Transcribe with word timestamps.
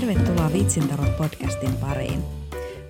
Tervetuloa 0.00 0.52
Vitsintarot 0.52 1.16
podcastin 1.16 1.76
pariin. 1.76 2.22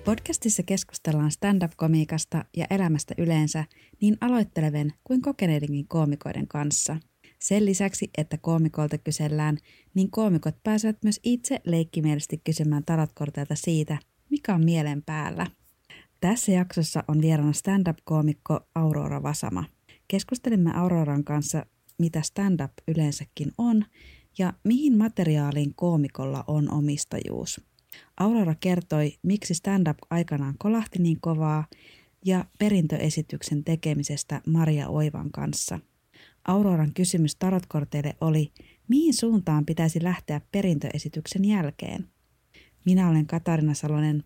Podcastissa 0.05 0.63
keskustellaan 0.63 1.31
stand-up-komiikasta 1.31 2.45
ja 2.57 2.65
elämästä 2.69 3.15
yleensä 3.17 3.65
niin 4.01 4.17
aloitteleven 4.21 4.93
kuin 5.03 5.21
kokeneidenkin 5.21 5.87
koomikoiden 5.87 6.47
kanssa. 6.47 6.97
Sen 7.39 7.65
lisäksi, 7.65 8.09
että 8.17 8.37
koomikolta 8.37 8.97
kysellään, 8.97 9.57
niin 9.93 10.11
koomikot 10.11 10.55
pääsevät 10.63 10.97
myös 11.03 11.19
itse 11.23 11.59
leikkimielisesti 11.65 12.41
kysymään 12.43 12.83
tarotkorteilta 12.85 13.55
siitä, 13.55 13.97
mikä 14.29 14.55
on 14.55 14.65
mielen 14.65 15.03
päällä. 15.03 15.47
Tässä 16.21 16.51
jaksossa 16.51 17.03
on 17.07 17.21
vieraana 17.21 17.53
stand-up-koomikko 17.53 18.59
Aurora 18.75 19.23
Vasama. 19.23 19.63
Keskustelimme 20.07 20.71
Auroran 20.75 21.23
kanssa, 21.23 21.65
mitä 21.97 22.21
stand-up 22.21 22.71
yleensäkin 22.87 23.51
on 23.57 23.85
ja 24.37 24.53
mihin 24.63 24.97
materiaaliin 24.97 25.73
koomikolla 25.75 26.43
on 26.47 26.71
omistajuus. 26.71 27.61
Aurora 28.17 28.55
kertoi, 28.59 29.13
miksi 29.23 29.53
stand-up 29.53 29.97
aikanaan 30.09 30.55
kolahti 30.57 30.99
niin 30.99 31.21
kovaa 31.21 31.65
ja 32.25 32.45
perintöesityksen 32.59 33.63
tekemisestä 33.63 34.41
Maria 34.47 34.89
Oivan 34.89 35.31
kanssa. 35.31 35.79
Auroran 36.47 36.93
kysymys 36.93 37.35
tarotkorteille 37.35 38.15
oli, 38.21 38.51
mihin 38.87 39.13
suuntaan 39.13 39.65
pitäisi 39.65 40.03
lähteä 40.03 40.41
perintöesityksen 40.51 41.45
jälkeen. 41.45 42.07
Minä 42.85 43.09
olen 43.09 43.27
Katarina 43.27 43.73
Salonen, 43.73 44.23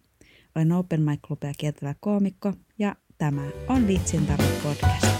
olen 0.55 0.71
Open 0.71 1.01
Mic 1.01 1.19
Clubia 1.27 1.51
kiertävä 1.57 1.95
koomikko 1.99 2.53
ja 2.79 2.95
tämä 3.17 3.41
on 3.67 3.87
Vitsin 3.87 4.25
tarot 4.25 4.63
podcast. 4.63 5.18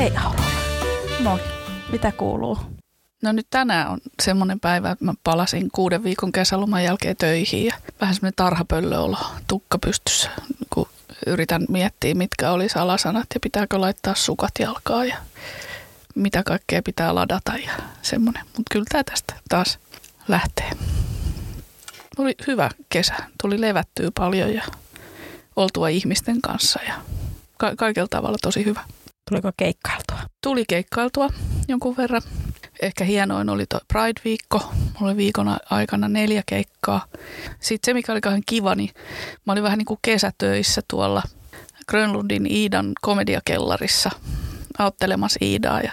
Hei 0.00 0.12
Aurora. 0.16 0.44
Moi. 1.22 1.38
Mitä 1.92 2.12
kuuluu? 2.12 2.58
No 3.22 3.32
nyt 3.32 3.46
tänään 3.50 3.88
on 3.88 3.98
semmoinen 4.22 4.60
päivä, 4.60 4.90
että 4.90 5.04
mä 5.04 5.14
palasin 5.24 5.68
kuuden 5.72 6.04
viikon 6.04 6.32
kesäloman 6.32 6.84
jälkeen 6.84 7.16
töihin 7.16 7.64
ja 7.64 7.74
vähän 8.00 8.14
semmoinen 8.14 8.36
tarhapöllöolo, 8.36 9.18
tukka 9.46 9.78
pystyssä, 9.78 10.30
kun 10.70 10.88
yritän 11.26 11.66
miettiä, 11.68 12.14
mitkä 12.14 12.50
olisi 12.50 12.78
alasanat 12.78 13.26
ja 13.34 13.40
pitääkö 13.40 13.80
laittaa 13.80 14.14
sukat 14.14 14.52
jalkaan 14.58 15.08
ja 15.08 15.16
mitä 16.14 16.42
kaikkea 16.42 16.82
pitää 16.82 17.14
ladata 17.14 17.52
ja 17.56 17.72
semmoinen. 18.02 18.42
Mutta 18.44 18.70
kyllä 18.70 18.86
tämä 18.88 19.04
tästä 19.04 19.34
taas 19.48 19.78
lähtee. 20.28 20.70
Oli 22.18 22.34
hyvä 22.46 22.70
kesä. 22.88 23.14
Tuli 23.42 23.60
levättyä 23.60 24.10
paljon 24.14 24.54
ja 24.54 24.62
oltua 25.56 25.88
ihmisten 25.88 26.40
kanssa 26.40 26.80
ja 26.86 26.94
ka- 27.56 27.76
kaikella 27.76 28.08
tavalla 28.10 28.38
tosi 28.42 28.64
hyvä. 28.64 28.84
Tuliko 29.30 29.52
keikkailtua? 29.56 30.18
Tuli 30.42 30.64
keikkailtua 30.68 31.28
jonkun 31.68 31.96
verran. 31.96 32.22
Ehkä 32.82 33.04
hienoin 33.04 33.48
oli 33.48 33.64
tuo 33.66 33.80
Pride-viikko. 33.92 34.72
Mulla 34.74 35.12
oli 35.12 35.16
viikon 35.16 35.56
aikana 35.70 36.08
neljä 36.08 36.42
keikkaa. 36.46 37.04
Sitten 37.60 37.86
se, 37.86 37.94
mikä 37.94 38.12
oli 38.12 38.20
kauhean 38.20 38.42
kiva, 38.46 38.74
niin 38.74 38.90
mä 39.46 39.52
olin 39.52 39.62
vähän 39.62 39.78
niin 39.78 39.86
kuin 39.86 39.98
kesätöissä 40.02 40.82
tuolla 40.90 41.22
Grönlundin 41.88 42.46
Iidan 42.46 42.92
komediakellarissa 43.00 44.10
auttelemassa 44.78 45.38
Iidaa 45.42 45.80
ja, 45.80 45.92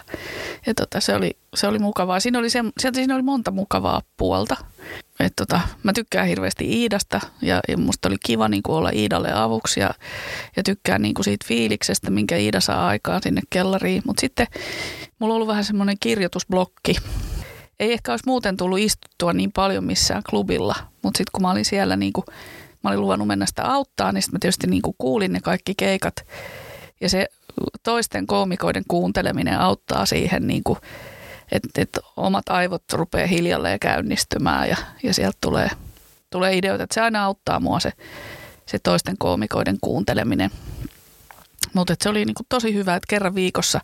ja 0.65 0.73
tota, 0.73 0.99
se, 0.99 1.15
oli, 1.15 1.38
se 1.55 1.67
oli 1.67 1.80
mukavaa. 1.80 2.19
Siinä 2.19 2.39
oli, 2.39 2.49
se, 2.49 2.63
siinä 2.93 3.15
oli 3.15 3.23
monta 3.23 3.52
mukavaa 3.52 4.02
puolta. 4.17 4.55
Et 5.20 5.34
tota, 5.36 5.62
mä 5.84 5.94
tykkään 5.94 6.28
hirveästi 6.28 6.82
Iidasta 6.82 7.20
ja, 7.42 7.60
ja 7.68 7.78
musta 7.78 8.10
oli 8.10 8.16
kiva 8.26 8.50
niin 8.50 8.62
olla 8.68 8.90
Iidalle 8.90 9.34
avuksi 9.34 9.80
ja, 9.80 9.94
ja 10.56 10.64
tykkään 10.64 11.02
niin 11.02 11.14
siitä 11.22 11.46
fiiliksestä, 11.48 12.12
minkä 12.12 12.38
Iida 12.38 12.62
saa 12.62 12.88
aikaan 12.88 13.22
sinne 13.23 13.42
kellariin. 13.50 14.02
Mutta 14.06 14.22
sitten 14.22 14.48
mulla 15.20 15.34
on 15.34 15.36
ollut 15.36 15.48
vähän 15.48 15.64
semmoinen 15.64 15.98
kirjoitusblokki. 16.00 16.95
Ei 17.80 17.94
ehkä 17.94 18.11
olisi 18.11 18.23
muuten 18.27 18.58
tullut 18.58 18.80
istuttua 18.80 19.33
niin 19.33 19.52
paljon 19.52 19.83
missään 19.83 20.23
klubilla, 20.30 20.76
mutta 21.04 21.17
sitten 21.17 21.32
kun 21.32 21.42
mä 21.42 21.52
olin 21.52 21.66
siellä 21.66 21.95
niin 21.95 22.14
kuin, 22.14 22.26
mä 22.83 22.89
olin 22.89 23.02
luvannut 23.02 23.27
mennä 23.27 23.45
sitä 23.45 23.64
auttaa, 23.64 24.11
niin 24.11 24.22
sitten 24.22 24.36
mä 24.36 24.39
tietysti 24.42 24.67
niin 24.67 24.82
kuulin 24.98 25.33
ne 25.33 25.39
kaikki 25.44 25.73
keikat. 25.77 26.16
Ja 27.02 27.10
se 27.10 27.27
toisten 27.83 28.27
koomikoiden 28.27 28.83
kuunteleminen 28.88 29.60
auttaa 29.60 30.06
siihen, 30.06 30.48
niin 30.48 30.64
kuin, 30.64 30.80
että, 31.52 31.81
että 31.81 32.02
omat 32.17 32.49
aivot 32.49 32.83
rupeaa 32.93 33.27
hiljalleen 33.27 33.80
käynnistymään 33.80 34.69
ja, 34.69 34.77
ja 35.03 35.13
sieltä 35.13 35.37
tulee, 35.41 35.69
tulee 36.30 36.58
ideoita. 36.58 36.83
Että 36.83 36.93
se 36.93 37.02
aina 37.02 37.25
auttaa 37.25 37.59
mua 37.59 37.80
se, 37.80 37.91
se 38.65 38.80
toisten 38.80 39.17
koomikoiden 39.17 39.77
kuunteleminen. 39.81 40.52
Mutta 41.73 41.95
se 42.02 42.09
oli 42.09 42.25
niin 42.25 42.35
kuin 42.35 42.47
tosi 42.49 42.73
hyvä, 42.73 42.95
että 42.95 43.08
kerran 43.09 43.35
viikossa 43.35 43.81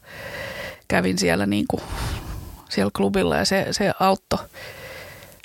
kävin 0.88 1.18
siellä, 1.18 1.46
niin 1.46 1.66
kuin, 1.68 1.82
siellä 2.70 2.92
klubilla 2.96 3.38
ja 3.38 3.46
se, 3.46 3.68
se 3.72 3.92
auttoi 4.00 4.40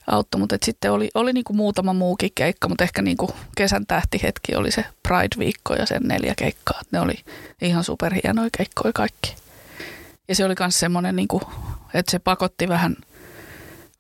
auttoi, 0.09 0.39
mutta 0.39 0.57
sitten 0.65 0.93
oli, 0.93 1.11
oli 1.15 1.33
niin 1.33 1.45
kuin 1.45 1.57
muutama 1.57 1.93
muukin 1.93 2.31
keikka, 2.35 2.69
mutta 2.69 2.85
ehkä 2.85 3.03
niin 3.03 3.17
kuin 3.17 3.31
kesän 3.57 3.87
tähtihetki 3.87 4.55
oli 4.55 4.71
se 4.71 4.85
Pride-viikko 5.09 5.75
ja 5.75 5.87
sen 5.87 6.03
neljä 6.03 6.35
keikkaa. 6.37 6.81
Ne 6.91 7.01
oli 7.01 7.15
ihan 7.63 7.85
superhienoja 7.85 8.49
keikkoja 8.57 8.93
kaikki. 8.93 9.35
Ja 10.29 10.35
se 10.35 10.45
oli 10.45 10.55
myös 10.61 10.81
semmoinen, 10.81 11.17
niin 11.17 11.29
että 11.95 12.11
se 12.11 12.19
pakotti 12.19 12.69
vähän, 12.69 12.97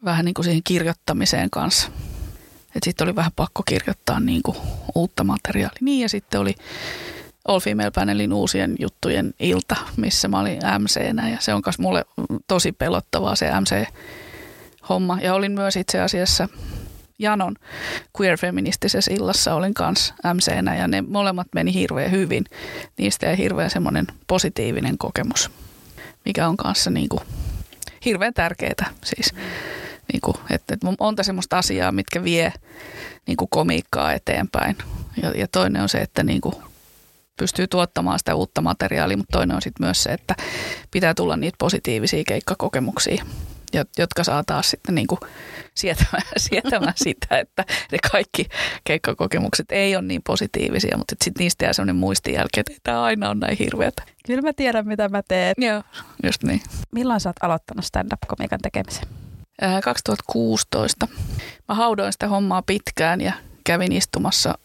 vähän 0.04 0.24
niin 0.24 0.34
kuin 0.34 0.44
siihen 0.44 0.62
kirjoittamiseen 0.64 1.50
kanssa. 1.50 1.88
Että 2.66 2.84
sitten 2.84 3.04
oli 3.04 3.16
vähän 3.16 3.32
pakko 3.36 3.62
kirjoittaa 3.66 4.20
niin 4.20 4.42
kuin 4.42 4.56
uutta 4.94 5.24
materiaalia. 5.24 5.78
Niin 5.80 6.00
ja 6.00 6.08
sitten 6.08 6.40
oli 6.40 6.54
All 7.44 7.60
Female 7.60 7.90
Panelin 7.90 8.32
uusien 8.32 8.76
juttujen 8.78 9.34
ilta, 9.40 9.76
missä 9.96 10.28
mä 10.28 10.40
olin 10.40 10.60
MC-nä 10.78 11.28
ja 11.28 11.36
se 11.40 11.54
on 11.54 11.62
myös 11.66 11.78
mulle 11.78 12.04
tosi 12.46 12.72
pelottavaa 12.72 13.36
se 13.36 13.50
MC 13.60 13.86
homma. 14.88 15.18
Ja 15.20 15.34
olin 15.34 15.52
myös 15.52 15.76
itse 15.76 16.00
asiassa 16.00 16.48
Janon 17.18 17.56
queer-feministisessä 18.20 19.14
illassa 19.14 19.54
olin 19.54 19.74
kanssa 19.74 20.14
MCnä 20.34 20.76
ja 20.76 20.88
ne 20.88 21.02
molemmat 21.02 21.46
meni 21.54 21.74
hirveän 21.74 22.10
hyvin. 22.10 22.44
Niistä 22.98 23.26
jäi 23.26 23.38
hirveän 23.38 23.70
semmoinen 23.70 24.06
positiivinen 24.26 24.98
kokemus, 24.98 25.50
mikä 26.28 26.48
on 26.48 26.56
kanssa 26.56 26.90
niin 26.90 27.08
kuin 27.08 27.20
hirveän 28.04 28.34
tärkeää 28.34 28.90
siis. 29.04 29.34
Niin 30.12 30.20
kuin, 30.20 30.36
että, 30.50 30.74
että 30.74 30.86
monta 31.00 31.22
semmoista 31.22 31.58
asiaa, 31.58 31.92
mitkä 31.92 32.24
vie 32.24 32.52
niin 33.26 33.36
kuin 33.36 33.48
komiikkaa 33.50 34.12
eteenpäin. 34.12 34.76
Ja, 35.22 35.30
ja 35.30 35.48
toinen 35.48 35.82
on 35.82 35.88
se, 35.88 35.98
että 35.98 36.22
niin 36.22 36.40
kuin 36.40 36.54
pystyy 37.36 37.66
tuottamaan 37.66 38.18
sitä 38.18 38.34
uutta 38.34 38.60
materiaalia, 38.60 39.16
mutta 39.16 39.38
toinen 39.38 39.56
on 39.56 39.62
sitten 39.62 39.86
myös 39.86 40.02
se, 40.02 40.10
että 40.10 40.34
pitää 40.90 41.14
tulla 41.14 41.36
niitä 41.36 41.56
positiivisia 41.58 42.22
keikkakokemuksia 42.26 43.24
jotka 43.98 44.24
saa 44.24 44.44
taas 44.44 44.70
sitten 44.70 44.94
niin 44.94 45.06
kuin 45.06 45.18
sietämään, 45.74 46.22
sietämään 46.48 46.92
sitä, 46.96 47.38
että 47.38 47.64
ne 47.92 47.98
kaikki 48.12 48.46
keikkakokemukset 48.84 49.72
ei 49.72 49.96
ole 49.96 50.04
niin 50.04 50.22
positiivisia, 50.26 50.98
mutta 50.98 51.16
sitten 51.24 51.44
niistä 51.44 51.64
jää 51.64 51.72
sellainen 51.72 51.96
muistijälki, 51.96 52.60
että 52.60 52.72
tämä 52.82 53.02
aina 53.02 53.30
on 53.30 53.40
näin 53.40 53.58
hirveätä. 53.58 54.02
Kyllä 54.26 54.42
mä 54.42 54.52
tiedän, 54.52 54.86
mitä 54.86 55.08
mä 55.08 55.22
teen. 55.28 55.54
Joo, 55.58 55.82
just 56.22 56.42
niin. 56.42 56.60
Milloin 56.92 57.20
sä 57.20 57.28
oot 57.28 57.36
aloittanut 57.42 57.84
stand-up-komiikan 57.84 58.60
tekemisen? 58.62 59.08
2016. 59.84 61.08
Mä 61.68 61.74
haudoin 61.74 62.12
sitä 62.12 62.28
hommaa 62.28 62.62
pitkään 62.62 63.20
ja 63.20 63.32
kävin 63.64 63.92
istumassa 63.92 64.58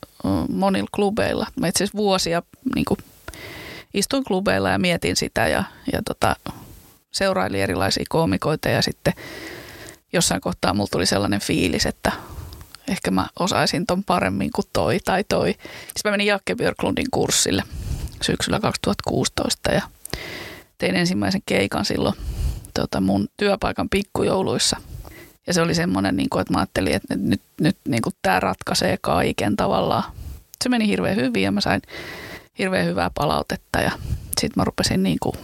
monilla 0.49 0.89
klubeilla. 0.91 1.47
Mä 1.59 1.67
itse 1.67 1.83
asiassa 1.83 1.97
vuosia 1.97 2.41
niin 2.75 2.85
kuin, 2.85 2.97
istuin 3.93 4.23
klubeilla 4.23 4.69
ja 4.69 4.79
mietin 4.79 5.15
sitä 5.15 5.47
ja, 5.47 5.63
ja 5.93 6.01
tota, 6.05 6.35
seuraili 7.13 7.61
erilaisia 7.61 8.05
koomikoita 8.09 8.69
ja 8.69 8.81
sitten 8.81 9.13
jossain 10.13 10.41
kohtaa 10.41 10.73
mulla 10.73 10.89
tuli 10.91 11.05
sellainen 11.05 11.41
fiilis, 11.41 11.85
että 11.85 12.11
ehkä 12.87 13.11
mä 13.11 13.27
osaisin 13.39 13.85
ton 13.85 14.03
paremmin 14.03 14.51
kuin 14.51 14.65
toi 14.73 14.99
tai 15.05 15.23
toi. 15.29 15.51
Sitten 15.51 16.01
mä 16.05 16.11
menin 16.11 16.27
Jakke 16.27 16.55
Björklundin 16.55 17.11
kurssille 17.11 17.63
syksyllä 18.21 18.59
2016 18.59 19.71
ja 19.71 19.81
tein 20.77 20.95
ensimmäisen 20.95 21.41
keikan 21.45 21.85
silloin 21.85 22.15
tota, 22.73 23.01
mun 23.01 23.27
työpaikan 23.37 23.89
pikkujouluissa. 23.89 24.77
Ja 25.47 25.53
se 25.53 25.61
oli 25.61 25.75
semmoinen, 25.75 26.15
niin 26.15 26.29
kuin, 26.29 26.41
että 26.41 26.53
mä 26.53 26.59
ajattelin, 26.59 26.93
että 26.93 27.15
nyt, 27.15 27.41
nyt 27.61 27.77
niin 27.87 28.01
kuin 28.01 28.15
tämä 28.21 28.39
ratkaisee 28.39 28.97
kaiken 29.01 29.55
tavallaan. 29.55 30.03
Se 30.63 30.69
meni 30.69 30.87
hirveän 30.87 31.15
hyvin 31.15 31.43
ja 31.43 31.51
mä 31.51 31.61
sain 31.61 31.81
hirveän 32.59 32.85
hyvää 32.85 33.11
palautetta 33.13 33.79
ja 33.79 33.91
sitten 34.41 34.61
mä 34.61 34.63
rupesin 34.63 35.03
niin 35.03 35.17
kuin 35.19 35.35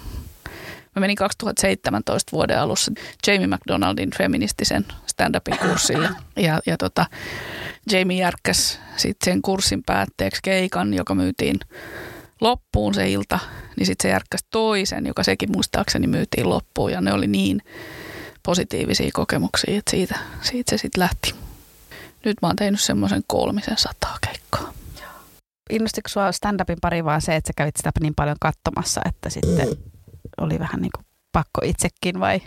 Mä 1.00 1.02
menin 1.02 1.16
2017 1.16 2.32
vuoden 2.32 2.60
alussa 2.60 2.92
Jamie 3.28 3.48
McDonaldin 3.48 4.10
feministisen 4.18 4.86
stand-upin 5.06 5.58
kurssille. 5.58 6.10
Ja, 6.36 6.60
ja 6.66 6.78
tota, 6.78 7.06
Jamie 7.92 8.18
järkkäs 8.18 8.80
sitten 8.98 9.34
sen 9.34 9.42
kurssin 9.42 9.84
päätteeksi 9.84 10.42
keikan, 10.44 10.94
joka 10.94 11.16
myytiin 11.16 11.60
loppuun 12.42 12.94
se 12.94 13.10
ilta, 13.10 13.40
niin 13.78 13.86
sitten 13.86 14.10
se 14.10 14.12
järkkäsi 14.12 14.46
toisen, 14.52 15.06
joka 15.06 15.24
sekin 15.24 15.52
muistaakseni 15.52 16.08
myytiin 16.08 16.50
loppuun. 16.50 16.92
Ja 16.92 17.02
ne 17.02 17.14
oli 17.14 17.28
niin 17.28 17.62
positiivisia 18.44 19.10
kokemuksia, 19.14 19.78
että 19.78 19.92
siitä, 19.92 20.16
siitä 20.42 20.70
se 20.70 20.78
sitten 20.78 21.00
lähti. 21.00 21.36
Nyt 22.26 22.38
mä 22.42 22.48
oon 22.48 22.56
tehnyt 22.56 22.82
semmoisen 22.82 23.24
kolmisen 23.28 23.78
sataa 23.78 24.18
keikkaa. 24.26 24.74
Innostiko 25.70 26.10
sua 26.10 26.32
stand-upin 26.32 26.78
pari 26.82 27.06
vaan 27.06 27.22
se, 27.22 27.36
että 27.36 27.48
sä 27.48 27.54
kävit 27.56 27.78
sitä 27.78 27.92
niin 28.00 28.16
paljon 28.16 28.38
katsomassa, 28.42 29.02
että 29.06 29.30
sitten 29.30 29.68
oli 30.40 30.60
vähän 30.60 30.82
niin 30.82 30.92
kuin 30.96 31.06
pakko 31.32 31.62
itsekin 31.64 32.20
vai? 32.20 32.42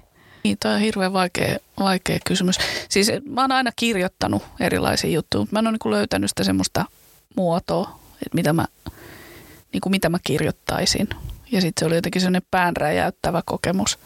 Niin, 0.44 0.56
toi 0.62 0.74
on 0.74 0.80
hirveän 0.80 1.12
vaikea, 1.12 1.56
vaikea 1.78 2.18
kysymys. 2.26 2.58
Siis 2.88 3.12
mä 3.28 3.40
oon 3.40 3.52
aina 3.52 3.70
kirjoittanut 3.76 4.42
erilaisia 4.60 5.10
juttuja, 5.10 5.42
mutta 5.42 5.54
mä 5.54 5.58
en 5.58 5.66
ole 5.66 5.78
niin 5.84 5.92
löytänyt 5.92 6.30
sitä 6.30 6.44
semmoista 6.44 6.84
muotoa, 7.36 7.98
että 8.12 8.34
mitä 8.34 8.52
mä, 8.52 8.66
niin 9.72 9.80
kuin 9.80 9.90
mitä 9.90 10.08
mä 10.08 10.18
kirjoittaisin. 10.24 11.08
Ja 11.52 11.60
sitten 11.60 11.80
se 11.80 11.86
oli 11.86 11.94
jotenkin 11.94 12.20
sellainen 12.20 12.46
päänräjäyttävä 12.50 13.42
kokemus, 13.46 13.98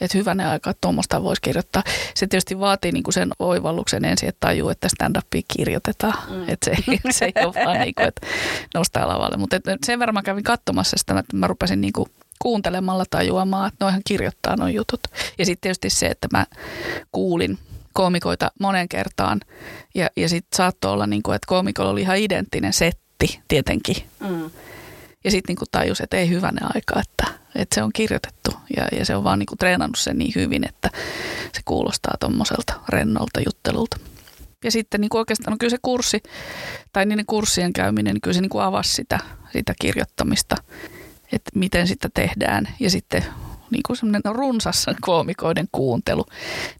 että 0.00 0.18
hyvänä 0.18 0.50
aika, 0.50 0.70
että 0.70 0.80
tuommoista 0.80 1.22
voisi 1.22 1.42
kirjoittaa. 1.42 1.82
Se 2.14 2.26
tietysti 2.26 2.60
vaatii 2.60 2.92
niin 2.92 3.02
kuin 3.02 3.14
sen 3.14 3.30
oivalluksen 3.38 4.04
ensin, 4.04 4.28
että 4.28 4.46
tajuu, 4.46 4.68
että 4.68 4.88
stand-upia 4.88 5.42
kirjoitetaan. 5.56 6.30
Mm. 6.30 6.48
Että 6.48 6.70
se, 6.70 6.82
se 7.10 7.24
ei 7.24 7.44
ole 7.44 7.64
vaan 7.64 7.80
niin 7.80 7.94
kuin, 7.94 8.08
että 8.08 8.26
nostaa 8.74 9.08
lavalle. 9.08 9.36
Mutta 9.36 9.56
sen 9.86 9.98
verran 9.98 10.14
mä 10.14 10.22
kävin 10.22 10.44
katsomassa 10.44 10.96
sitä, 10.96 11.18
että 11.18 11.36
mä 11.36 11.46
rupesin 11.46 11.80
niin 11.80 11.92
kuin 11.92 12.10
kuuntelemalla 12.42 13.04
tajuamaan, 13.10 13.68
että 13.68 13.84
noihan 13.84 14.02
kirjoittaa 14.06 14.56
noin 14.56 14.74
jutut. 14.74 15.00
Ja 15.38 15.46
sitten 15.46 15.60
tietysti 15.60 15.90
se, 15.90 16.06
että 16.06 16.28
mä 16.32 16.46
kuulin 17.12 17.58
koomikoita 17.92 18.50
monen 18.60 18.88
kertaan 18.88 19.40
ja, 19.94 20.10
ja 20.16 20.28
sitten 20.28 20.56
saattoi 20.56 20.92
olla, 20.92 21.06
niin 21.06 21.22
kuin, 21.22 21.36
että 21.36 21.46
koomikolla 21.46 21.90
oli 21.90 22.00
ihan 22.00 22.18
identtinen 22.18 22.72
setti 22.72 23.40
tietenkin. 23.48 23.96
Mm. 24.20 24.50
Ja 25.24 25.30
sitten 25.30 25.56
niin 25.56 25.68
tajus, 25.70 26.00
että 26.00 26.16
ei 26.16 26.28
hyvänä 26.28 26.66
aika, 26.74 27.00
että, 27.00 27.38
että 27.54 27.74
se 27.74 27.82
on 27.82 27.92
kirjoitettu 27.92 28.50
ja, 28.76 28.88
ja 28.98 29.04
se 29.04 29.16
on 29.16 29.24
vaan 29.24 29.38
niin 29.38 29.46
kuin 29.46 29.58
treenannut 29.58 29.98
sen 29.98 30.18
niin 30.18 30.32
hyvin, 30.34 30.68
että 30.68 30.90
se 31.52 31.60
kuulostaa 31.64 32.14
tuommoiselta 32.20 32.72
rennolta 32.88 33.40
juttelulta. 33.46 33.96
Ja 34.64 34.70
sitten 34.70 35.00
niin 35.00 35.08
kuin 35.08 35.18
oikeastaan 35.18 35.52
no 35.52 35.56
kyllä 35.60 35.70
se 35.70 35.78
kurssi 35.82 36.22
tai 36.92 37.06
niiden 37.06 37.26
kurssien 37.26 37.72
käyminen, 37.72 38.14
niin 38.14 38.20
kyllä 38.20 38.34
se 38.34 38.40
niin 38.40 38.50
kuin 38.50 38.64
avasi 38.64 38.92
sitä, 38.92 39.18
sitä 39.52 39.74
kirjoittamista 39.80 40.56
että 41.32 41.50
miten 41.54 41.86
sitä 41.86 42.08
tehdään. 42.14 42.68
Ja 42.80 42.90
sitten 42.90 43.24
niin 43.70 43.82
kuin 43.86 43.96
semmoinen 43.96 44.34
runsas 44.34 44.86
koomikoiden 45.00 45.68
kuuntelu, 45.72 46.26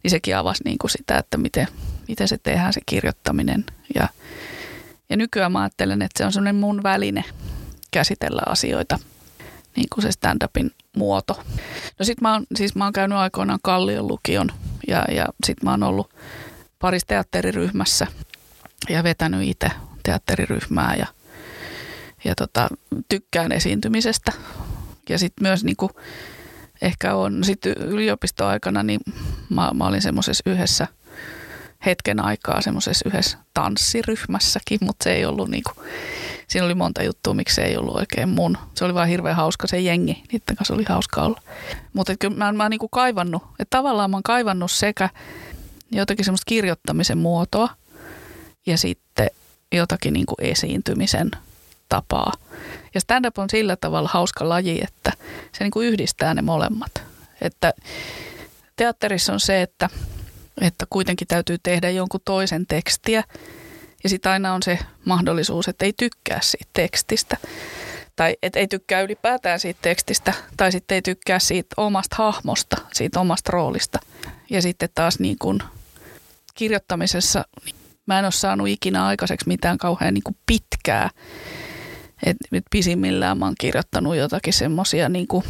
niin 0.03 0.11
sekin 0.11 0.37
avasi 0.37 0.65
niin 0.65 0.79
kuin 0.79 0.91
sitä, 0.91 1.19
että 1.19 1.37
miten, 1.37 1.69
miten 2.09 2.29
se 2.29 2.39
tehdään 2.39 2.73
se 2.73 2.81
kirjoittaminen. 2.87 3.65
Ja, 3.95 4.09
ja 5.11 5.17
nykyään 5.17 5.53
mä 5.53 5.61
ajattelen, 5.61 6.03
että 6.03 6.19
se 6.19 6.25
on 6.25 6.33
semmoinen 6.33 6.55
mun 6.55 6.83
väline 6.83 7.25
käsitellä 7.91 8.43
asioita, 8.47 8.99
niin 9.77 9.87
kuin 9.95 10.03
se 10.03 10.11
stand-upin 10.13 10.71
muoto. 10.97 11.41
No 11.99 12.05
sit 12.05 12.21
mä 12.21 12.33
oon, 12.33 12.47
siis 12.57 12.75
mä 12.75 12.85
oon 12.85 12.93
käynyt 12.93 13.19
aikoinaan 13.19 13.59
Kallion 13.63 14.09
lukion 14.09 14.49
ja, 14.89 15.05
ja 15.13 15.27
sit 15.47 15.63
mä 15.63 15.71
oon 15.71 15.83
ollut 15.83 16.15
parissa 16.79 17.07
teatteriryhmässä 17.07 18.07
ja 18.89 19.03
vetänyt 19.03 19.49
itse 19.49 19.71
teatteriryhmää 20.03 20.95
ja– 20.97 21.07
ja 22.25 22.35
tota, 22.35 22.69
tykkään 23.09 23.53
esiintymisestä. 23.53 24.33
Ja 25.09 25.19
sitten 25.19 25.43
myös 25.43 25.65
niinku, 25.65 25.91
ehkä 26.83 27.15
on 27.15 27.45
sitten 27.45 27.73
yliopistoaikana, 27.73 28.83
niin 28.83 29.01
mä, 29.49 29.71
mä 29.75 29.87
olin 29.87 30.03
semmoisessa 30.03 30.51
yhdessä 30.51 30.87
hetken 31.87 32.21
aikaa 32.21 32.63
semmoisessa 32.63 33.09
yhdessä 33.09 33.39
tanssiryhmässäkin, 33.55 34.79
mutta 34.81 35.05
se 35.05 35.13
ei 35.13 35.25
ollut 35.25 35.49
niinku, 35.51 35.73
siinä 36.49 36.65
oli 36.65 36.75
monta 36.75 37.03
juttua, 37.03 37.35
miksi 37.35 37.55
se 37.55 37.63
ei 37.63 37.77
ollut 37.77 37.97
oikein 37.97 38.29
mun. 38.29 38.59
Se 38.75 38.85
oli 38.85 38.95
vaan 38.95 39.09
hirveän 39.09 39.37
hauska 39.37 39.67
se 39.67 39.81
jengi, 39.81 40.23
niiden 40.33 40.57
kanssa 40.57 40.75
oli 40.75 40.85
hauska 40.89 41.23
olla. 41.23 41.43
Mutta 41.93 42.17
kyllä 42.17 42.37
mä, 42.37 42.53
mä 42.53 42.65
oon 42.65 42.71
niinku 42.71 42.89
kaivannut, 42.89 43.43
että 43.59 43.77
tavallaan 43.77 44.11
mä 44.11 44.17
oon 44.17 44.23
kaivannut 44.23 44.71
sekä 44.71 45.09
jotakin 45.93 46.25
semmoista 46.25 46.49
kirjoittamisen 46.49 47.19
muotoa 47.19 47.69
ja 48.67 48.79
sitten 48.79 49.31
jotakin 49.73 50.13
niinku 50.13 50.35
esiintymisen 50.41 51.31
tapaa. 51.91 52.33
Ja 52.95 53.01
stand-up 53.01 53.39
on 53.39 53.51
sillä 53.51 53.77
tavalla 53.77 54.11
hauska 54.13 54.49
laji, 54.49 54.81
että 54.83 55.13
se 55.53 55.65
niin 55.65 55.71
kuin 55.71 55.89
yhdistää 55.89 56.35
ne 56.35 56.43
molemmat. 56.43 57.03
Että 57.41 57.73
teatterissa 58.77 59.33
on 59.33 59.41
se, 59.41 59.63
että, 59.63 59.89
että 60.61 60.87
kuitenkin 60.91 61.29
täytyy 61.29 61.57
tehdä 61.63 61.91
jonkun 61.91 62.21
toisen 62.25 62.67
tekstiä. 62.67 63.25
Ja 64.03 64.09
sitten 64.09 64.33
aina 64.33 64.55
on 64.55 64.63
se 64.63 64.79
mahdollisuus, 65.05 65.69
että 65.69 65.85
ei 65.85 65.93
tykkää 65.97 66.39
siitä 66.43 66.71
tekstistä. 66.73 67.37
Tai 68.17 68.37
et 68.43 68.57
ei 68.57 68.69
tykkää 68.69 69.01
ylipäätään 69.01 69.61
siitä 69.61 69.79
tekstistä. 69.83 70.33
Tai 70.57 70.73
sitten 70.73 70.95
ei 70.95 71.03
tykkää 71.03 71.39
siitä 71.39 71.75
omasta 71.77 72.17
hahmosta, 72.19 72.77
siitä 72.93 73.21
omasta 73.21 73.53
roolista. 73.53 73.99
Ja 74.51 74.63
sitten 74.63 74.89
taas 74.95 75.19
niin 75.19 75.37
kuin 75.39 75.59
kirjoittamisessa 76.55 77.45
mä 78.07 78.19
en 78.19 78.25
ole 78.25 78.33
saanut 78.33 78.69
ikinä 78.69 79.07
aikaiseksi 79.07 79.49
mitään 79.49 79.79
kauhean 79.79 80.15
niin 80.15 80.23
kuin 80.23 80.37
pitkää 80.47 81.11
et 82.27 82.37
nyt 82.51 82.65
pisimmillään 82.71 83.39
mä 83.39 83.45
oon 83.45 83.55
kirjoittanut 83.61 84.17
jotakin 84.17 84.53
semmoisia 84.53 85.09
niin 85.09 85.27
kuin, 85.27 85.45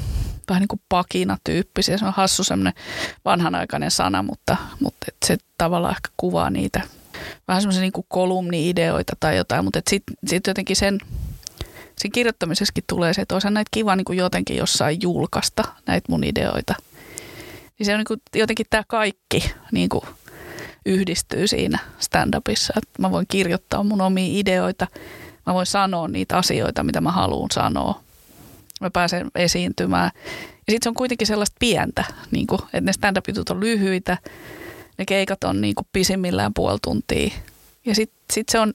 vähän 0.48 0.60
niin 0.60 0.68
kuin 0.68 0.80
pakina-tyyppisiä. 0.88 1.98
Se 1.98 2.04
on 2.04 2.12
hassu 2.16 2.44
semmoinen 2.44 2.72
vanhanaikainen 3.24 3.90
sana, 3.90 4.22
mutta, 4.22 4.56
mutta 4.80 5.06
et 5.08 5.16
se 5.26 5.36
tavallaan 5.58 5.94
ehkä 5.94 6.08
kuvaa 6.16 6.50
niitä 6.50 6.80
vähän 7.48 7.62
semmoisia 7.62 7.80
niin 7.80 8.04
kolumni-ideoita 8.08 9.16
tai 9.20 9.36
jotain, 9.36 9.64
mutta 9.64 9.80
sitten 9.90 10.16
sit 10.26 10.46
jotenkin 10.46 10.76
sen, 10.76 10.98
sen 11.96 12.12
kirjoittamisessakin 12.12 12.84
tulee 12.86 13.14
se, 13.14 13.22
että 13.22 13.34
olisi 13.34 13.50
näitä 13.50 13.68
kiva 13.70 13.96
niin 13.96 14.04
kuin 14.04 14.18
jotenkin 14.18 14.56
jossain 14.56 14.98
julkaista 15.02 15.64
näitä 15.86 16.12
mun 16.12 16.24
ideoita. 16.24 16.74
Niin 17.78 17.86
se 17.86 17.92
on 17.92 17.98
niin 17.98 18.06
kuin, 18.06 18.20
jotenkin 18.34 18.66
tämä 18.70 18.82
kaikki 18.88 19.52
niin 19.72 19.88
kuin 19.88 20.04
yhdistyy 20.86 21.46
siinä 21.46 21.78
stand-upissa, 21.98 22.72
että 22.76 23.02
mä 23.02 23.10
voin 23.10 23.26
kirjoittaa 23.28 23.82
mun 23.82 24.00
omia 24.00 24.40
ideoita– 24.40 24.86
Mä 25.46 25.54
voin 25.54 25.66
sanoa 25.66 26.08
niitä 26.08 26.36
asioita, 26.36 26.84
mitä 26.84 27.00
mä 27.00 27.12
haluan 27.12 27.50
sanoa. 27.52 28.00
Mä 28.80 28.90
pääsen 28.90 29.30
esiintymään. 29.34 30.10
Ja 30.70 30.72
sitten 30.72 30.82
se 30.82 30.88
on 30.88 30.94
kuitenkin 30.94 31.26
sellaista 31.26 31.56
pientä, 31.60 32.04
niin 32.30 32.46
kuin, 32.46 32.60
että 32.62 32.80
ne 32.80 32.92
stand 32.92 33.16
up 33.16 33.24
on 33.50 33.60
lyhyitä, 33.60 34.18
ne 34.98 35.04
keikat 35.06 35.44
on 35.44 35.60
niin 35.60 35.74
kuin 35.74 35.86
pisimmillään 35.92 36.54
puoli 36.54 36.78
tuntia. 36.82 37.30
Ja 37.86 37.94
sitten 37.94 38.18
sit 38.32 38.48
se 38.48 38.58
on, 38.58 38.72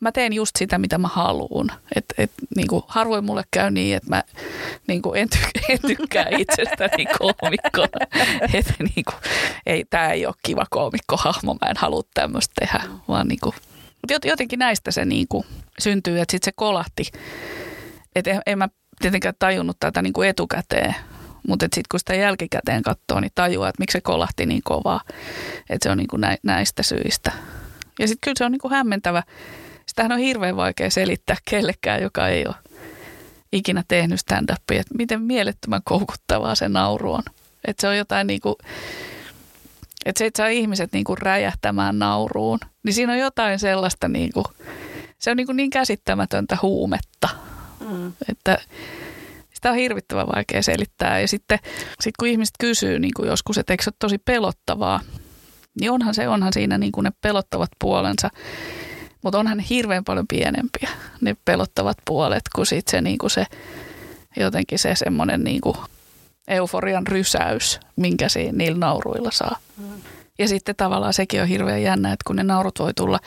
mä 0.00 0.12
teen 0.12 0.32
just 0.32 0.56
sitä, 0.58 0.78
mitä 0.78 0.98
mä 0.98 1.08
haluan. 1.08 1.72
Et, 1.96 2.04
et, 2.18 2.30
niin 2.56 2.68
kuin, 2.68 2.82
harvoin 2.86 3.24
mulle 3.24 3.44
käy 3.50 3.70
niin, 3.70 3.96
että 3.96 4.10
mä 4.10 4.22
niin 4.86 5.02
kuin, 5.02 5.20
en, 5.20 5.28
ty- 5.34 5.64
en 5.68 5.78
tykkää 5.86 6.26
itsestäni 6.38 7.06
koomikkona. 7.18 8.06
Että 8.54 8.74
niin 8.78 9.04
ei, 9.66 9.84
tää 9.90 10.12
ei 10.12 10.26
ole 10.26 10.34
kiva 10.42 10.66
koomikkohahmo, 10.70 11.54
mä 11.54 11.70
en 11.70 11.76
halua 11.76 12.02
tämmöistä 12.14 12.54
tehdä, 12.60 12.82
vaan 13.08 13.28
niin 13.28 13.40
kuin, 13.42 13.54
mutta 14.14 14.28
jotenkin 14.28 14.58
näistä 14.58 14.90
se 14.90 15.04
niin 15.04 15.26
kuin 15.28 15.44
syntyy, 15.78 16.20
että 16.20 16.32
sitten 16.32 16.46
se 16.46 16.52
kolahti. 16.56 17.10
Että 18.16 18.30
en, 18.30 18.40
en 18.46 18.58
mä 18.58 18.68
tietenkään 19.00 19.34
tajunnut 19.38 19.76
tätä 19.80 20.02
niin 20.02 20.12
kuin 20.12 20.28
etukäteen, 20.28 20.94
mutta 21.48 21.64
sitten 21.64 21.82
kun 21.90 22.00
sitä 22.00 22.14
jälkikäteen 22.14 22.82
katsoo, 22.82 23.20
niin 23.20 23.32
tajuaa, 23.34 23.68
että 23.68 23.82
miksi 23.82 23.92
se 23.92 24.00
kolahti 24.00 24.46
niin 24.46 24.62
kovaa. 24.64 25.00
Että 25.70 25.82
se 25.82 25.90
on 25.90 25.98
niin 25.98 26.08
kuin 26.08 26.22
näistä 26.42 26.82
syistä. 26.82 27.32
Ja 27.98 28.08
sitten 28.08 28.20
kyllä 28.20 28.34
se 28.38 28.44
on 28.44 28.52
niin 28.52 28.60
kuin 28.60 28.74
hämmentävä. 28.74 29.22
Sitähän 29.86 30.12
on 30.12 30.18
hirveän 30.18 30.56
vaikea 30.56 30.90
selittää 30.90 31.36
kellekään, 31.50 32.02
joka 32.02 32.28
ei 32.28 32.46
ole 32.46 32.54
ikinä 33.52 33.84
tehnyt 33.88 34.20
stand-upia, 34.20 34.80
että 34.80 34.94
miten 34.98 35.22
mielettömän 35.22 35.80
koukuttavaa 35.84 36.54
se 36.54 36.68
nauru 36.68 37.12
on. 37.12 37.22
Että 37.64 37.80
se 37.80 37.88
on 37.88 37.96
jotain 37.96 38.26
niin 38.26 38.40
kuin, 38.40 38.54
että 40.06 40.18
se, 40.18 40.26
että 40.26 40.38
saa 40.38 40.48
ihmiset 40.48 40.92
niin 40.92 41.04
kuin 41.04 41.18
räjähtämään 41.18 41.98
nauruun, 41.98 42.58
niin 42.82 42.94
siinä 42.94 43.12
on 43.12 43.18
jotain 43.18 43.58
sellaista, 43.58 44.08
niin 44.08 44.32
kuin, 44.32 44.44
se 45.18 45.30
on 45.30 45.36
niin, 45.36 45.46
kuin 45.46 45.56
niin 45.56 45.70
käsittämätöntä 45.70 46.58
huumetta, 46.62 47.28
mm. 47.90 48.12
että 48.28 48.58
sitä 49.54 49.70
on 49.70 49.76
hirvittävän 49.76 50.26
vaikea 50.34 50.62
selittää. 50.62 51.20
Ja 51.20 51.28
sitten 51.28 51.58
sit 52.00 52.16
kun 52.18 52.28
ihmiset 52.28 52.54
kysyy 52.60 52.98
niin 52.98 53.14
kuin 53.16 53.28
joskus, 53.28 53.58
että 53.58 53.72
eikö 53.72 53.84
se 53.84 53.90
ole 53.90 53.96
tosi 53.98 54.18
pelottavaa, 54.18 55.00
niin 55.80 55.90
onhan 55.90 56.14
se, 56.14 56.28
onhan 56.28 56.52
siinä 56.52 56.78
niin 56.78 56.92
kuin 56.92 57.04
ne 57.04 57.12
pelottavat 57.20 57.70
puolensa. 57.80 58.30
Mutta 59.22 59.38
onhan 59.38 59.56
ne 59.56 59.64
hirveän 59.70 60.04
paljon 60.04 60.26
pienempiä, 60.28 60.90
ne 61.20 61.36
pelottavat 61.44 61.96
puolet, 62.06 62.42
kuin 62.54 62.66
sit 62.66 62.88
se, 62.88 63.00
niin 63.00 63.18
kuin 63.18 63.30
se 63.30 63.46
jotenkin 64.36 64.78
se 64.78 64.94
semmoinen 64.94 65.44
niin 65.44 65.60
kuin 65.60 65.76
euforian 66.48 67.06
rysäys, 67.06 67.80
minkä 67.96 68.28
siinä 68.28 68.58
niillä 68.58 68.78
nauruilla 68.78 69.30
saa. 69.30 69.58
Mm. 69.76 69.84
Ja 70.38 70.48
sitten 70.48 70.76
tavallaan 70.76 71.12
sekin 71.12 71.42
on 71.42 71.48
hirveän 71.48 71.82
jännä, 71.82 72.12
että 72.12 72.24
kun 72.26 72.36
ne 72.36 72.42
naurut 72.42 72.78
voi 72.78 72.94
tulla, 72.94 73.20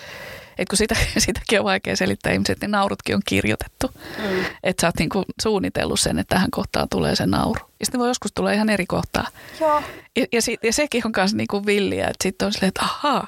että 0.57 0.71
kun 0.71 0.77
sitä, 0.77 0.95
sitäkin 1.17 1.59
on 1.59 1.65
vaikea 1.65 1.95
selittää 1.95 2.33
ihmiset, 2.33 2.53
että 2.53 2.67
ne 2.67 2.71
naurutkin 2.71 3.15
on 3.15 3.21
kirjoitettu. 3.25 3.91
Mm. 4.17 4.45
Että 4.63 4.81
sä 4.81 4.87
oot 4.87 4.95
niinku 4.99 5.23
suunnitellut 5.41 5.99
sen, 5.99 6.19
että 6.19 6.35
tähän 6.35 6.51
kohtaan 6.51 6.89
tulee 6.89 7.15
se 7.15 7.25
nauru. 7.25 7.61
Ja 7.79 7.85
sitten 7.85 7.99
voi 7.99 8.07
joskus 8.07 8.31
tulla 8.33 8.51
ihan 8.51 8.69
eri 8.69 8.85
kohtaa. 8.85 9.27
Joo. 9.59 9.83
Ja, 10.17 10.25
ja, 10.31 10.41
sit, 10.41 10.59
ja 10.63 10.73
sekin 10.73 11.05
on 11.05 11.11
myös 11.17 11.33
niinku 11.33 11.65
villiä, 11.65 12.07
että 12.07 12.23
sitten 12.23 12.45
on 12.45 12.53
silleen, 12.53 12.67
että 12.67 12.83
ahaa, 12.83 13.27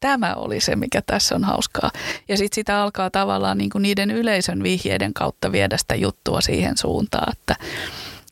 tämä 0.00 0.34
oli 0.34 0.60
se, 0.60 0.76
mikä 0.76 1.02
tässä 1.02 1.34
on 1.34 1.44
hauskaa. 1.44 1.90
Ja 2.28 2.36
sitten 2.36 2.54
sitä 2.54 2.82
alkaa 2.82 3.10
tavallaan 3.10 3.58
niinku 3.58 3.78
niiden 3.78 4.10
yleisön 4.10 4.62
vihjeiden 4.62 5.14
kautta 5.14 5.52
viedä 5.52 5.76
sitä 5.76 5.94
juttua 5.94 6.40
siihen 6.40 6.76
suuntaan, 6.76 7.32
että 7.32 7.56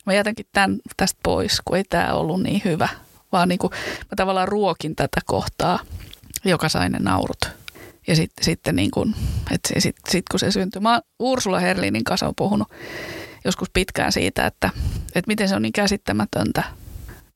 mä 0.07 0.15
jätänkin 0.15 0.47
tämän 0.53 0.79
tästä 0.97 1.21
pois, 1.23 1.61
kun 1.65 1.77
ei 1.77 1.85
tämä 1.85 2.15
ollut 2.15 2.43
niin 2.43 2.63
hyvä. 2.65 2.89
Vaan 3.33 3.49
niin 3.49 3.59
kuin, 3.59 3.71
mä 3.99 4.17
tavallaan 4.17 4.49
ruokin 4.49 4.97
tätä 4.97 5.21
kohtaa, 5.27 5.79
joka 6.45 6.69
sai 6.69 6.89
ne 6.89 6.99
naurut. 6.99 7.49
Ja 8.07 8.17
sitten, 8.17 8.45
sitten 8.45 8.77
niin 8.77 8.91
kuin, 8.91 9.15
että 9.51 9.81
sit, 9.81 9.97
sit 10.09 10.25
kun 10.31 10.41
se 10.41 10.51
syntyi. 10.51 10.81
Mä 10.81 11.01
Ursula 11.19 11.61
Herlinin 11.61 12.05
kanssa 12.05 12.29
on 12.29 12.35
puhunut 12.37 12.69
joskus 13.45 13.71
pitkään 13.73 14.13
siitä, 14.13 14.47
että, 14.47 14.71
että 15.07 15.29
miten 15.29 15.49
se 15.49 15.57
on 15.57 15.63
niin 15.63 15.73
käsittämätöntä, 15.73 16.63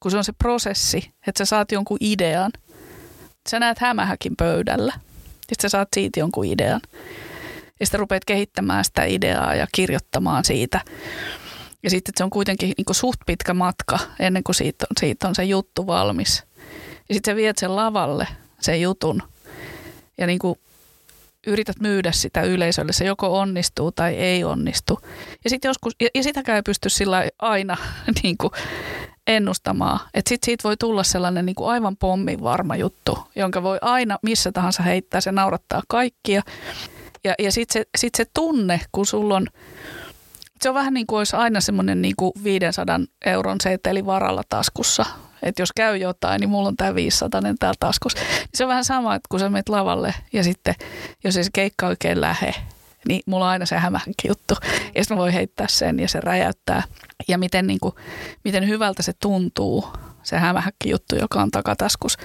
kun 0.01 0.11
se 0.11 0.17
on 0.17 0.25
se 0.25 0.33
prosessi, 0.33 1.11
että 1.27 1.39
sä 1.39 1.45
saat 1.45 1.73
jonkun 1.73 1.99
idean. 2.01 2.51
Sä 3.49 3.61
näet 3.61 3.79
hämähäkin 3.79 4.37
pöydällä, 4.37 4.93
sitten 5.33 5.63
sä 5.63 5.69
saat 5.69 5.89
siitä 5.95 6.21
jonkun 6.21 6.45
idean. 6.45 6.81
Ja 7.81 7.87
sitten 7.87 8.01
rupeat 8.01 8.25
kehittämään 8.25 8.85
sitä 8.85 9.05
ideaa 9.05 9.55
ja 9.55 9.67
kirjoittamaan 9.75 10.45
siitä. 10.45 10.81
Ja 11.83 11.91
sitten 11.91 12.13
se 12.17 12.25
on 12.25 12.31
kuitenkin 12.31 12.73
niin 12.77 12.95
suht 12.95 13.21
pitkä 13.27 13.55
matka 13.55 13.99
ennen 14.19 14.45
kuin 14.45 14.55
siitä 14.55 14.87
on, 14.91 14.97
siitä 15.01 15.29
on 15.29 15.35
se 15.35 15.45
juttu 15.45 15.87
valmis. 15.87 16.43
Ja 17.09 17.15
sitten 17.15 17.33
sä 17.33 17.37
viet 17.37 17.59
sen 17.59 17.77
lavalle, 17.77 18.29
sen 18.61 18.81
jutun. 18.81 19.23
Ja 20.19 20.27
niin 20.27 20.39
kuin 20.39 20.59
yrität 21.47 21.81
myydä 21.81 22.13
sitä 22.13 22.43
yleisölle, 22.43 22.93
se 22.93 23.05
joko 23.05 23.39
onnistuu 23.39 23.93
tai 23.93 24.15
ei 24.15 24.45
onnistu. 24.45 24.99
Ja, 25.45 25.51
sit 25.51 25.65
joskus, 25.65 25.93
ja, 26.01 26.09
ja 26.15 26.23
sitäkään 26.23 26.57
ei 26.57 26.63
pysty 26.63 26.89
sillä 26.89 27.29
aina 27.39 27.77
niin 28.23 28.37
kuin 28.39 28.53
ennustamaan. 29.27 30.01
Että 30.15 30.29
sitten 30.29 30.47
siitä 30.47 30.69
voi 30.69 30.77
tulla 30.77 31.03
sellainen 31.03 31.47
niin 31.47 31.57
kuin 31.57 31.71
aivan 31.71 31.97
pommin 31.97 32.43
varma 32.43 32.77
juttu, 32.77 33.19
jonka 33.37 33.63
voi 33.63 33.79
aina 33.83 34.19
missä 34.23 34.53
tahansa 34.53 34.83
heittää, 34.83 35.21
se 35.21 35.33
naurattaa 35.33 35.83
kaikkia. 35.89 36.43
Ja, 37.25 37.35
ja 37.39 37.53
sitten 37.53 37.73
se, 37.73 37.89
sit 37.97 38.15
se 38.15 38.25
tunne, 38.35 38.81
kun 38.93 39.07
sulla 39.07 39.37
on, 39.37 39.47
se 40.63 40.69
on 40.69 40.75
vähän 40.75 40.95
niin 40.95 41.07
kuin 41.07 41.19
olisi 41.19 41.37
aina 41.37 41.61
semmoinen 41.61 42.03
niin 42.03 42.17
kuin 42.17 42.33
500 42.45 43.01
euron 43.27 43.61
seteli 43.63 44.07
varalla 44.07 44.43
taskussa. 44.49 45.05
Että 45.43 45.63
jos 45.63 45.73
käy 45.73 45.97
jotain, 45.97 46.41
niin 46.41 46.51
mulla 46.51 46.69
on 46.69 46.77
tämä 46.77 46.95
500 46.95 47.43
täällä 47.59 47.77
taskussa. 47.81 48.19
Se 48.55 48.65
on 48.65 48.69
vähän 48.69 48.85
sama, 48.85 49.15
että 49.15 49.27
kun 49.29 49.41
sä 49.41 49.49
menet 49.49 49.69
lavalle 49.69 50.15
ja 50.33 50.45
sitten, 50.45 50.75
jos 51.25 51.37
ei 51.37 51.45
se 51.45 51.51
keikka 51.53 51.87
oikein 51.87 52.21
lähe, 52.21 52.55
niin 53.09 53.23
mulla 53.27 53.45
on 53.45 53.51
aina 53.51 53.67
se 53.67 53.77
hämähänkin 53.77 54.29
juttu. 54.29 54.55
Ja 54.95 55.05
sitten 55.05 55.17
mä 55.17 55.21
voin 55.21 55.33
heittää 55.33 55.67
sen 55.69 56.01
ja 56.01 56.09
se 56.09 56.21
räjäyttää. 56.21 56.83
Ja 57.29 57.39
miten, 57.39 57.67
niin 57.67 57.81
kuin, 57.81 57.95
miten 58.45 58.69
hyvältä 58.69 59.03
se 59.03 59.13
tuntuu, 59.13 59.89
se 60.23 60.39
hämähäkki 60.39 60.91
juttu, 60.91 61.17
joka 61.17 61.43
on 61.43 61.51
takataskus. 61.51 62.19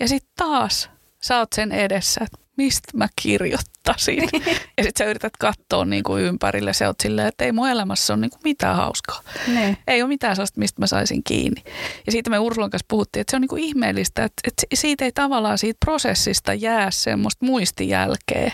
Ja 0.00 0.08
sitten 0.08 0.32
taas 0.36 0.90
sä 1.22 1.38
oot 1.38 1.52
sen 1.54 1.72
edessä, 1.72 2.20
että 2.24 2.38
mistä 2.62 2.90
mä 2.94 3.08
kirjoittasin. 3.22 4.28
ja 4.76 4.84
sitten 4.84 4.92
sä 4.98 5.04
yrität 5.04 5.36
katsoa 5.38 5.84
niin 5.84 6.02
kuin 6.02 6.22
ympärille. 6.22 6.72
Se 6.72 6.86
oot 6.86 7.00
silleen, 7.00 7.28
että 7.28 7.44
ei 7.44 7.52
mun 7.52 7.68
elämässä 7.68 8.12
ole 8.12 8.20
niin 8.20 8.30
kuin 8.30 8.40
mitään 8.44 8.76
hauskaa. 8.76 9.20
Ne. 9.46 9.76
Ei 9.86 10.02
ole 10.02 10.08
mitään 10.08 10.36
sellaista, 10.36 10.60
mistä 10.60 10.82
mä 10.82 10.86
saisin 10.86 11.22
kiinni. 11.24 11.62
Ja 12.06 12.12
siitä 12.12 12.30
me 12.30 12.38
Ursulan 12.38 12.70
kanssa 12.70 12.86
puhuttiin, 12.88 13.20
että 13.20 13.30
se 13.30 13.36
on 13.36 13.40
niin 13.40 13.48
kuin 13.48 13.62
ihmeellistä, 13.64 14.24
että, 14.24 14.40
että 14.44 14.62
siitä 14.74 15.04
ei 15.04 15.12
tavallaan 15.12 15.58
siitä 15.58 15.78
prosessista 15.84 16.54
jää 16.54 16.90
semmoista 16.90 17.46
muistijälkeä 17.46 18.52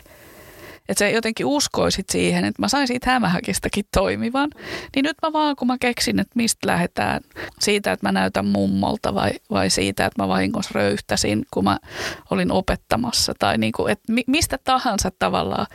että 0.88 0.98
sä 0.98 1.08
jotenkin 1.08 1.46
uskoisit 1.46 2.10
siihen, 2.10 2.44
että 2.44 2.62
mä 2.62 2.68
sain 2.68 2.86
siitä 2.86 3.10
hämähäkistäkin 3.10 3.84
toimivan. 3.94 4.50
Niin 4.96 5.02
nyt 5.02 5.16
mä 5.22 5.32
vaan, 5.32 5.56
kun 5.56 5.66
mä 5.66 5.76
keksin, 5.80 6.20
että 6.20 6.32
mistä 6.34 6.66
lähdetään, 6.66 7.20
siitä, 7.60 7.92
että 7.92 8.06
mä 8.06 8.12
näytän 8.12 8.46
mummolta 8.46 9.14
vai, 9.14 9.30
vai 9.50 9.70
siitä, 9.70 10.06
että 10.06 10.22
mä 10.22 10.28
vahingossa 10.28 10.70
röyhtäsin, 10.74 11.46
kun 11.50 11.64
mä 11.64 11.78
olin 12.30 12.52
opettamassa 12.52 13.34
tai 13.38 13.58
niin 13.58 13.72
kuin, 13.72 13.92
että 13.92 14.12
mistä 14.26 14.58
tahansa 14.64 15.10
tavallaan. 15.18 15.66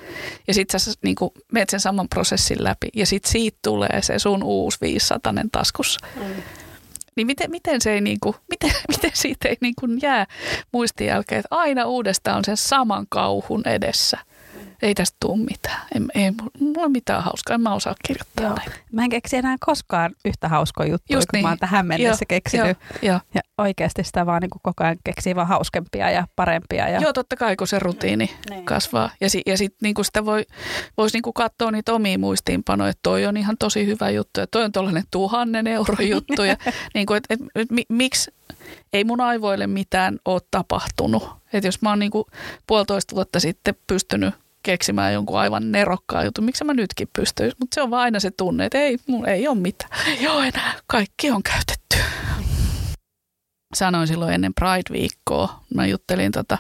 Ja 0.48 0.54
sit 0.54 0.70
sä 0.70 0.78
niin 1.04 1.16
kuin 1.16 1.32
meet 1.52 1.70
sen 1.70 1.80
saman 1.80 2.10
prosessin 2.10 2.64
läpi 2.64 2.88
ja 2.96 3.06
sit 3.06 3.26
siitä 3.26 3.58
tulee 3.62 4.02
se 4.02 4.20
sun 4.20 4.44
uusi 4.44 4.78
500 4.82 5.34
taskussa. 5.52 6.00
Mm. 6.16 6.44
Niin 7.16 7.28
miten, 7.28 7.52
miten, 7.52 7.82
se 7.82 7.94
ei 7.94 8.02
niin 8.02 8.20
kuin, 8.20 8.36
miten, 8.52 8.72
miten 8.88 9.12
siitä 9.14 9.50
ei 9.50 9.58
niin 9.62 9.74
kuin 9.80 10.00
jää 10.02 10.26
muistijälkeen, 10.72 11.40
että 11.40 11.56
aina 11.56 11.86
uudestaan 11.86 12.38
on 12.38 12.46
sen 12.46 12.58
saman 12.58 13.06
kauhun 13.10 13.68
edessä– 13.68 14.18
ei 14.84 14.96
tästä 14.96 15.18
tule 15.20 15.38
mitään. 15.38 15.82
Ei, 15.96 16.24
ei 16.24 16.32
mulla 16.60 16.82
ole 16.82 16.90
mitään 16.90 17.24
hauskaa, 17.24 17.56
en 17.56 17.62
mä 17.62 17.74
osaa 17.74 17.96
kirjoittaa 18.08 18.46
Joo. 18.46 18.56
näin. 18.56 18.72
Mä 18.92 19.04
en 19.04 19.10
keksi 19.10 19.38
enää 19.38 19.56
koskaan 19.66 20.16
yhtä 20.26 20.50
hauskoa 20.50 20.86
juttua, 20.86 21.18
Just 21.18 21.28
kun 21.30 21.38
niin. 21.38 21.46
mä 21.46 21.50
oon 21.50 21.58
tähän 21.58 21.86
mennessä 21.86 22.24
Joo, 22.24 22.28
keksinyt. 22.28 22.78
Jo, 23.02 23.14
jo. 23.14 23.20
Ja 23.34 23.42
oikeasti 23.58 24.04
sitä 24.04 24.26
vaan 24.26 24.42
niin 24.42 24.50
kuin 24.50 24.62
koko 24.64 24.84
ajan 24.84 24.98
keksii 25.04 25.36
vaan 25.36 25.48
hauskempia 25.48 26.10
ja 26.10 26.28
parempia. 26.36 26.90
Ja... 26.90 27.00
Joo, 27.00 27.14
totta 27.14 27.36
kai, 27.36 27.56
kun 27.56 27.68
se 27.68 27.80
rutiini 27.80 28.30
mm. 28.50 28.64
kasvaa. 28.66 29.10
Ja, 29.22 29.30
si, 29.30 29.42
ja 29.46 29.58
sitten 29.58 29.78
niin 29.82 30.06
sitä 30.06 30.26
voi, 30.26 30.46
voisi 30.98 31.18
niin 31.18 31.34
katsoa 31.34 31.72
niitä 31.72 31.94
omia 31.94 32.20
muistiinpanoja, 32.20 32.90
että 32.90 33.00
toi 33.04 33.26
on 33.26 33.38
ihan 33.38 33.58
tosi 33.58 33.86
hyvä 33.86 34.10
juttu 34.10 34.40
ja 34.40 34.48
toi 34.48 34.64
on 34.64 34.72
tuollainen 34.72 35.04
tuhannen 35.12 35.68
euro 35.68 35.96
juttu. 36.14 36.44
ja 36.44 36.58
niin 36.94 37.06
kuin, 37.06 37.18
että, 37.18 37.34
että, 37.34 37.46
että, 37.56 37.76
että 37.78 37.94
miksi 37.94 38.32
ei 38.94 39.04
mun 39.04 39.22
aivoille 39.22 39.68
mitään 39.68 40.20
ole 40.26 40.42
tapahtunut. 40.52 41.30
Että 41.54 41.68
jos 41.68 41.82
mä 41.82 41.90
oon 41.90 42.00
niin 42.00 42.12
kuin 42.12 42.26
puolitoista 42.68 43.16
vuotta 43.16 43.40
sitten 43.40 43.76
pystynyt 43.88 44.34
keksimään 44.64 45.14
jonkun 45.14 45.40
aivan 45.40 45.72
nerokkaan 45.72 46.26
jutun. 46.26 46.46
Miksi 46.46 46.64
mä 46.64 46.74
nytkin 46.74 47.10
pystyisin? 47.16 47.58
Mutta 47.60 47.76
se 47.76 47.82
on 47.82 47.92
vaan 47.92 48.02
aina 48.02 48.20
se 48.20 48.32
tunne, 48.32 48.66
että 48.66 48.78
ei, 48.78 48.98
mun 49.08 49.30
ei 49.30 49.48
ole 49.48 49.58
mitään. 49.58 49.92
Ei 50.08 50.28
ole 50.28 50.48
enää. 50.48 50.74
Kaikki 50.88 51.32
on 51.32 51.44
käytetty. 51.44 51.98
Sanoin 53.76 54.08
silloin 54.08 54.34
ennen 54.34 54.54
Pride-viikkoa. 54.62 55.60
Mä 55.76 55.86
juttelin, 55.86 56.32
tota, 56.32 56.58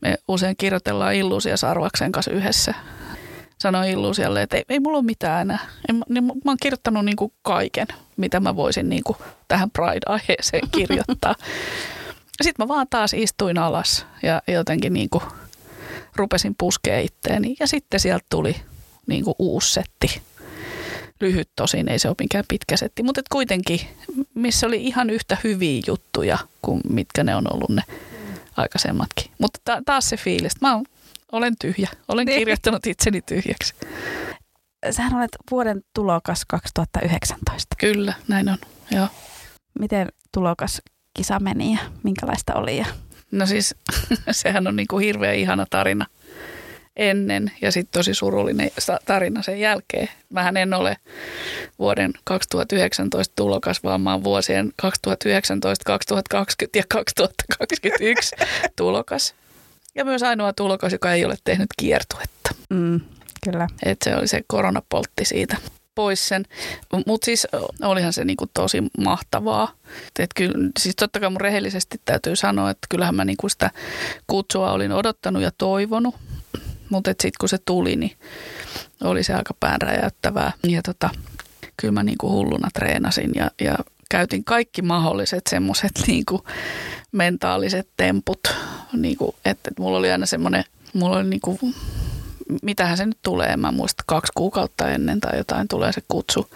me 0.00 0.14
usein 0.28 0.56
kirjoitellaan 0.56 1.14
Illuusia 1.14 1.56
Sarvaksen 1.56 2.12
kanssa 2.12 2.30
yhdessä. 2.30 2.74
Sanoin 3.58 3.90
Illuusialle, 3.90 4.42
että 4.42 4.56
ei, 4.56 4.64
ei 4.68 4.80
mulla 4.80 4.98
ole 4.98 5.04
mitään 5.04 5.40
enää. 5.40 5.58
En, 5.88 6.04
niin 6.08 6.24
mä 6.24 6.32
oon 6.46 6.56
kirjoittanut 6.62 7.04
niin 7.04 7.16
kuin 7.16 7.32
kaiken, 7.42 7.86
mitä 8.16 8.40
mä 8.40 8.56
voisin 8.56 8.88
niin 8.88 9.04
kuin 9.04 9.16
tähän 9.48 9.70
Pride-aiheeseen 9.70 10.68
kirjoittaa. 10.70 11.34
Sitten 12.42 12.64
mä 12.64 12.68
vaan 12.68 12.86
taas 12.90 13.14
istuin 13.14 13.58
alas 13.58 14.06
ja 14.22 14.42
jotenkin 14.48 14.92
niin 14.92 15.10
kuin– 15.10 15.24
rupesin 16.16 16.54
puskea 16.58 17.00
itteeni 17.00 17.56
ja 17.60 17.66
sitten 17.66 18.00
sieltä 18.00 18.26
tuli 18.30 18.56
niin 19.06 19.24
kuin 19.24 19.34
uusi 19.38 19.72
setti. 19.72 20.22
Lyhyt 21.20 21.50
tosin, 21.56 21.88
ei 21.88 21.98
se 21.98 22.08
ole 22.08 22.16
mikään 22.20 22.44
pitkä 22.48 22.76
setti, 22.76 23.02
mutta 23.02 23.20
et 23.20 23.28
kuitenkin, 23.28 23.80
missä 24.34 24.66
oli 24.66 24.84
ihan 24.84 25.10
yhtä 25.10 25.36
hyviä 25.44 25.82
juttuja 25.86 26.38
kuin 26.62 26.80
mitkä 26.90 27.24
ne 27.24 27.36
on 27.36 27.54
ollut 27.54 27.70
ne 27.70 27.82
aikaisemmatkin. 28.56 29.30
Mutta 29.38 29.60
ta- 29.64 29.82
taas 29.86 30.08
se 30.08 30.16
fiilis, 30.16 30.60
mä 30.60 30.74
oon, 30.74 30.84
olen 31.32 31.54
tyhjä, 31.60 31.88
olen 32.08 32.26
niin. 32.26 32.38
kirjoittanut 32.38 32.86
itseni 32.86 33.22
tyhjäksi. 33.22 33.74
Sähän 34.90 35.14
olet 35.14 35.36
vuoden 35.50 35.82
tulokas 35.94 36.44
2019. 36.48 37.76
Kyllä, 37.78 38.14
näin 38.28 38.48
on, 38.48 38.58
joo. 38.90 39.08
Miten 39.78 40.08
tulokas 40.34 40.82
kisa 41.14 41.40
meni 41.40 41.72
ja 41.72 41.78
minkälaista 42.02 42.54
oli 42.54 42.76
ja 42.76 42.86
No 43.30 43.46
siis 43.46 43.74
sehän 44.30 44.66
on 44.66 44.76
niin 44.76 44.88
kuin 44.88 45.04
hirveän 45.04 45.34
ihana 45.34 45.66
tarina 45.70 46.06
ennen 46.96 47.52
ja 47.62 47.72
sitten 47.72 47.98
tosi 47.98 48.14
surullinen 48.14 48.70
tarina 49.04 49.42
sen 49.42 49.60
jälkeen. 49.60 50.08
Mähän 50.30 50.56
en 50.56 50.74
ole 50.74 50.96
vuoden 51.78 52.12
2019 52.24 53.32
tulokas, 53.36 53.82
vaan 53.82 54.00
mä 54.00 54.12
oon 54.12 54.24
vuosien 54.24 54.72
2019, 54.76 55.84
2020 55.84 56.78
ja 56.78 56.84
2021 56.88 58.36
tulokas. 58.76 59.34
Ja 59.94 60.04
myös 60.04 60.22
ainoa 60.22 60.52
tulokas, 60.52 60.92
joka 60.92 61.12
ei 61.12 61.24
ole 61.24 61.36
tehnyt 61.44 61.68
kiertuetta. 61.78 62.54
Mm, 62.70 63.00
kyllä. 63.44 63.68
Et 63.82 63.98
se 64.04 64.16
oli 64.16 64.28
se 64.28 64.40
koronapoltti 64.46 65.24
siitä 65.24 65.56
pois 65.98 66.28
sen. 66.28 66.44
Mutta 67.06 67.24
siis 67.24 67.46
olihan 67.82 68.12
se 68.12 68.24
niinku 68.24 68.46
tosi 68.54 68.82
mahtavaa. 68.98 69.72
Et 70.18 70.30
kyllä, 70.34 70.70
siis 70.78 70.96
totta 70.96 71.20
kai 71.20 71.30
mun 71.30 71.40
rehellisesti 71.40 72.00
täytyy 72.04 72.36
sanoa, 72.36 72.70
että 72.70 72.86
kyllähän 72.90 73.14
mä 73.14 73.24
niinku 73.24 73.48
sitä 73.48 73.70
kutsua 74.26 74.72
olin 74.72 74.92
odottanut 74.92 75.42
ja 75.42 75.50
toivonut. 75.58 76.14
Mutta 76.90 77.10
sitten 77.10 77.32
kun 77.40 77.48
se 77.48 77.58
tuli, 77.64 77.96
niin 77.96 78.18
oli 79.04 79.22
se 79.22 79.34
aika 79.34 79.54
päänräjäyttävää. 79.60 80.52
Ja 80.68 80.82
tota, 80.82 81.10
kyllä 81.76 81.92
mä 81.92 82.02
niinku 82.02 82.30
hulluna 82.30 82.68
treenasin 82.74 83.30
ja, 83.34 83.50
ja 83.60 83.74
käytin 84.10 84.44
kaikki 84.44 84.82
mahdolliset 84.82 85.46
semmoiset 85.50 85.92
niinku 86.06 86.44
mentaaliset 87.12 87.88
temput. 87.96 88.40
Niinku, 88.92 89.34
että 89.44 89.70
et 89.70 89.78
mulla 89.78 89.98
oli 89.98 90.12
aina 90.12 90.26
semmoinen, 90.26 90.64
mulla 90.94 91.16
oli 91.16 91.24
niinku 91.24 91.58
mitähän 92.62 92.96
se 92.96 93.06
nyt 93.06 93.18
tulee, 93.22 93.56
mä 93.56 93.72
muista 93.72 94.04
kaksi 94.06 94.32
kuukautta 94.34 94.88
ennen 94.88 95.20
tai 95.20 95.38
jotain 95.38 95.68
tulee 95.68 95.92
se 95.92 96.02
kutsu. 96.08 96.50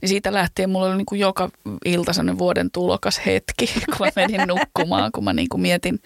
Niin 0.00 0.08
siitä 0.08 0.32
lähtien 0.32 0.70
mulla 0.70 0.86
oli 0.86 0.96
niin 0.96 1.06
kuin 1.06 1.20
joka 1.20 1.50
ilta 1.84 2.12
sellainen 2.12 2.38
vuoden 2.38 2.70
tulokas 2.70 3.20
hetki, 3.26 3.66
kun 3.96 4.06
mä 4.06 4.10
menin 4.16 4.48
nukkumaan, 4.48 5.12
kun 5.12 5.24
mä 5.24 5.32
niin 5.32 5.48
kuin 5.48 5.60
mietin, 5.60 6.02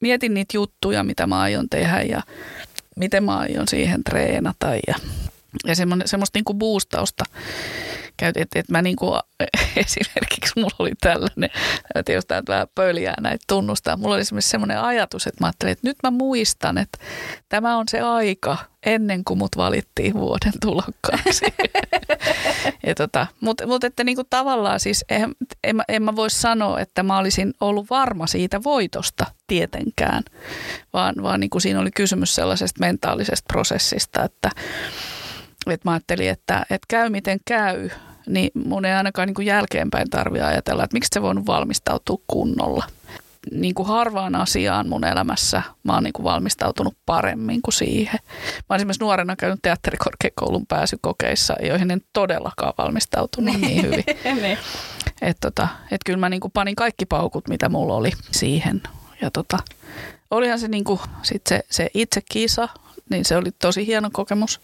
mietin 0.00 0.34
niitä 0.34 0.56
juttuja, 0.56 1.04
mitä 1.04 1.26
mä 1.26 1.40
aion 1.40 1.68
tehdä 1.68 2.02
ja 2.02 2.22
miten 2.96 3.24
mä 3.24 3.36
aion 3.38 3.68
siihen 3.68 4.04
treenata 4.04 4.66
ja, 4.86 4.94
ja 5.64 5.76
semmoista 5.76 6.38
niin 6.38 6.44
kuin 6.44 6.58
boostausta 6.58 7.24
käytin, 8.16 8.42
että, 8.42 8.58
että 8.58 8.72
mä 8.72 8.82
niin 8.82 8.96
kuin, 8.96 9.20
esimerkiksi 9.76 10.52
mulla 10.56 10.76
oli 10.78 10.92
tällainen, 11.00 11.50
että 11.94 12.12
jos 12.12 12.26
tämä 12.26 12.42
vähän 12.48 12.68
näitä 13.20 13.44
tunnustaa, 13.48 13.96
mulla 13.96 14.14
oli 14.14 14.20
esimerkiksi 14.20 14.50
semmoinen 14.50 14.80
ajatus, 14.80 15.26
että 15.26 15.44
mä 15.44 15.46
ajattelin, 15.46 15.72
että 15.72 15.88
nyt 15.88 15.96
mä 16.02 16.10
muistan, 16.10 16.78
että 16.78 16.98
tämä 17.48 17.76
on 17.76 17.84
se 17.88 18.00
aika 18.00 18.56
ennen 18.86 19.24
kuin 19.24 19.38
mut 19.38 19.56
valittiin 19.56 20.14
vuoden 20.14 20.52
tulokkaaksi. 20.60 21.44
tota, 22.96 23.26
Mutta 23.40 23.66
mut 23.66 23.84
että 23.84 24.04
niinku 24.04 24.24
tavallaan 24.30 24.80
siis 24.80 25.04
en, 25.08 25.34
en, 25.64 25.82
en 25.88 26.02
mä 26.02 26.16
voi 26.16 26.30
sanoa, 26.30 26.80
että 26.80 27.02
mä 27.02 27.18
olisin 27.18 27.54
ollut 27.60 27.90
varma 27.90 28.26
siitä 28.26 28.62
voitosta 28.62 29.26
tietenkään, 29.46 30.22
vaan, 30.92 31.14
vaan 31.22 31.40
niinku 31.40 31.60
siinä 31.60 31.80
oli 31.80 31.90
kysymys 31.90 32.34
sellaisesta 32.34 32.80
mentaalisesta 32.80 33.44
prosessista, 33.52 34.24
että, 34.24 34.50
että 35.66 35.88
mä 35.88 35.92
ajattelin, 35.92 36.30
että, 36.30 36.66
että 36.70 36.86
käy 36.88 37.10
miten 37.10 37.38
käy, 37.44 37.90
niin 38.26 38.50
mun 38.54 38.84
ei 38.84 38.92
ainakaan 38.92 39.26
niin 39.26 39.34
kuin 39.34 39.46
jälkeenpäin 39.46 40.10
tarvitse 40.10 40.44
ajatella, 40.44 40.84
että 40.84 40.94
miksi 40.94 41.10
se 41.12 41.22
voinut 41.22 41.46
valmistautua 41.46 42.18
kunnolla. 42.26 42.84
Niin 43.52 43.74
kuin 43.74 43.88
harvaan 43.88 44.34
asiaan 44.34 44.88
mun 44.88 45.04
elämässä 45.04 45.62
mä 45.82 45.94
oon 45.94 46.02
niin 46.02 46.12
kuin 46.12 46.24
valmistautunut 46.24 46.96
paremmin 47.06 47.62
kuin 47.62 47.74
siihen. 47.74 48.18
Mä 48.56 48.64
oon 48.68 48.76
esimerkiksi 48.76 49.00
nuorena 49.00 49.36
käynyt 49.36 49.58
teatterikorkeakoulun 49.62 50.66
pääsykokeissa, 50.66 51.54
joihin 51.62 51.90
en 51.90 52.00
todellakaan 52.12 52.72
valmistautunut 52.78 53.56
niin 53.60 53.82
hyvin. 53.82 54.04
niin. 54.42 54.58
Että 55.22 55.50
tota, 55.50 55.68
et 55.90 56.00
kyllä 56.06 56.18
mä 56.18 56.28
niin 56.28 56.40
kuin 56.40 56.52
panin 56.52 56.76
kaikki 56.76 57.06
paukut, 57.06 57.48
mitä 57.48 57.68
mulla 57.68 57.94
oli 57.94 58.12
siihen. 58.30 58.82
Ja 59.20 59.30
tota, 59.30 59.58
olihan 60.30 60.58
se, 60.58 60.68
niin 60.68 60.84
kuin, 60.84 61.00
sit 61.22 61.42
se, 61.46 61.60
se 61.70 61.90
itse 61.94 62.20
kisa, 62.32 62.68
niin 63.10 63.24
se 63.24 63.36
oli 63.36 63.50
tosi 63.58 63.86
hieno 63.86 64.10
kokemus. 64.12 64.60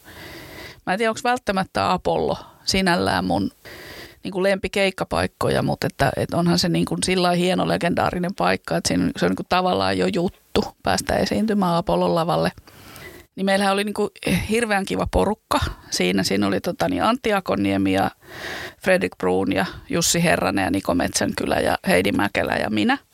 Mä 0.87 0.93
en 0.93 0.99
tiedä, 0.99 1.11
onko 1.11 1.21
välttämättä 1.25 1.93
Apollo 1.93 2.39
sinällään 2.65 3.25
mun 3.25 3.51
niin 4.25 4.33
kuin 4.33 4.43
lempikeikkapaikkoja, 4.43 5.63
mutta 5.63 5.87
että, 5.87 6.13
että 6.17 6.37
onhan 6.37 6.59
se 6.59 6.69
niin 6.69 6.85
kuin 6.85 7.03
sillä 7.05 7.31
hieno 7.31 7.69
legendaarinen 7.69 8.35
paikka, 8.35 8.77
että 8.77 8.89
siinä, 8.89 9.11
se 9.17 9.25
on 9.25 9.31
niin 9.31 9.37
kuin 9.37 9.47
tavallaan 9.49 9.99
jo 9.99 10.07
juttu 10.07 10.65
päästä 10.83 11.15
esiintymään 11.15 11.75
Apollon 11.75 12.15
lavalle. 12.15 12.53
Niin 13.37 13.47
meillähän 13.47 13.75
oli 13.75 13.85
niin 13.85 13.95
kuin 13.95 14.11
hirveän 14.51 14.85
kiva 14.85 15.07
porukka 15.11 15.61
siinä. 15.91 16.23
Siinä 16.23 16.47
oli 16.47 16.61
tota, 16.61 16.89
niin 16.89 17.03
Antti 17.03 17.33
Akoniemi 17.33 17.93
ja 17.93 18.11
Fredrik 18.83 19.13
Bruun 19.19 19.53
ja 19.53 19.67
Jussi 19.91 20.23
Herranen 20.23 20.65
ja 20.65 20.71
Niko 20.71 20.95
Metsänkylä 20.95 21.57
ja 21.57 21.79
Heidi 21.89 22.13
Mäkelä 22.13 22.57
ja 22.57 22.71
minä– 22.71 22.99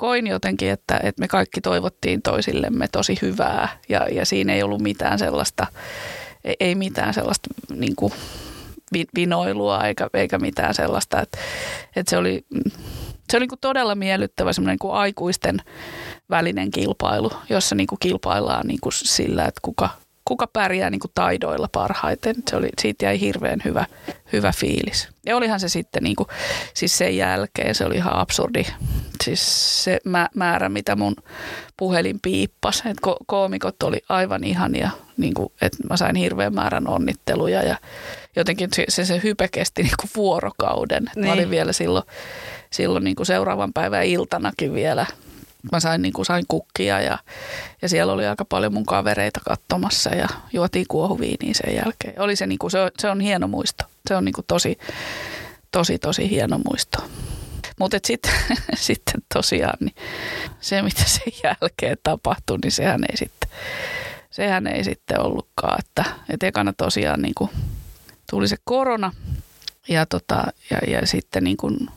koin 0.00 0.26
jotenkin, 0.26 0.70
että, 0.70 1.00
että 1.02 1.20
me 1.20 1.28
kaikki 1.28 1.60
toivottiin 1.60 2.22
toisillemme 2.22 2.88
tosi 2.88 3.18
hyvää 3.22 3.68
ja, 3.88 4.06
ja 4.12 4.26
siinä 4.26 4.54
ei 4.54 4.62
ollut 4.62 4.80
mitään 4.80 5.18
sellaista, 5.18 5.66
ei 6.60 6.74
mitään 6.74 7.14
sellaista 7.14 7.48
niin 7.74 7.96
kuin 7.96 8.12
vinoilua 9.14 9.84
eikä, 9.84 10.10
eikä 10.14 10.38
mitään 10.38 10.74
sellaista, 10.74 11.20
että, 11.20 11.38
että 11.96 12.10
se 12.10 12.16
oli, 12.16 12.44
se 13.30 13.36
oli 13.36 13.40
niin 13.40 13.48
kuin 13.48 13.60
todella 13.60 13.94
miellyttävä 13.94 14.52
semmoinen 14.52 14.78
niin 14.82 14.92
aikuisten 14.92 15.58
välinen 16.30 16.70
kilpailu, 16.70 17.32
jossa 17.50 17.74
niin 17.74 17.86
kuin 17.86 17.98
kilpaillaan 17.98 18.66
niin 18.66 18.80
kuin 18.80 18.92
sillä, 18.92 19.44
että 19.44 19.60
kuka, 19.62 19.90
kuka 20.24 20.46
pärjää 20.46 20.90
niin 20.90 21.00
kuin 21.00 21.12
taidoilla 21.14 21.68
parhaiten. 21.72 22.34
Se 22.50 22.56
oli, 22.56 22.68
siitä 22.80 23.04
jäi 23.04 23.20
hirveän 23.20 23.62
hyvä, 23.64 23.86
hyvä 24.32 24.52
fiilis. 24.52 25.08
Ja 25.26 25.36
olihan 25.36 25.60
se 25.60 25.68
sitten 25.68 26.02
niin 26.02 26.16
kuin, 26.16 26.28
siis 26.74 26.98
sen 26.98 27.16
jälkeen, 27.16 27.74
se 27.74 27.84
oli 27.84 27.94
ihan 27.96 28.16
absurdi. 28.16 28.64
Siis 29.24 29.84
se 29.84 30.00
määrä, 30.34 30.68
mitä 30.68 30.96
mun 30.96 31.16
puhelin 31.76 32.20
piippas. 32.20 32.78
Että 32.78 33.10
ko- 33.10 33.24
koomikot 33.26 33.82
oli 33.82 34.02
aivan 34.08 34.44
ihania, 34.44 34.90
niin 35.16 35.34
kuin, 35.34 35.52
että 35.62 35.78
mä 35.90 35.96
sain 35.96 36.16
hirveän 36.16 36.54
määrän 36.54 36.88
onnitteluja 36.88 37.62
ja 37.62 37.76
jotenkin 38.36 38.68
se, 38.72 38.84
se, 38.88 39.04
se 39.04 39.20
hype 39.24 39.48
kesti 39.48 39.82
niin 39.82 39.96
kuin 40.00 40.10
vuorokauden. 40.16 41.10
Niin. 41.16 41.26
Mä 41.26 41.32
olin 41.32 41.50
vielä 41.50 41.72
silloin, 41.72 42.04
silloin 42.70 43.04
niin 43.04 43.16
kuin 43.16 43.26
seuraavan 43.26 43.72
päivän 43.72 44.06
iltanakin 44.06 44.74
vielä– 44.74 45.06
mä 45.72 45.80
sain, 45.80 46.02
niin 46.02 46.12
kuin, 46.12 46.26
sain 46.26 46.44
kukkia 46.48 47.00
ja, 47.00 47.18
ja 47.82 47.88
siellä 47.88 48.12
oli 48.12 48.26
aika 48.26 48.44
paljon 48.44 48.74
mun 48.74 48.86
kavereita 48.86 49.40
katsomassa 49.44 50.10
ja 50.10 50.28
juotiin 50.52 50.86
kuohuviiniä 50.88 51.54
sen 51.54 51.76
jälkeen. 51.76 52.20
Oli 52.20 52.36
se, 52.36 52.46
niin 52.46 52.58
kuin, 52.58 52.70
se, 52.70 52.80
on, 52.80 52.90
se 52.98 53.10
on 53.10 53.20
hieno 53.20 53.48
muisto. 53.48 53.84
Se 54.08 54.16
on 54.16 54.24
niin 54.24 54.32
kuin, 54.32 54.44
tosi, 54.48 54.78
tosi, 55.70 55.98
tosi 55.98 56.30
hieno 56.30 56.58
muisto. 56.58 56.98
Mutta 57.80 57.98
sitten 58.04 58.32
sit 58.74 59.02
tosiaan 59.34 59.78
niin 59.80 59.94
se, 60.60 60.82
mitä 60.82 61.04
sen 61.06 61.32
jälkeen 61.44 61.96
tapahtui, 62.02 62.58
niin 62.62 62.72
sehän 62.72 63.04
ei 63.10 63.16
sitten, 63.16 63.50
sehän 64.30 64.66
ei 64.66 64.84
sitten 64.84 65.20
ollutkaan. 65.20 65.78
Että, 65.78 66.04
et 66.28 66.42
ekana 66.42 66.72
tosiaan 66.72 67.22
niin 67.22 67.34
kuin, 67.34 67.50
tuli 68.30 68.48
se 68.48 68.56
korona 68.64 69.12
ja, 69.88 70.06
tota, 70.06 70.44
ja, 70.70 70.78
ja 70.90 71.06
sitten 71.06 71.44
niin 71.44 71.56
kuin, 71.56 71.88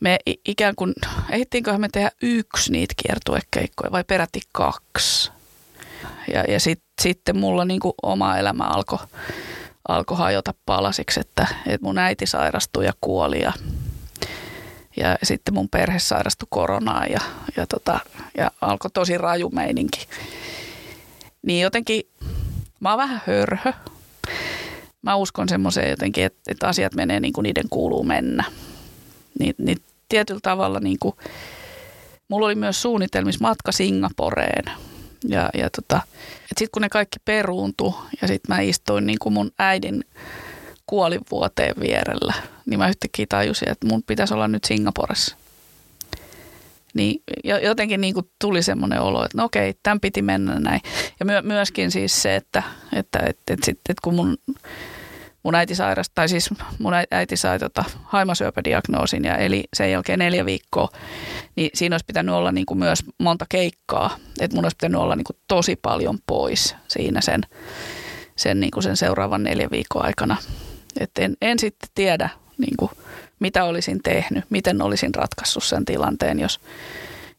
me 0.00 0.18
ikään 0.44 0.74
kuin, 0.76 0.94
ehdittiinköhän 1.30 1.80
me 1.80 1.88
tehdä 1.92 2.10
yksi 2.22 2.72
niitä 2.72 2.94
kiertuekeikkoja 3.02 3.92
vai 3.92 4.04
peräti 4.04 4.40
kaksi. 4.52 5.30
Ja, 6.32 6.44
ja 6.48 6.60
sit, 6.60 6.82
sitten 7.02 7.36
mulla 7.36 7.64
niin 7.64 7.80
kuin 7.80 7.94
oma 8.02 8.36
elämä 8.36 8.64
alkoi 8.64 8.98
alko 9.88 10.14
hajota 10.14 10.54
palasiksi, 10.66 11.20
että, 11.20 11.46
että 11.66 11.86
mun 11.86 11.98
äiti 11.98 12.26
sairastui 12.26 12.84
ja 12.84 12.92
kuoli 13.00 13.42
ja, 13.42 13.52
ja 15.00 15.18
sitten 15.22 15.54
mun 15.54 15.68
perhe 15.68 15.98
sairastui 15.98 16.46
koronaan 16.50 17.10
ja, 17.10 17.20
ja, 17.56 17.66
tota, 17.66 18.00
ja 18.36 18.50
alkoi 18.60 18.90
tosi 18.90 19.18
raju 19.18 19.50
meininki. 19.50 20.06
Niin 21.42 21.62
jotenkin 21.62 22.02
mä 22.80 22.90
oon 22.90 22.98
vähän 22.98 23.22
hörhö. 23.26 23.72
Mä 25.02 25.16
uskon 25.16 25.48
semmoiseen 25.48 25.90
jotenkin, 25.90 26.24
että, 26.24 26.40
että 26.48 26.68
asiat 26.68 26.94
menee 26.94 27.20
niin 27.20 27.32
kuin 27.32 27.42
niiden 27.42 27.68
kuuluu 27.70 28.04
mennä. 28.04 28.44
Niin, 29.38 29.54
niin 29.58 29.78
tietyllä 30.08 30.40
tavalla 30.42 30.80
niin 30.80 30.98
kuin, 31.00 31.14
mulla 32.28 32.46
oli 32.46 32.54
myös 32.54 32.82
suunnitelmissa 32.82 33.42
matka 33.44 33.72
Singaporeen. 33.72 34.64
Ja, 35.28 35.50
ja 35.54 35.70
tota, 35.70 36.00
sitten 36.46 36.68
kun 36.72 36.82
ne 36.82 36.88
kaikki 36.88 37.18
peruuntu 37.24 37.94
ja 38.22 38.28
sitten 38.28 38.56
mä 38.56 38.60
istuin 38.60 39.06
niin 39.06 39.18
kuin 39.18 39.32
mun 39.32 39.50
äidin 39.58 40.04
kuolivuoteen 40.88 41.74
vierellä, 41.80 42.34
niin 42.66 42.78
mä 42.78 42.88
yhtäkkiä 42.88 43.26
tajusin, 43.28 43.68
että 43.68 43.86
mun 43.86 44.02
pitäisi 44.02 44.34
olla 44.34 44.48
nyt 44.48 44.64
Singaporessa. 44.64 45.36
Niin 46.94 47.22
jotenkin 47.62 48.00
niin 48.00 48.14
kuin 48.14 48.30
tuli 48.40 48.62
semmoinen 48.62 49.00
olo, 49.00 49.24
että 49.24 49.38
no 49.38 49.44
okei, 49.44 49.74
tämän 49.82 50.00
piti 50.00 50.22
mennä 50.22 50.60
näin. 50.60 50.80
Ja 51.20 51.26
my, 51.26 51.32
myöskin 51.42 51.90
siis 51.90 52.22
se, 52.22 52.36
että, 52.36 52.62
että, 52.92 53.18
että, 53.18 53.52
että, 53.52 53.70
että, 53.70 53.80
että 53.88 54.00
kun 54.02 54.14
mun 54.14 54.36
mun 55.42 55.54
äiti 55.54 55.74
sairasti, 55.74 56.12
tai 56.14 56.28
siis 56.28 56.50
mun 56.78 56.92
äiti 57.10 57.36
sai 57.36 57.58
tota 57.58 57.84
haimasyöpädiagnoosin 58.04 59.24
ja 59.24 59.36
eli 59.36 59.64
sen 59.74 59.90
jälkeen 59.90 60.18
neljä 60.18 60.44
viikkoa, 60.44 60.88
niin 61.56 61.70
siinä 61.74 61.94
olisi 61.94 62.06
pitänyt 62.06 62.34
olla 62.34 62.52
niin 62.52 62.66
kuin 62.66 62.78
myös 62.78 62.98
monta 63.18 63.46
keikkaa, 63.48 64.16
että 64.40 64.54
mun 64.56 64.64
olisi 64.64 64.76
pitänyt 64.76 65.00
olla 65.00 65.16
niin 65.16 65.24
kuin 65.24 65.36
tosi 65.48 65.76
paljon 65.76 66.18
pois 66.26 66.76
siinä 66.88 67.20
sen, 67.20 67.40
sen, 68.36 68.60
niin 68.60 68.70
kuin 68.70 68.82
sen 68.82 68.96
seuraavan 68.96 69.42
neljän 69.42 69.70
viikon 69.70 70.04
aikana. 70.04 70.36
Et 70.98 71.10
en, 71.18 71.36
en 71.42 71.58
sitten 71.58 71.88
tiedä, 71.94 72.28
niin 72.58 72.76
kuin, 72.76 72.90
mitä 73.38 73.64
olisin 73.64 74.02
tehnyt, 74.02 74.44
miten 74.50 74.82
olisin 74.82 75.14
ratkaissut 75.14 75.64
sen 75.64 75.84
tilanteen, 75.84 76.40
jos, 76.40 76.60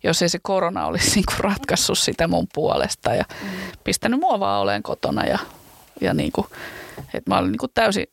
jos 0.04 0.22
ei 0.22 0.30
se 0.30 0.40
korona 0.42 0.86
olisi 0.86 1.12
niin 1.16 1.26
kuin 1.26 1.40
ratkaissut 1.40 1.98
sitä 1.98 2.28
mun 2.28 2.48
puolesta 2.54 3.16
ja 3.16 3.24
mm. 3.42 3.50
pistänyt 3.84 4.20
mua 4.20 4.40
vaan 4.40 4.62
oleen 4.62 4.84
kotona 4.84 5.26
ja, 5.26 5.40
ja 6.02 6.14
niin 6.14 6.32
kuin 6.32 6.48
et 7.14 7.28
mä 7.28 7.38
olin 7.38 7.52
niin 7.52 7.60
kuin 7.60 7.72
täysin, 7.74 8.08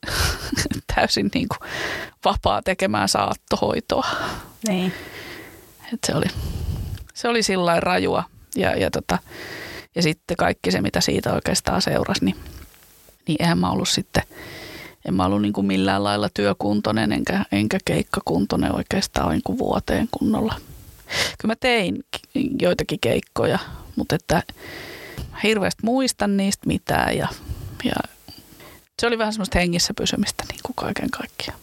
täysin 0.95 1.29
niin 1.33 1.47
kuin 1.47 1.69
vapaa 2.25 2.61
tekemään 2.61 3.09
saattohoitoa. 3.09 4.07
Niin. 4.67 4.93
Et 5.93 5.99
se 6.05 6.15
oli, 6.15 6.25
se 7.13 7.27
oli 7.27 7.43
sillä 7.43 7.79
rajua. 7.79 8.23
Ja, 8.55 8.75
ja, 8.75 8.91
tota, 8.91 9.17
ja 9.95 10.01
sitten 10.01 10.37
kaikki 10.37 10.71
se, 10.71 10.81
mitä 10.81 11.01
siitä 11.01 11.33
oikeastaan 11.33 11.81
seurasi, 11.81 12.25
niin, 12.25 12.35
niin 13.27 13.37
eihän 13.39 13.57
mä 13.57 13.71
ollut 13.71 13.89
sitten, 13.89 14.23
en 15.07 15.13
mä 15.13 15.25
ollut 15.25 15.41
niin 15.41 15.53
kuin 15.53 15.67
millään 15.67 16.03
lailla 16.03 16.29
työkuntoinen 16.33 17.11
enkä, 17.11 17.45
enkä 17.51 17.77
keikkakuntoinen 17.85 18.75
oikeastaan 18.75 19.29
niin 19.29 19.41
kuin 19.43 19.57
vuoteen 19.57 20.07
kunnolla. 20.11 20.55
Kyllä 21.41 21.51
mä 21.51 21.55
tein 21.59 22.03
joitakin 22.61 22.99
keikkoja, 22.99 23.59
mutta 23.95 24.15
että 24.15 24.43
hirveästi 25.43 25.81
muistan 25.83 26.37
niistä 26.37 26.67
mitään 26.67 27.17
ja, 27.17 27.27
ja 27.83 27.95
se 28.99 29.07
oli 29.07 29.17
vähän 29.17 29.33
semmoista 29.33 29.59
hengissä 29.59 29.93
pysymistä 29.97 30.43
niin 30.49 30.59
kuin 30.63 30.75
kaiken 30.75 31.09
kaikkiaan. 31.09 31.59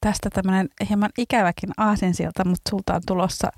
Tästä 0.00 0.30
tämmöinen 0.30 0.68
hieman 0.88 1.10
ikäväkin 1.18 1.70
aasinsilta, 1.76 2.44
mutta 2.44 2.70
sulta 2.70 2.94
on 2.94 3.02
tulossa 3.06 3.48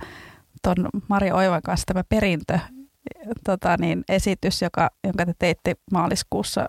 tuon 0.62 0.88
Mari 1.09 1.33
Oivan 1.33 1.62
kanssa 1.62 1.87
tämä 1.87 2.05
perintö 2.09 2.59
tota 3.44 3.77
niin, 3.81 4.05
esitys, 4.09 4.62
joka, 4.62 4.90
jonka 5.05 5.27
te 5.27 5.35
teitte 5.38 5.75
maaliskuussa 5.92 6.66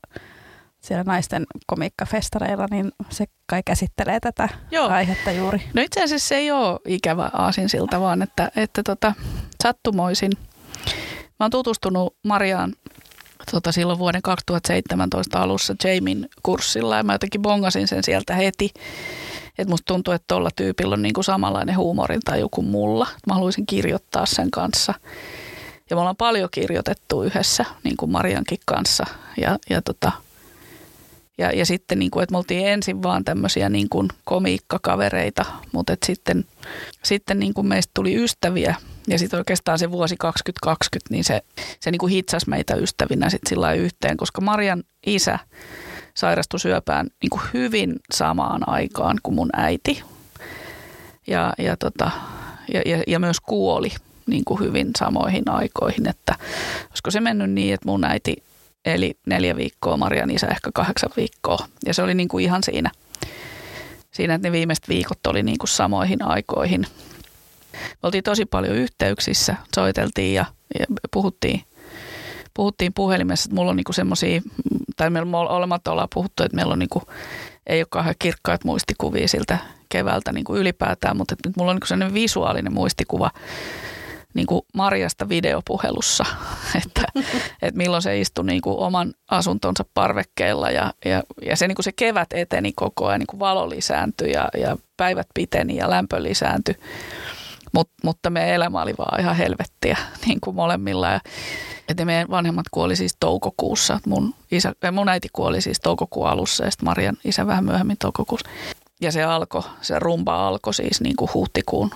siellä 0.82 1.04
naisten 1.04 1.46
komiikkafestareilla, 1.68 2.66
niin 2.72 2.92
se 3.10 3.26
kai 3.46 3.62
käsittelee 3.66 4.20
tätä 4.20 4.50
Joo. 4.72 4.90
aihetta 4.90 5.32
juuri. 5.32 5.62
No 5.74 5.82
itse 5.82 6.04
asiassa 6.04 6.28
se 6.28 6.36
ei 6.36 6.52
ole 6.52 6.80
ikävä 6.88 7.30
aasinsilta, 7.34 8.00
vaan 8.00 8.22
että, 8.22 8.52
että 8.56 8.84
tota, 8.84 9.14
sattumoisin. 9.64 10.32
Mä 11.40 11.44
oon 11.44 11.52
tutustunut 11.52 12.16
Mariaan 12.24 12.74
tota, 13.52 13.72
silloin 13.72 14.00
vuoden 14.00 14.22
2017 14.22 15.42
alussa 15.42 15.76
Jamin 15.84 16.30
kurssilla 16.44 16.98
ja 16.98 17.04
mä 17.04 17.14
jotenkin 17.14 17.42
bongasin 17.42 17.88
sen 17.88 18.04
sieltä 18.04 18.36
heti. 18.36 18.74
Että 19.58 19.72
musta 19.72 19.94
tuntuu, 19.94 20.14
että 20.14 20.26
tuolla 20.28 20.50
tyypillä 20.56 20.94
on 20.94 21.02
niinku 21.02 21.24
samanlainen 21.24 21.78
huumorintaju 21.78 22.50
kuin 22.50 22.68
mulla. 22.68 23.08
Mä 23.28 23.34
haluaisin 23.34 23.66
kirjoittaa 23.66 24.26
sen 24.26 24.52
kanssa. 24.52 24.94
Ja 25.90 25.96
me 25.96 26.00
ollaan 26.00 26.16
paljon 26.16 26.50
kirjoitettu 26.52 27.24
yhdessä, 27.24 27.66
niin 27.84 27.98
kuin 27.98 28.12
Mariankin 28.12 28.60
kanssa. 28.66 29.06
Ja, 29.42 29.58
ja, 29.70 29.82
tota, 29.82 30.12
ja, 31.40 31.52
ja 31.52 31.66
sitten, 31.66 32.00
niin 32.00 32.12
kuin, 32.12 32.24
että 32.24 32.34
me 32.34 32.38
oltiin 32.38 32.68
ensin 32.68 33.04
vaan 33.04 33.26
tämmöisiä 33.26 33.70
niin 33.70 33.90
kuin 33.90 34.08
komiikkakavereita, 34.24 35.46
mutta 35.72 35.94
että 35.94 36.06
sitten, 36.06 36.46
sitten 37.04 37.40
niin 37.40 37.54
kuin 37.54 37.68
meistä 37.68 37.92
tuli 37.94 38.24
ystäviä 38.24 38.76
ja 39.08 39.20
sitten 39.20 39.38
oikeastaan 39.38 39.80
se 39.80 39.92
vuosi 39.92 40.16
2020, 40.20 41.14
niin 41.14 41.24
se, 41.24 41.42
se 41.80 41.92
niin 41.92 42.00
kuin 42.00 42.12
hitsasi 42.12 42.50
meitä 42.50 42.76
ystävinä 42.76 43.30
sitten 43.30 43.50
sillä 43.50 43.74
yhteen, 43.74 44.18
koska 44.18 44.42
Marian 44.42 44.84
isä 45.06 45.40
sairastui 46.14 46.60
syöpään 46.60 47.08
niin 47.22 47.30
kuin 47.30 47.42
hyvin 47.54 47.96
samaan 48.14 48.70
aikaan 48.70 49.18
kuin 49.24 49.36
mun 49.36 49.50
äiti. 49.54 50.04
Ja, 51.28 51.54
ja, 51.58 51.78
tota, 51.78 52.12
ja, 52.74 52.82
ja, 52.86 53.04
ja 53.08 53.20
myös 53.20 53.40
kuoli 53.40 53.90
niin 54.28 54.46
kuin 54.46 54.60
hyvin 54.60 54.92
samoihin 54.98 55.50
aikoihin, 55.50 56.10
että 56.10 56.36
olisiko 56.90 57.12
se 57.12 57.20
mennyt 57.20 57.52
niin, 57.52 57.74
että 57.74 57.86
mun 57.86 58.04
äiti 58.04 58.44
eli 58.86 59.14
neljä 59.28 59.56
viikkoa, 59.56 59.98
Marian 59.98 60.32
isä 60.32 60.48
ehkä 60.48 60.70
kahdeksan 60.74 61.10
viikkoa. 61.18 61.66
Ja 61.86 61.94
se 61.94 62.04
oli 62.04 62.14
niin 62.14 62.28
kuin 62.28 62.46
ihan 62.46 62.64
siinä, 62.64 62.92
siinä, 64.12 64.34
että 64.34 64.48
ne 64.48 64.52
viimeiset 64.52 64.90
viikot 64.90 65.28
oli 65.28 65.44
niin 65.44 65.58
kuin 65.58 65.70
samoihin 65.70 66.24
aikoihin. 66.24 66.86
Me 67.74 68.00
oltiin 68.04 68.24
tosi 68.24 68.46
paljon 68.46 68.76
yhteyksissä, 68.76 69.56
soiteltiin 69.76 70.34
ja, 70.34 70.46
ja 70.80 70.86
puhuttiin, 71.12 71.64
puhuttiin 72.54 72.94
puhelimessa, 72.94 73.48
että 73.48 73.56
mulla 73.56 73.70
on 73.70 73.78
niinku 73.78 73.94
semmoisia, 73.94 74.42
tai 74.96 75.10
meillä 75.10 75.38
olematta 75.38 75.92
ollaan 75.92 76.08
puhuttu, 76.14 76.44
että 76.44 76.56
meillä 76.56 76.74
on 76.74 76.80
niinku, 76.80 77.02
ei 77.68 77.82
ole 77.82 77.88
kauhean 77.90 78.16
kirkkaat 78.20 78.64
muistikuvia 78.64 79.28
siltä 79.28 79.58
keväältä 79.90 80.32
niinku 80.32 80.56
ylipäätään, 80.56 81.18
mutta 81.18 81.36
nyt 81.46 81.58
mulla 81.58 81.72
on 81.72 81.76
niinku 81.76 81.88
sellainen 81.88 82.14
visuaalinen 82.14 82.74
muistikuva 82.74 83.32
niin 84.40 84.48
kuin 84.48 84.62
Marjasta 84.74 85.30
videopuhelussa, 85.30 86.26
että, 86.86 87.04
että 87.62 87.78
milloin 87.78 88.02
se 88.02 88.20
istui 88.20 88.46
niin 88.46 88.62
kuin 88.62 88.78
oman 88.78 89.14
asuntonsa 89.32 89.86
parvekkeella 89.94 90.72
ja, 90.72 90.94
ja, 91.06 91.24
ja 91.46 91.56
se, 91.56 91.68
niin 91.68 91.76
kuin 91.76 91.84
se 91.84 91.92
kevät 91.92 92.28
eteni 92.34 92.74
koko 92.74 93.08
ajan, 93.08 93.20
niin 93.20 93.28
kuin 93.28 93.40
valo 93.40 93.70
lisääntyi 93.70 94.32
ja, 94.32 94.50
ja 94.58 94.78
päivät 94.98 95.28
piteni 95.34 95.76
ja 95.76 95.90
lämpö 95.90 96.24
lisääntyi. 96.24 96.76
Mut, 97.74 97.90
mutta 98.04 98.30
meidän 98.30 98.56
elämä 98.56 98.82
oli 98.82 98.94
vaan 98.98 99.20
ihan 99.20 99.36
helvettiä 99.36 99.98
niin 100.26 100.40
kuin 100.42 100.56
molemmilla. 100.56 101.10
Ja, 101.10 101.20
että 101.90 102.06
meidän 102.06 102.30
vanhemmat 102.30 102.66
kuoli 102.72 102.96
siis 102.96 103.18
toukokuussa. 103.20 104.00
Mun, 104.08 104.36
isä, 104.52 104.74
mun 104.92 105.10
äiti 105.10 105.28
kuoli 105.34 105.62
siis 105.62 105.80
toukokuun 105.80 106.28
alussa 106.28 106.66
ja 106.66 106.72
sitten 106.72 106.86
Marian 106.86 107.18
isä 107.26 107.48
vähän 107.48 107.66
myöhemmin 107.66 107.98
toukokuussa. 107.98 108.50
Ja 109.02 109.12
se 109.12 109.24
alkoi, 109.24 109.64
se 109.82 110.00
rumba 110.00 110.48
alkoi 110.48 110.74
siis 110.74 111.02
niin 111.02 111.16
kuin 111.16 111.30
huhtikuun 111.34 111.92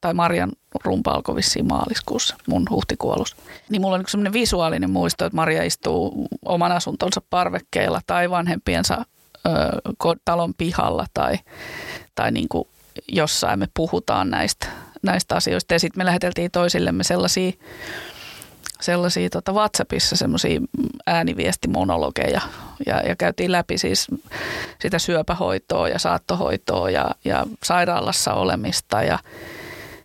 tai 0.00 0.14
Marian 0.14 0.52
rumpa 0.84 1.10
alkoi 1.10 1.36
vissiin 1.36 1.66
maaliskuussa, 1.66 2.36
mun 2.46 2.66
huhtikuolus. 2.70 3.36
Niin 3.68 3.82
mulla 3.82 3.94
on 3.94 4.00
niin 4.00 4.10
semmoinen 4.10 4.32
visuaalinen 4.32 4.90
muisto, 4.90 5.26
että 5.26 5.36
Maria 5.36 5.62
istuu 5.62 6.28
oman 6.44 6.72
asuntonsa 6.72 7.22
parvekkeella 7.30 8.00
tai 8.06 8.30
vanhempiensa 8.30 9.04
ö, 9.46 9.50
talon 10.24 10.54
pihalla 10.54 11.06
tai, 11.14 11.38
tai 12.14 12.32
niin 12.32 12.48
kuin 12.48 12.68
jossain 13.08 13.58
me 13.58 13.68
puhutaan 13.74 14.30
näistä, 14.30 14.66
näistä 15.02 15.36
asioista. 15.36 15.74
Ja 15.74 15.80
sitten 15.80 16.00
me 16.00 16.04
läheteltiin 16.04 16.50
toisillemme 16.50 17.04
sellaisia, 17.04 17.52
sellaisia 18.80 19.30
tota 19.30 19.52
WhatsAppissa 19.52 20.16
semmoisia 20.16 20.60
ääniviestimonologeja 21.06 22.40
ja, 22.86 23.00
ja 23.00 23.16
käytiin 23.16 23.52
läpi 23.52 23.78
siis 23.78 24.06
sitä 24.78 24.98
syöpähoitoa 24.98 25.88
ja 25.88 25.98
saattohoitoa 25.98 26.90
ja, 26.90 27.10
ja 27.24 27.46
sairaalassa 27.62 28.34
olemista 28.34 29.02
ja 29.02 29.18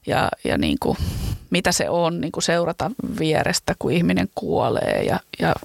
ja, 0.08 0.30
ja 0.44 0.58
niin 0.58 0.78
kuin, 0.80 0.98
mitä 1.50 1.72
se 1.72 1.90
on 1.90 2.22
niin 2.22 2.32
kuin 2.32 2.44
seurata 2.44 2.92
vierestä, 3.20 3.76
kun 3.80 3.92
ihminen 3.92 4.30
kuolee 4.36 5.04
ja, 5.04 5.20
ja, 5.40 5.56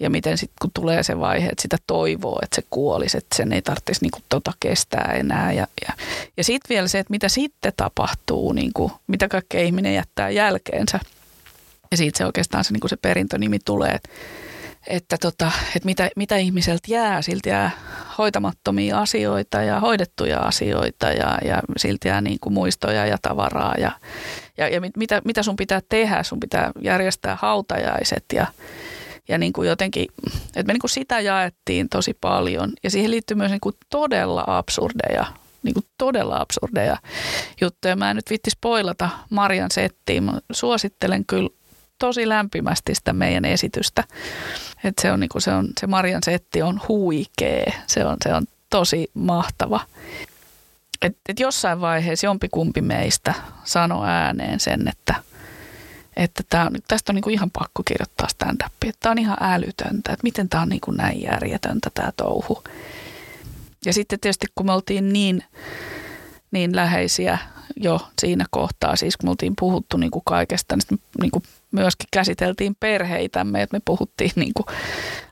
ja 0.00 0.10
miten 0.10 0.38
sitten 0.38 0.56
kun 0.60 0.70
tulee 0.74 1.02
se 1.02 1.20
vaihe, 1.20 1.48
että 1.48 1.62
sitä 1.62 1.76
toivoo, 1.86 2.38
että 2.42 2.56
se 2.56 2.62
kuolisi, 2.70 3.16
että 3.18 3.36
sen 3.36 3.52
ei 3.52 3.62
tarvitsisi 3.62 4.02
niin 4.02 4.10
kuin 4.10 4.24
tota 4.28 4.52
kestää 4.60 5.14
enää. 5.14 5.52
Ja, 5.52 5.66
ja, 5.88 5.94
ja 6.36 6.44
sitten 6.44 6.74
vielä 6.74 6.88
se, 6.88 6.98
että 6.98 7.10
mitä 7.10 7.28
sitten 7.28 7.72
tapahtuu, 7.76 8.52
niin 8.52 8.70
kuin, 8.74 8.92
mitä 9.06 9.28
kaikkea 9.28 9.62
ihminen 9.62 9.94
jättää 9.94 10.30
jälkeensä. 10.30 11.00
Ja 11.90 11.96
siitä 11.96 12.18
se 12.18 12.26
oikeastaan 12.26 12.64
se, 12.64 12.72
niin 12.72 12.80
kuin 12.80 12.90
se 12.90 12.96
perintönimi 12.96 13.58
tulee, 13.64 13.90
että 13.90 14.08
että, 14.86 15.16
tota, 15.20 15.52
että 15.76 15.86
mitä, 15.86 16.10
mitä 16.16 16.36
ihmiseltä 16.36 16.82
jää. 16.88 17.22
Siltä 17.22 17.48
jää 17.48 17.70
hoitamattomia 18.18 19.00
asioita 19.00 19.62
ja 19.62 19.80
hoidettuja 19.80 20.38
asioita 20.38 21.06
ja, 21.06 21.38
ja 21.44 21.62
siltä 21.76 22.08
jää 22.08 22.20
niin 22.20 22.38
kuin 22.40 22.52
muistoja 22.52 23.06
ja 23.06 23.16
tavaraa. 23.22 23.74
Ja, 23.78 23.92
ja, 24.58 24.68
ja 24.68 24.80
mitä, 24.96 25.22
mitä 25.24 25.42
sun 25.42 25.56
pitää 25.56 25.80
tehdä? 25.88 26.22
Sun 26.22 26.40
pitää 26.40 26.70
järjestää 26.82 27.38
hautajaiset 27.40 28.24
ja, 28.32 28.46
ja 29.28 29.38
niin 29.38 29.52
kuin 29.52 29.68
jotenkin, 29.68 30.06
että 30.46 30.62
me 30.66 30.72
niin 30.72 30.80
kuin 30.80 30.90
sitä 30.90 31.20
jaettiin 31.20 31.88
tosi 31.88 32.16
paljon. 32.20 32.72
Ja 32.82 32.90
siihen 32.90 33.10
liittyy 33.10 33.36
myös 33.36 33.50
niin 33.50 33.60
kuin 33.60 33.74
todella 33.90 34.44
absurdeja 34.46 35.26
niin 35.62 35.74
kuin 35.74 35.84
todella 35.98 36.36
absurdeja 36.36 36.96
juttuja. 37.60 37.96
Mä 37.96 38.10
en 38.10 38.16
nyt 38.16 38.30
vitti 38.30 38.50
spoilata 38.50 39.08
Marian 39.30 39.70
settiin. 39.70 40.24
Mä 40.24 40.32
suosittelen 40.52 41.26
kyllä 41.26 41.48
tosi 42.00 42.28
lämpimästi 42.28 42.94
sitä 42.94 43.12
meidän 43.12 43.44
esitystä. 43.44 44.04
Et 44.84 44.94
se, 45.02 45.12
on, 45.12 45.20
niin 45.20 45.28
kuin, 45.28 45.42
se, 45.42 45.50
on, 45.50 45.68
se 45.80 45.86
Marian 45.86 46.22
setti 46.24 46.62
on 46.62 46.80
huikee, 46.88 47.72
se 47.86 48.04
on, 48.04 48.16
se 48.24 48.34
on 48.34 48.46
tosi 48.70 49.10
mahtava. 49.14 49.80
Et, 51.02 51.16
et 51.28 51.40
jossain 51.40 51.80
vaiheessa 51.80 52.26
jompikumpi 52.26 52.80
meistä 52.80 53.34
sanoi 53.64 54.08
ääneen 54.08 54.60
sen, 54.60 54.88
että, 54.88 55.14
että 56.16 56.42
tää 56.50 56.66
on, 56.66 56.72
tästä 56.88 57.12
on 57.12 57.14
niin 57.14 57.22
kuin 57.22 57.34
ihan 57.34 57.50
pakko 57.50 57.82
kirjoittaa 57.82 58.28
stand-upia. 58.28 58.92
Tämä 59.00 59.10
on 59.10 59.18
ihan 59.18 59.36
älytöntä, 59.40 60.12
että 60.12 60.24
miten 60.24 60.48
tämä 60.48 60.62
on 60.62 60.68
niin 60.68 60.80
kuin 60.80 60.96
näin 60.96 61.22
järjetöntä 61.22 61.90
tämä 61.94 62.12
touhu. 62.16 62.64
Ja 63.84 63.92
sitten 63.92 64.20
tietysti 64.20 64.46
kun 64.54 64.66
me 64.66 64.72
oltiin 64.72 65.12
niin, 65.12 65.44
niin 66.50 66.76
läheisiä 66.76 67.38
jo 67.76 68.00
siinä 68.20 68.44
kohtaa, 68.50 68.96
siis 68.96 69.16
kun 69.16 69.26
me 69.26 69.30
oltiin 69.30 69.54
puhuttu 69.58 69.96
niin 69.96 70.10
kuin 70.10 70.22
kaikesta, 70.26 70.76
niin, 70.76 71.00
niin 71.20 71.30
kuin 71.30 71.42
myöskin 71.72 72.08
käsiteltiin 72.10 72.76
perheitämme, 72.80 73.62
että 73.62 73.76
me 73.76 73.80
puhuttiin 73.84 74.32
niin 74.36 74.52
kuin 74.54 74.66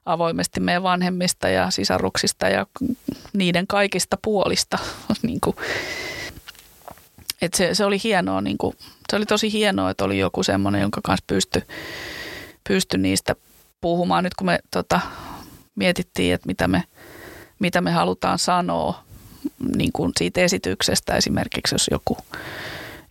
avoimesti 0.06 0.60
meidän 0.60 0.82
vanhemmista 0.82 1.48
ja 1.48 1.70
sisaruksista 1.70 2.48
ja 2.48 2.66
niiden 3.32 3.66
kaikista 3.66 4.18
puolista. 4.22 4.78
niin 5.22 5.40
kuin. 5.40 5.56
Et 7.42 7.54
se, 7.54 7.74
se 7.74 7.84
oli 7.84 8.00
hienoa, 8.04 8.40
niin 8.40 8.58
kuin, 8.58 8.76
se 9.10 9.16
oli 9.16 9.26
tosi 9.26 9.52
hienoa, 9.52 9.90
että 9.90 10.04
oli 10.04 10.18
joku 10.18 10.42
semmoinen, 10.42 10.80
jonka 10.80 11.00
kanssa 11.04 11.24
pystyi 11.26 11.62
pysty 12.68 12.98
niistä 12.98 13.36
puhumaan. 13.80 14.24
Nyt 14.24 14.34
kun 14.34 14.46
me 14.46 14.58
tota, 14.70 15.00
mietittiin, 15.74 16.34
että 16.34 16.46
mitä 16.46 16.68
me, 16.68 16.84
mitä 17.58 17.80
me 17.80 17.90
halutaan 17.90 18.38
sanoa 18.38 19.04
niin 19.76 19.92
kuin 19.92 20.12
siitä 20.18 20.40
esityksestä 20.40 21.16
esimerkiksi, 21.16 21.74
jos 21.74 21.88
joku 21.90 22.18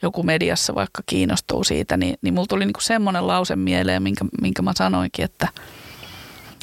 joku 0.02 0.24
mediassa 0.24 0.76
vaikka 0.76 1.04
kiinnostuu 1.06 1.64
siitä, 1.64 1.98
niin, 1.98 2.16
niin 2.22 2.34
mulla 2.34 2.48
tuli 2.48 2.66
niinku 2.66 2.82
semmoinen 2.82 3.28
lause 3.28 3.56
mieleen, 3.56 4.04
minkä, 4.04 4.26
minkä 4.42 4.62
mä 4.62 4.72
sanoinkin, 4.76 5.26
että, 5.26 5.48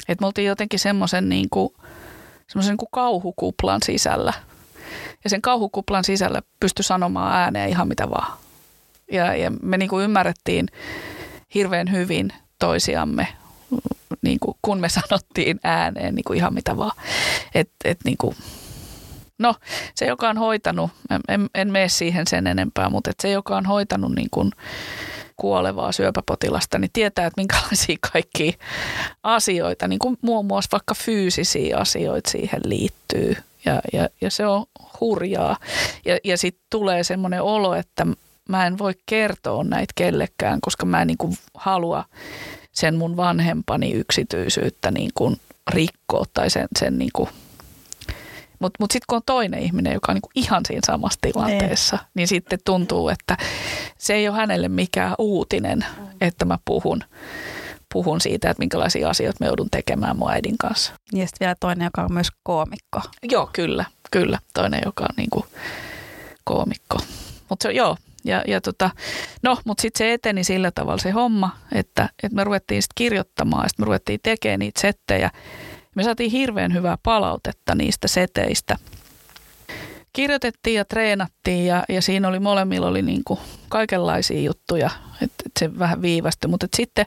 että 0.07 0.21
me 0.21 0.25
oltiin 0.25 0.47
jotenkin 0.47 0.79
semmoisen 0.79 1.29
niinku, 1.29 1.75
niinku 2.55 2.87
kauhukuplan 2.91 3.81
sisällä. 3.85 4.33
Ja 5.23 5.29
sen 5.29 5.41
kauhukuplan 5.41 6.03
sisällä 6.03 6.41
pystyi 6.59 6.83
sanomaan 6.83 7.35
ääneen 7.35 7.69
ihan 7.69 7.87
mitä 7.87 8.09
vaan. 8.09 8.37
Ja, 9.11 9.35
ja 9.35 9.51
me 9.61 9.77
niinku 9.77 9.99
ymmärrettiin 9.99 10.67
hirveän 11.55 11.91
hyvin 11.91 12.33
toisiamme, 12.59 13.27
niin 14.21 14.39
kuin, 14.39 14.57
kun 14.61 14.79
me 14.79 14.89
sanottiin 14.89 15.59
ääneen 15.63 16.15
niin 16.15 16.23
kuin 16.23 16.37
ihan 16.37 16.53
mitä 16.53 16.77
vaan. 16.77 16.97
Et, 17.55 17.69
et, 17.83 17.99
niin 18.03 18.17
kuin, 18.17 18.35
No, 19.39 19.55
se 19.95 20.05
joka 20.05 20.29
on 20.29 20.37
hoitanut, 20.37 20.91
en, 21.29 21.49
en 21.55 21.71
mene 21.71 21.89
siihen 21.89 22.27
sen 22.27 22.47
enempää, 22.47 22.89
mutta 22.89 23.11
se 23.21 23.29
joka 23.29 23.57
on 23.57 23.65
hoitanut 23.65 24.15
niin 24.15 24.29
kuin 24.31 24.51
kuolevaa 25.35 25.91
syöpäpotilasta, 25.91 26.79
niin 26.79 26.91
tietää, 26.93 27.25
että 27.25 27.41
minkälaisia 27.41 27.97
kaikki 28.13 28.57
asioita, 29.23 29.87
niin 29.87 29.99
kuin 29.99 30.17
muun 30.21 30.45
muassa 30.45 30.69
vaikka 30.71 30.95
fyysisiä 30.95 31.77
asioita 31.77 32.29
siihen 32.29 32.61
liittyy. 32.65 33.37
Ja, 33.65 33.81
ja, 33.93 34.09
ja 34.21 34.31
se 34.31 34.45
on 34.47 34.65
hurjaa. 35.01 35.57
Ja, 36.05 36.17
ja 36.23 36.37
sitten 36.37 36.65
tulee 36.69 37.03
semmoinen 37.03 37.41
olo, 37.41 37.75
että 37.75 38.07
mä 38.49 38.67
en 38.67 38.77
voi 38.77 38.93
kertoa 39.05 39.63
näitä 39.63 39.93
kellekään, 39.95 40.61
koska 40.61 40.85
mä 40.85 41.01
en 41.01 41.07
niin 41.07 41.17
kuin 41.17 41.37
halua 41.53 42.05
sen 42.71 42.95
mun 42.95 43.17
vanhempani 43.17 43.91
yksityisyyttä 43.91 44.91
niin 44.91 45.11
kuin 45.15 45.37
rikkoa 45.69 46.25
tai 46.33 46.49
sen, 46.49 46.67
sen 46.79 46.97
niin 46.97 47.11
kuin– 47.13 47.29
mutta 48.65 48.83
mut 48.83 48.91
sitten 48.91 49.05
kun 49.09 49.15
on 49.15 49.21
toinen 49.25 49.59
ihminen, 49.59 49.93
joka 49.93 50.11
on 50.11 50.13
niinku 50.15 50.31
ihan 50.35 50.61
siinä 50.67 50.81
samassa 50.85 51.19
tilanteessa, 51.21 51.95
niin. 51.95 52.07
niin 52.15 52.27
sitten 52.27 52.59
tuntuu, 52.65 53.09
että 53.09 53.37
se 53.97 54.13
ei 54.13 54.29
ole 54.29 54.37
hänelle 54.37 54.67
mikään 54.67 55.15
uutinen, 55.17 55.85
mm. 55.97 56.07
että 56.21 56.45
mä 56.45 56.57
puhun, 56.65 57.03
puhun 57.93 58.21
siitä, 58.21 58.49
että 58.49 58.61
minkälaisia 58.61 59.09
asioita 59.09 59.37
me 59.39 59.47
joudun 59.47 59.69
tekemään 59.71 60.17
mun 60.17 60.31
äidin 60.31 60.57
kanssa. 60.57 60.93
Ja 61.13 61.27
sitten 61.27 61.45
vielä 61.45 61.55
toinen, 61.59 61.85
joka 61.85 62.03
on 62.03 62.13
myös 62.13 62.27
koomikko. 62.43 63.01
Joo, 63.31 63.49
kyllä, 63.53 63.85
kyllä. 64.11 64.39
Toinen, 64.53 64.81
joka 64.85 65.03
on 65.03 65.15
niinku 65.17 65.45
koomikko. 66.43 66.99
Mutta 67.49 67.71
joo, 67.71 67.97
ja, 68.25 68.43
ja 68.47 68.61
tota, 68.61 68.89
no, 69.43 69.57
mutta 69.65 69.81
sitten 69.81 69.97
se 69.97 70.13
eteni 70.13 70.43
sillä 70.43 70.71
tavalla 70.71 71.01
se 71.01 71.11
homma, 71.11 71.57
että, 71.71 72.09
että 72.23 72.35
me 72.35 72.43
ruvettiin 72.43 72.81
sitten 72.81 72.93
kirjoittamaan 72.95 73.63
ja 73.63 73.69
sitten 73.69 73.83
me 73.83 73.85
ruvettiin 73.85 74.19
tekemään 74.23 74.59
niitä 74.59 74.81
settejä. 74.81 75.31
Me 75.95 76.03
saatiin 76.03 76.31
hirveän 76.31 76.73
hyvää 76.73 76.97
palautetta 77.03 77.75
niistä 77.75 78.07
seteistä. 78.07 78.77
Kirjoitettiin 80.13 80.75
ja 80.75 80.85
treenattiin 80.85 81.65
ja, 81.65 81.83
ja 81.89 82.01
siinä 82.01 82.27
oli 82.27 82.39
molemmilla 82.39 82.87
oli 82.87 83.01
niin 83.01 83.21
kuin 83.25 83.39
kaikenlaisia 83.69 84.41
juttuja, 84.41 84.89
että 85.21 85.43
et 85.45 85.51
se 85.59 85.79
vähän 85.79 86.01
viivästyi. 86.01 86.49
Mutta 86.49 86.67
sitten 86.75 87.05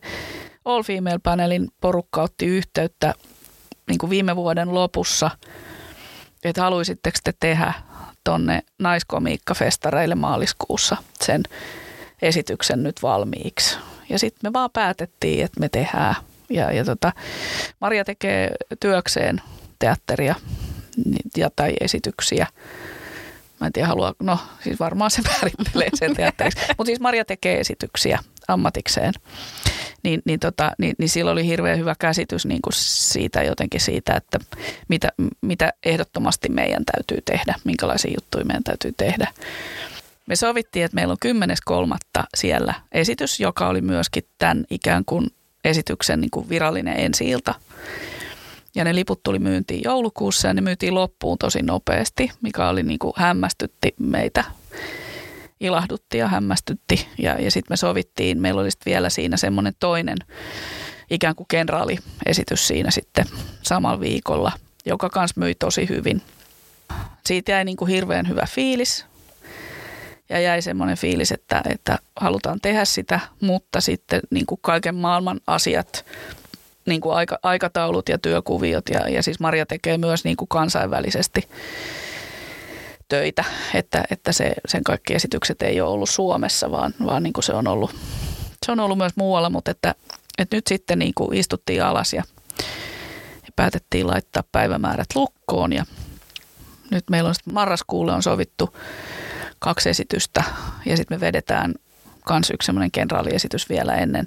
All 0.65 0.83
Female 0.83 1.19
Panelin 1.23 1.69
porukka 1.81 2.23
otti 2.23 2.47
yhteyttä 2.47 3.15
niin 3.89 3.99
kuin 3.99 4.11
viime 4.11 4.37
vuoden 4.37 4.75
lopussa, 4.75 5.31
että 6.45 6.63
haluaisitteko 6.63 7.19
te 7.25 7.33
tehdä 7.41 7.73
tonne 8.25 8.63
naiskomiikkafestareille 8.79 10.15
maaliskuussa 10.15 10.97
sen 11.21 11.43
esityksen 12.23 12.83
nyt 12.83 13.03
valmiiksi. 13.03 13.77
Ja 14.09 14.19
sitten 14.19 14.49
me 14.49 14.53
vaan 14.53 14.71
päätettiin, 14.73 15.45
että 15.45 15.61
me 15.61 15.69
tehdään. 15.69 16.15
Ja, 16.51 16.73
ja 16.73 16.85
tota, 16.85 17.13
Maria 17.81 18.05
tekee 18.05 18.51
työkseen 18.81 19.41
teatteria 19.79 20.35
ja, 21.37 21.51
tai 21.57 21.75
esityksiä. 21.81 22.47
Mä 23.61 23.67
en 23.67 23.73
tiedä, 23.73 23.89
haluaa, 23.89 24.15
no 24.23 24.39
siis 24.65 24.81
varmaan 24.81 25.11
se 25.11 25.23
määrittelee 25.29 25.89
sen 25.95 26.17
teatteriksi. 26.17 26.59
Mutta 26.69 26.87
siis 26.87 27.01
Maria 27.01 27.25
tekee 27.25 27.61
esityksiä 27.61 28.19
ammatikseen. 28.49 29.13
Niin, 30.03 30.23
niin, 30.25 30.41
tota, 30.41 30.73
niin, 30.79 30.95
niin 30.99 31.09
sillä 31.09 31.31
oli 31.31 31.47
hirveän 31.47 31.79
hyvä 31.79 31.95
käsitys 31.99 32.47
niin 32.47 32.63
kuin 32.63 32.73
siitä 32.77 33.43
jotenkin 33.43 33.81
siitä, 33.81 34.17
että 34.17 34.39
mitä, 34.89 35.09
mitä 35.41 35.73
ehdottomasti 35.87 36.49
meidän 36.49 36.85
täytyy 36.85 37.23
tehdä, 37.25 37.55
minkälaisia 37.65 38.15
juttuja 38.21 38.45
meidän 38.45 38.65
täytyy 38.65 38.93
tehdä. 38.97 39.33
Me 40.27 40.37
sovittiin, 40.37 40.85
että 40.85 40.95
meillä 40.95 41.13
on 41.13 41.49
10.3. 42.19 42.25
siellä 42.37 42.75
esitys, 42.93 43.41
joka 43.41 43.69
oli 43.69 43.81
myöskin 43.81 44.23
tämän 44.39 44.65
ikään 44.71 45.05
kuin 45.05 45.31
esityksen 45.65 46.21
niin 46.21 46.31
kuin 46.31 46.49
virallinen 46.49 47.01
ensi-ilta. 47.01 47.55
Ja 48.75 48.85
ne 48.85 48.95
liput 48.95 49.23
tuli 49.23 49.39
myyntiin 49.39 49.81
joulukuussa 49.85 50.49
ja 50.49 50.55
ne 50.55 50.61
myytiin 50.61 50.95
loppuun 50.95 51.39
tosi 51.39 51.63
nopeasti, 51.63 52.31
mikä 52.43 52.69
oli 52.69 52.83
niin 52.83 52.99
kuin 52.99 53.13
hämmästytti 53.17 53.95
meitä. 53.99 54.45
Ilahdutti 55.61 56.19
ja 56.19 56.29
hämmästytti. 56.29 57.09
Ja, 57.19 57.41
ja 57.41 57.51
sitten 57.51 57.73
me 57.73 57.77
sovittiin, 57.77 58.41
meillä 58.41 58.61
oli 58.61 58.69
vielä 58.87 59.11
siinä 59.11 59.37
semmoinen 59.37 59.73
toinen 59.81 60.19
ikään 61.11 61.35
kuin 61.35 61.47
kenraaliesitys 61.51 62.67
siinä 62.69 62.91
sitten 62.91 63.25
samalla 63.63 64.01
viikolla, 64.01 64.53
joka 64.87 65.11
kanssa 65.11 65.41
myi 65.41 65.55
tosi 65.55 65.89
hyvin. 65.89 66.23
Siitä 67.27 67.53
jäi 67.53 67.65
niin 67.65 67.77
kuin 67.77 67.91
hirveän 67.91 68.29
hyvä 68.29 68.47
fiilis 68.47 69.07
ja 70.29 70.41
jäi 70.41 70.63
semmoinen 70.63 70.97
fiilis, 70.97 71.33
että, 71.33 71.63
että 71.69 71.99
halutaan 72.17 72.61
tehdä 72.61 72.85
sitä, 72.85 73.21
mutta 73.41 73.81
sitten 73.81 74.21
niin 74.31 74.47
kuin 74.47 74.59
kaiken 74.63 74.95
maailman 74.95 75.41
asiat, 75.47 76.05
niin 76.87 77.01
kuin 77.01 77.17
aika, 77.17 77.39
aikataulut 77.43 78.09
ja 78.09 78.19
työkuviot 78.19 78.85
ja, 78.91 79.09
ja 79.09 79.23
siis 79.23 79.41
Maria 79.41 79.67
tekee 79.67 79.99
myös 79.99 80.25
niin 80.25 80.37
kuin 80.37 80.49
kansainvälisesti 80.49 81.49
töitä, 83.09 83.45
että, 83.75 84.05
että 84.11 84.33
se, 84.33 84.53
sen 84.69 84.85
kaikki 84.85 85.15
esitykset 85.15 85.63
ei 85.63 85.81
ole 85.81 85.91
ollut 85.91 86.11
Suomessa, 86.11 86.71
vaan, 86.71 86.95
vaan 87.07 87.23
niin 87.23 87.33
kuin 87.33 87.45
se, 87.45 87.53
on 87.53 87.67
ollut, 87.67 87.95
se 88.67 88.73
on 88.73 88.81
ollut 88.81 88.99
myös 88.99 89.17
muualla, 89.17 89.51
mutta 89.51 89.71
että, 89.71 89.95
että 90.39 90.57
nyt 90.57 90.67
sitten 90.67 90.99
niin 90.99 91.13
kuin 91.15 91.39
istuttiin 91.39 91.85
alas 91.85 92.13
ja, 92.13 92.23
ja 93.43 93.53
päätettiin 93.57 94.07
laittaa 94.07 94.43
päivämäärät 94.53 95.09
lukkoon 95.15 95.73
ja 95.73 95.85
nyt 96.91 97.05
meillä 97.11 97.29
on 97.29 97.35
marraskuulle 97.53 98.13
on 98.13 98.23
sovittu 98.23 98.75
kaksi 99.59 99.89
esitystä 99.89 100.45
ja 100.87 100.97
sitten 100.97 101.19
me 101.19 101.21
vedetään 101.21 101.75
kans 102.25 102.51
yksi 102.51 102.67
semmoinen 102.67 102.91
kenraaliesitys 102.91 103.69
vielä 103.69 103.95
ennen, 103.95 104.27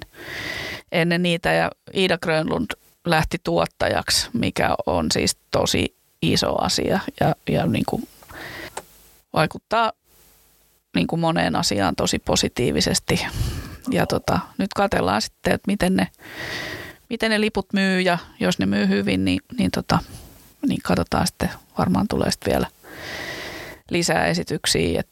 ennen 0.92 1.22
niitä 1.22 1.52
ja 1.52 1.70
Iida 1.94 2.18
Grönlund 2.18 2.70
lähti 3.04 3.38
tuottajaksi, 3.44 4.30
mikä 4.32 4.74
on 4.86 5.06
siis 5.12 5.36
tosi 5.50 5.96
iso 6.22 6.62
asia 6.62 7.00
ja, 7.20 7.34
ja 7.50 7.66
niin 7.66 7.84
kuin 7.88 8.08
vaikuttaa 9.32 9.92
niin 10.94 11.06
kuin 11.06 11.20
moneen 11.20 11.56
asiaan 11.56 11.96
tosi 11.96 12.18
positiivisesti. 12.18 13.26
Ja 13.90 14.06
tota, 14.06 14.38
nyt 14.58 14.70
katellaan 14.76 15.22
sitten, 15.22 15.52
että 15.52 15.66
miten 15.70 15.96
ne, 15.96 16.08
miten 17.10 17.30
ne 17.30 17.40
liput 17.40 17.72
myy 17.72 18.00
ja 18.00 18.18
jos 18.40 18.58
ne 18.58 18.66
myy 18.66 18.88
hyvin, 18.88 19.24
niin, 19.24 19.40
niin, 19.58 19.70
tota, 19.70 19.98
niin 20.68 20.82
katsotaan 20.82 21.26
sitten, 21.26 21.50
varmaan 21.78 22.08
tulee 22.08 22.30
sitten 22.30 22.52
vielä 22.52 22.66
lisää 23.90 24.26
esityksiä. 24.26 25.00
Et 25.00 25.08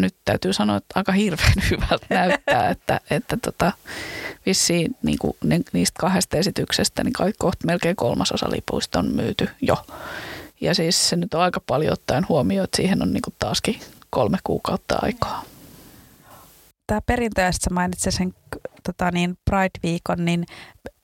nyt 0.00 0.14
täytyy 0.24 0.52
sanoa, 0.52 0.76
että 0.76 0.92
aika 0.94 1.12
hirveän 1.12 1.54
hyvältä 1.70 2.06
näyttää, 2.10 2.70
että, 2.70 3.00
että 3.10 3.36
tota, 3.36 3.72
vissiin 4.46 4.96
niin 5.02 5.18
kuin 5.18 5.36
niistä 5.72 6.00
kahdesta 6.00 6.36
esityksestä 6.36 7.04
niin 7.04 7.34
kohta 7.38 7.66
melkein 7.66 7.96
kolmasosa 7.96 8.50
lipuista 8.50 8.98
on 8.98 9.14
myyty 9.14 9.48
jo. 9.60 9.86
Ja 10.60 10.74
siis 10.74 11.08
se 11.08 11.16
nyt 11.16 11.34
on 11.34 11.40
aika 11.40 11.60
paljon 11.66 11.92
ottaen 11.92 12.28
huomioon, 12.28 12.64
että 12.64 12.76
siihen 12.76 13.02
on 13.02 13.12
niin 13.12 13.22
kuin 13.22 13.34
taaskin 13.38 13.80
kolme 14.10 14.38
kuukautta 14.44 14.98
aikaa. 15.02 15.44
Tämä 16.86 17.00
perinteessä 17.06 17.70
mainitsin 17.70 18.12
sen 18.12 18.34
tota 18.82 19.10
niin, 19.10 19.36
Pride-viikon, 19.50 20.24
niin 20.24 20.46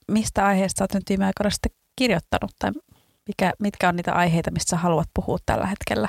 mistä 0.08 0.46
aiheesta 0.46 0.82
olet 0.82 0.94
nyt 0.94 1.04
viime 1.08 1.26
aikoina 1.26 1.50
sitten 1.50 1.72
kirjoittanut 1.96 2.50
tai 2.58 2.72
mikä, 3.28 3.52
mitkä 3.58 3.88
on 3.88 3.96
niitä 3.96 4.12
aiheita, 4.12 4.50
mistä 4.50 4.76
haluat 4.76 5.08
puhua 5.14 5.38
tällä 5.46 5.66
hetkellä 5.66 6.08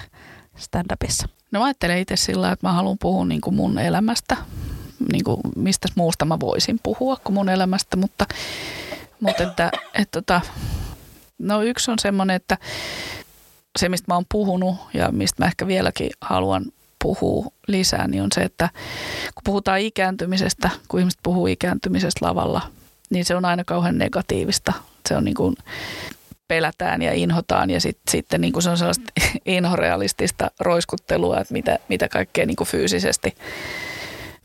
stand-upissa? 0.58 1.39
No 1.52 1.60
mä 1.60 1.66
ajattelen 1.66 2.00
itse 2.00 2.16
sillä, 2.16 2.52
että 2.52 2.68
mä 2.68 2.74
haluan 2.74 2.98
puhua 3.00 3.26
niin 3.26 3.42
kuin 3.42 3.56
mun 3.56 3.80
elämästä, 3.80 4.38
niin 5.12 5.24
kuin 5.24 5.38
mistä 5.56 5.88
muusta 5.96 6.26
mä 6.26 6.40
voisin 6.40 6.80
puhua 6.84 7.18
kuin 7.24 7.34
mun 7.34 7.50
elämästä, 7.50 7.98
mutta, 7.98 8.26
mutta 9.20 9.44
että, 9.44 9.72
että, 9.94 10.22
tota, 10.22 10.42
no 11.40 11.62
yksi 11.62 11.92
on 11.92 12.00
semmoinen, 12.00 12.36
että 12.36 12.58
se 13.80 13.90
mistä 13.90 14.06
mä 14.08 14.16
oon 14.16 14.26
puhunut 14.32 14.76
ja 14.94 15.12
mistä 15.12 15.44
mä 15.44 15.48
ehkä 15.48 15.68
vieläkin 15.68 16.10
haluan 16.22 16.66
puhua 17.04 17.46
lisää, 17.68 18.08
niin 18.08 18.24
on 18.24 18.30
se, 18.36 18.42
että 18.42 18.70
kun 19.36 19.42
puhutaan 19.44 19.80
ikääntymisestä, 19.80 20.70
kun 20.88 21.00
ihmiset 21.00 21.20
puhuu 21.24 21.48
ikääntymisestä 21.48 22.26
lavalla, 22.26 22.62
niin 23.10 23.26
se 23.26 23.36
on 23.36 23.46
aina 23.46 23.64
kauhean 23.64 23.98
negatiivista. 23.98 24.74
Se 25.10 25.16
on 25.16 25.24
niin 25.24 25.36
kuin 25.36 25.56
pelätään 26.50 27.02
ja 27.02 27.14
inhotaan 27.14 27.70
ja 27.70 27.82
sit, 27.82 27.98
sitten 28.10 28.42
niin 28.42 28.54
kuin 28.54 28.64
se 28.64 28.70
on 28.70 28.78
sellaista 28.78 29.12
inhorealistista 29.46 30.52
roiskuttelua, 30.60 31.40
että 31.40 31.54
mitä, 31.54 31.80
mitä 31.90 32.10
kaikkea 32.10 32.46
niin 32.46 32.56
kuin 32.56 32.68
fyysisesti, 32.68 33.36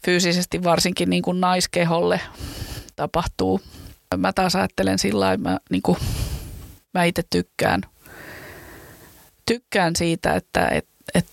fyysisesti 0.05 0.65
varsinkin 0.65 1.11
niin 1.11 1.23
kuin 1.23 1.41
naiskeholle 1.41 2.21
tapahtuu. 2.97 3.61
Mä 4.17 4.33
taas 4.33 4.57
ajattelen 4.57 4.99
sillä 4.99 5.25
lailla, 5.25 5.43
mä, 5.43 5.59
niin 5.71 5.83
kuin, 5.83 5.99
mä 6.95 7.05
itse 7.05 7.23
tykkään, 7.31 7.81
tykkään 9.47 9.97
siitä, 9.97 10.35
että 10.35 10.69
et, 10.69 10.87
et, 11.15 11.27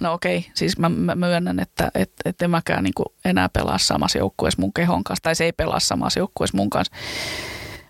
no 0.00 0.12
okei, 0.12 0.46
siis 0.54 0.78
mä, 0.78 0.88
mä 0.88 1.14
myönnän, 1.14 1.60
että 1.60 1.90
et, 1.94 2.12
et 2.24 2.42
en 2.42 2.50
mäkään 2.50 2.84
niin 2.84 2.94
kuin 2.94 3.06
enää 3.24 3.48
pelaa 3.48 3.78
samassa 3.78 4.18
joukkueessa 4.18 4.60
mun 4.62 4.72
kehon 4.72 5.04
kanssa, 5.04 5.22
tai 5.22 5.34
se 5.34 5.44
ei 5.44 5.52
pelaa 5.52 5.80
samassa 5.80 6.20
joukkueessa 6.20 6.56
mun 6.56 6.70
kanssa 6.70 6.96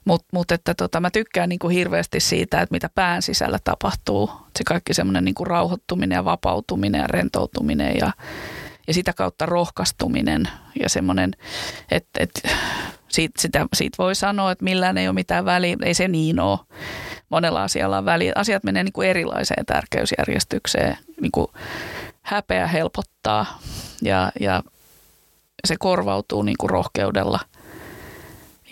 mutta 0.06 0.26
mut 0.32 0.52
että 0.52 0.74
tota, 0.74 1.00
mä 1.00 1.10
tykkään 1.10 1.48
niin 1.48 1.58
kuin 1.58 1.74
hirveästi 1.74 2.20
siitä, 2.20 2.60
että 2.60 2.72
mitä 2.74 2.90
pään 2.94 3.22
sisällä 3.22 3.58
tapahtuu. 3.64 4.30
Se 4.58 4.64
kaikki 4.64 4.94
semmoinen 4.94 5.24
niin 5.24 5.34
kuin 5.34 5.46
rauhoittuminen 5.46 6.16
ja 6.16 6.24
vapautuminen 6.24 7.00
ja 7.00 7.06
rentoutuminen 7.06 7.96
ja, 7.96 8.12
ja 8.86 8.94
sitä 8.94 9.12
kautta 9.12 9.46
rohkaistuminen 9.46 10.48
ja 10.82 10.88
semmoinen, 10.88 11.32
että, 11.90 12.22
että 12.22 12.48
siitä, 13.08 13.42
sitä, 13.42 13.66
siitä 13.74 13.96
voi 13.98 14.14
sanoa, 14.14 14.52
että 14.52 14.64
millään 14.64 14.98
ei 14.98 15.08
ole 15.08 15.14
mitään 15.14 15.44
väliä. 15.44 15.76
Ei 15.82 15.94
se 15.94 16.08
niin 16.08 16.40
ole. 16.40 16.58
Monella 17.28 17.62
asialla 17.62 17.98
on 17.98 18.04
väliä. 18.04 18.32
Asiat 18.34 18.64
menee 18.64 18.84
niin 18.84 18.92
kuin 18.92 19.08
erilaiseen 19.08 19.66
tärkeysjärjestykseen. 19.66 20.98
Niin 21.20 21.32
kuin 21.32 21.46
häpeä 22.22 22.66
helpottaa 22.66 23.58
ja, 24.02 24.32
ja 24.40 24.62
se 25.66 25.76
korvautuu 25.78 26.42
niin 26.42 26.56
kuin 26.58 26.70
rohkeudella– 26.70 27.40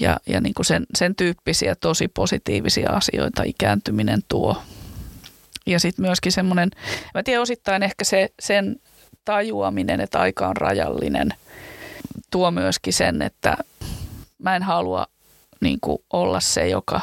ja, 0.00 0.16
ja 0.26 0.40
niin 0.40 0.54
kuin 0.54 0.66
sen, 0.66 0.86
sen 0.94 1.14
tyyppisiä 1.14 1.74
tosi 1.74 2.08
positiivisia 2.08 2.90
asioita 2.90 3.42
ikääntyminen 3.42 4.20
tuo. 4.28 4.62
Ja 5.66 5.80
sitten 5.80 6.04
myöskin 6.04 6.32
semmoinen, 6.32 6.70
mä 7.14 7.22
tiedän 7.22 7.42
osittain 7.42 7.82
ehkä 7.82 8.04
se, 8.04 8.28
sen 8.40 8.76
tajuaminen, 9.24 10.00
että 10.00 10.20
aika 10.20 10.48
on 10.48 10.56
rajallinen, 10.56 11.34
tuo 12.30 12.50
myöskin 12.50 12.92
sen, 12.92 13.22
että 13.22 13.56
mä 14.38 14.56
en 14.56 14.62
halua 14.62 15.06
niin 15.60 15.78
kuin 15.80 15.98
olla 16.12 16.40
se, 16.40 16.68
joka 16.68 17.00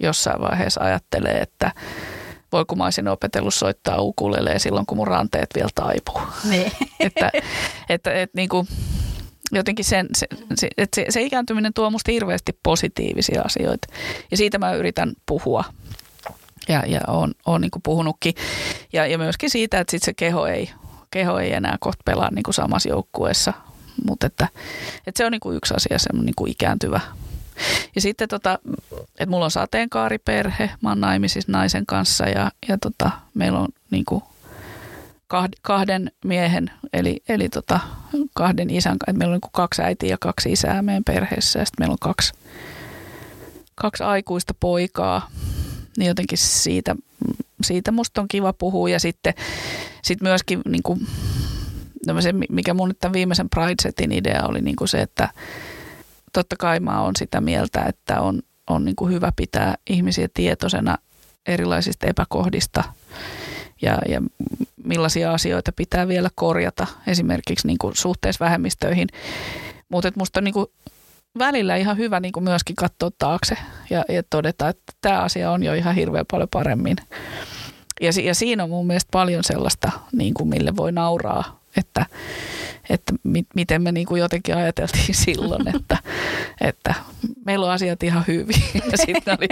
jossain 0.00 0.40
vaiheessa 0.40 0.80
ajattelee, 0.80 1.38
että 1.38 1.72
voi 2.52 2.64
kun 2.64 2.78
mä 2.78 2.84
olisin 2.84 3.08
opetellut 3.08 3.54
soittaa 3.54 4.00
ukulelee 4.00 4.58
silloin, 4.58 4.86
kun 4.86 4.96
mun 4.96 5.06
ranteet 5.06 5.50
vielä 5.54 5.70
taipuu. 5.74 6.20
Niin. 6.50 6.72
että, 7.00 7.30
että, 7.88 8.12
että 8.12 8.36
niin 8.36 8.48
kuin, 8.48 8.68
jotenkin 9.52 9.84
sen, 9.84 10.08
se, 10.14 10.26
se, 10.54 10.68
että 10.76 10.94
se, 10.94 11.06
se 11.08 11.22
ikääntyminen 11.22 11.74
tuo 11.74 11.90
musta 11.90 12.12
hirveästi 12.12 12.58
positiivisia 12.62 13.42
asioita. 13.42 13.88
Ja 14.30 14.36
siitä 14.36 14.58
mä 14.58 14.74
yritän 14.74 15.12
puhua. 15.26 15.64
Ja, 16.68 16.82
ja 16.86 17.00
on, 17.06 17.32
on 17.46 17.60
niin 17.60 17.70
kuin 17.70 17.82
puhunutkin. 17.82 18.34
Ja, 18.92 19.06
ja 19.06 19.18
myöskin 19.18 19.50
siitä, 19.50 19.80
että 19.80 19.90
sit 19.90 20.02
se 20.02 20.14
keho 20.14 20.46
ei, 20.46 20.70
keho 21.10 21.38
ei 21.38 21.52
enää 21.52 21.76
kohta 21.80 22.02
pelaa 22.04 22.30
niin 22.34 22.42
kuin 22.42 22.54
samassa 22.54 22.88
joukkueessa. 22.88 23.52
Mutta 24.06 24.26
että, 24.26 24.48
että 25.06 25.18
se 25.18 25.26
on 25.26 25.32
niin 25.32 25.40
kuin 25.40 25.56
yksi 25.56 25.74
asia, 25.74 25.98
semmoinen 25.98 26.26
niin 26.26 26.34
kuin 26.36 26.50
ikääntyvä. 26.50 27.00
Ja 27.94 28.00
sitten 28.00 28.28
tota, 28.28 28.58
että 29.18 29.26
mulla 29.26 29.44
on 29.44 29.50
sateenkaariperhe, 29.50 30.70
mä 30.80 30.88
oon 30.88 31.00
naimisissa 31.00 31.52
naisen 31.52 31.86
kanssa 31.86 32.28
ja, 32.28 32.50
ja 32.68 32.78
tota, 32.78 33.10
meillä 33.34 33.58
on 33.58 33.68
niin 33.90 34.04
kuin 34.04 34.24
kahden 35.62 36.10
miehen, 36.24 36.70
eli, 36.92 37.22
eli 37.28 37.48
tota, 37.48 37.80
kahden 38.34 38.70
isän, 38.70 38.94
että 38.94 39.12
meillä 39.12 39.34
on 39.34 39.40
niin 39.42 39.50
kaksi 39.52 39.82
äitiä 39.82 40.08
ja 40.08 40.16
kaksi 40.20 40.52
isää 40.52 40.82
meidän 40.82 41.04
perheessä 41.04 41.58
ja 41.58 41.64
sitten 41.64 41.82
meillä 41.82 41.92
on 41.92 41.98
kaksi, 42.00 42.32
kaksi 43.74 44.02
aikuista 44.02 44.54
poikaa. 44.60 45.30
Niin 45.98 46.08
jotenkin 46.08 46.38
siitä, 46.38 46.96
siitä 47.62 47.92
musta 47.92 48.20
on 48.20 48.28
kiva 48.28 48.52
puhua 48.52 48.88
ja 48.88 49.00
sitten 49.00 49.34
sit 50.02 50.20
myöskin 50.20 50.60
niin 50.68 50.82
kuin, 50.82 51.06
no 52.06 52.20
se, 52.20 52.32
mikä 52.50 52.74
mun 52.74 52.94
tämän 53.00 53.12
viimeisen 53.12 53.48
Pride-setin 53.50 54.12
idea 54.12 54.42
oli 54.48 54.60
niin 54.60 54.76
kuin 54.76 54.88
se, 54.88 55.02
että 55.02 55.28
totta 56.32 56.56
kai 56.58 56.80
mä 56.80 57.02
oon 57.02 57.16
sitä 57.18 57.40
mieltä, 57.40 57.84
että 57.88 58.20
on, 58.20 58.42
on 58.70 58.84
niin 58.84 58.96
kuin 58.96 59.12
hyvä 59.12 59.32
pitää 59.36 59.74
ihmisiä 59.90 60.28
tietoisena 60.34 60.98
erilaisista 61.46 62.06
epäkohdista 62.06 62.84
ja, 63.82 63.98
ja 64.08 64.22
millaisia 64.92 65.32
asioita 65.32 65.72
pitää 65.72 66.08
vielä 66.08 66.30
korjata 66.34 66.86
esimerkiksi 67.06 67.66
niin 67.66 67.78
kuin 67.78 67.96
suhteessa 67.96 68.44
vähemmistöihin. 68.44 69.08
Mutta 69.88 70.12
musta 70.16 70.40
on 70.40 70.44
niin 70.44 70.54
kuin 70.54 70.66
välillä 71.38 71.76
ihan 71.76 71.96
hyvä 71.96 72.20
niin 72.20 72.32
kuin 72.32 72.44
myöskin 72.44 72.76
katsoa 72.76 73.10
taakse 73.18 73.56
ja, 73.90 74.04
ja 74.08 74.22
todeta, 74.30 74.68
että 74.68 74.92
tämä 75.00 75.20
asia 75.20 75.50
on 75.50 75.62
jo 75.62 75.74
ihan 75.74 75.94
hirveän 75.94 76.26
paljon 76.30 76.48
paremmin. 76.48 76.96
Ja, 78.00 78.10
ja 78.24 78.34
siinä 78.34 78.64
on 78.64 78.70
mun 78.70 78.86
mielestä 78.86 79.08
paljon 79.12 79.44
sellaista, 79.44 79.90
niin 80.12 80.34
kuin 80.34 80.48
mille 80.48 80.76
voi 80.76 80.92
nauraa, 80.92 81.60
että, 81.76 82.06
että 82.90 83.12
mi, 83.22 83.44
miten 83.54 83.82
me 83.82 83.92
niin 83.92 84.06
kuin 84.06 84.20
jotenkin 84.20 84.56
ajateltiin 84.56 85.14
silloin, 85.24 85.76
että, 85.76 85.98
että 86.60 86.94
meillä 87.46 87.66
on 87.66 87.72
asiat 87.72 88.02
ihan 88.02 88.24
hyvin. 88.28 88.62
Ja 88.92 88.98
sitten 89.06 89.38
oli, 89.38 89.48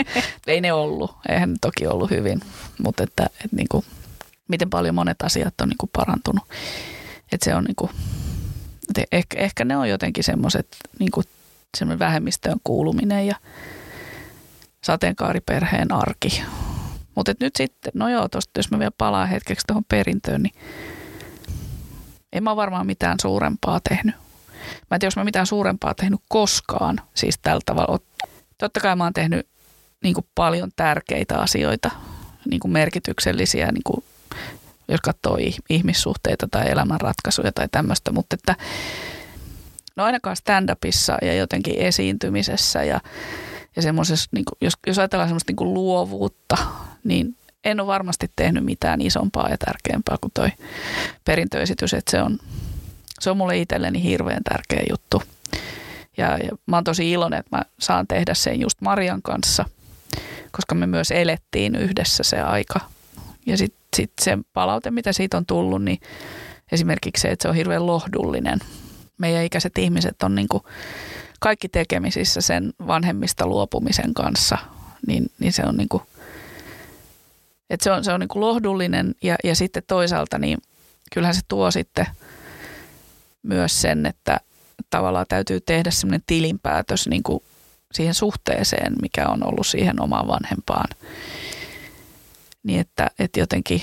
ei 0.46 0.60
ne 0.60 0.72
ollut, 0.72 1.16
eihän 1.28 1.50
ne 1.50 1.56
toki 1.60 1.86
ollut 1.86 2.10
hyvin, 2.10 2.40
mutta 2.82 3.02
että, 3.02 3.26
että 3.44 3.56
niin 3.56 3.68
kuin, 3.70 3.84
miten 4.50 4.70
paljon 4.70 4.94
monet 4.94 5.22
asiat 5.22 5.60
on 5.60 5.68
niin 5.68 5.78
kuin 5.78 5.90
parantunut. 5.92 6.44
Että 7.32 7.44
se 7.44 7.54
on 7.54 7.64
niin 7.64 7.76
kuin, 7.76 7.90
että 8.88 9.16
ehkä, 9.16 9.38
ehkä 9.38 9.64
ne 9.64 9.76
on 9.76 9.88
jotenkin 9.88 10.24
semmoiset 10.24 10.76
niin 10.98 11.98
vähemmistöön 11.98 12.58
kuuluminen 12.64 13.26
ja 13.26 13.36
sateenkaariperheen 14.84 15.92
arki. 15.92 16.42
Mutta 17.14 17.32
nyt 17.40 17.56
sitten, 17.56 17.92
no 17.94 18.08
joo, 18.08 18.28
tosta, 18.28 18.58
jos 18.58 18.70
mä 18.70 18.78
vielä 18.78 18.92
palaan 18.98 19.28
hetkeksi 19.28 19.66
tuohon 19.66 19.84
perintöön, 19.88 20.42
niin 20.42 20.54
en 22.32 22.42
mä 22.42 22.56
varmaan 22.56 22.86
mitään 22.86 23.16
suurempaa 23.20 23.80
tehnyt. 23.88 24.14
Mä 24.90 24.94
en 24.94 25.00
tiedä, 25.00 25.06
jos 25.06 25.16
mä 25.16 25.24
mitään 25.24 25.46
suurempaa 25.46 25.94
tehnyt 25.94 26.20
koskaan, 26.28 27.00
siis 27.14 27.38
tällä 27.42 27.60
tavalla. 27.66 27.98
Totta 28.58 28.80
kai 28.80 28.96
mä 28.96 29.04
oon 29.04 29.12
tehnyt 29.12 29.46
niin 30.02 30.14
kuin 30.14 30.26
paljon 30.34 30.70
tärkeitä 30.76 31.38
asioita, 31.38 31.90
niin 32.50 32.60
kuin 32.60 32.72
merkityksellisiä, 32.72 33.72
niin 33.72 33.82
kuin, 33.84 34.04
jos 34.88 35.00
katsoo 35.00 35.38
ihmissuhteita 35.70 36.48
tai 36.50 36.70
elämänratkaisuja 36.70 37.52
tai 37.52 37.68
tämmöistä, 37.70 38.12
mutta 38.12 38.34
että 38.34 38.56
no 39.96 40.04
ainakaan 40.04 40.36
stand-upissa 40.36 41.18
ja 41.22 41.34
jotenkin 41.34 41.74
esiintymisessä 41.78 42.84
ja, 42.84 43.00
ja 43.76 43.82
semmoisessa, 43.82 44.30
niin 44.32 44.44
kuin, 44.44 44.56
jos, 44.60 44.72
jos 44.86 44.98
ajatellaan 44.98 45.28
semmoista 45.28 45.50
niin 45.50 45.56
kuin 45.56 45.74
luovuutta, 45.74 46.56
niin 47.04 47.36
en 47.64 47.80
ole 47.80 47.86
varmasti 47.86 48.30
tehnyt 48.36 48.64
mitään 48.64 49.00
isompaa 49.00 49.48
ja 49.48 49.58
tärkeämpää 49.58 50.16
kuin 50.20 50.30
toi 50.34 50.48
perintöesitys, 51.24 51.94
että 51.94 52.10
se 52.10 52.22
on, 52.22 52.38
se 53.20 53.30
on 53.30 53.36
mulle 53.36 53.58
itselleni 53.58 54.02
hirveän 54.02 54.42
tärkeä 54.44 54.82
juttu. 54.90 55.22
Ja, 56.16 56.38
ja 56.38 56.50
mä 56.66 56.76
oon 56.76 56.84
tosi 56.84 57.12
iloinen, 57.12 57.40
että 57.40 57.56
mä 57.56 57.62
saan 57.78 58.06
tehdä 58.06 58.34
sen 58.34 58.60
just 58.60 58.80
Marian 58.80 59.22
kanssa, 59.22 59.64
koska 60.50 60.74
me 60.74 60.86
myös 60.86 61.10
elettiin 61.10 61.76
yhdessä 61.76 62.22
se 62.22 62.40
aika. 62.40 62.80
Ja 63.46 63.56
sitten 63.96 64.24
sit 64.24 64.38
se 64.38 64.38
palaute, 64.52 64.90
mitä 64.90 65.12
siitä 65.12 65.36
on 65.36 65.46
tullut, 65.46 65.84
niin 65.84 65.98
esimerkiksi 66.72 67.22
se, 67.22 67.28
että 67.28 67.42
se 67.42 67.48
on 67.48 67.54
hirveän 67.54 67.86
lohdullinen– 67.86 68.58
meidän 69.20 69.44
ikäiset 69.44 69.78
ihmiset 69.78 70.22
on 70.22 70.34
niin 70.34 70.48
kuin 70.48 70.62
kaikki 71.40 71.68
tekemisissä 71.68 72.40
sen 72.40 72.72
vanhemmista 72.86 73.46
luopumisen 73.46 74.14
kanssa, 74.14 74.58
niin, 75.06 75.30
niin 75.38 75.52
se 75.52 75.62
on 75.66 75.76
niin 75.76 75.88
kuin, 75.88 76.02
että 77.70 77.84
se 77.84 77.90
on, 77.90 78.04
se 78.04 78.12
on 78.12 78.20
niin 78.20 78.28
kuin 78.28 78.40
lohdullinen 78.40 79.14
ja, 79.22 79.36
ja 79.44 79.54
sitten 79.54 79.82
toisaalta 79.86 80.38
niin 80.38 80.58
kyllähän 81.14 81.34
se 81.34 81.40
tuo 81.48 81.70
sitten 81.70 82.06
myös 83.42 83.82
sen, 83.82 84.06
että 84.06 84.40
tavallaan 84.90 85.26
täytyy 85.28 85.60
tehdä 85.60 85.90
semmoinen 85.90 86.22
tilinpäätös 86.26 87.08
niin 87.08 87.22
kuin 87.22 87.42
siihen 87.92 88.14
suhteeseen, 88.14 88.92
mikä 89.02 89.26
on 89.26 89.46
ollut 89.46 89.66
siihen 89.66 90.02
omaan 90.02 90.28
vanhempaan. 90.28 90.88
Niin 92.62 92.80
että, 92.80 93.10
että 93.18 93.40
jotenkin 93.40 93.82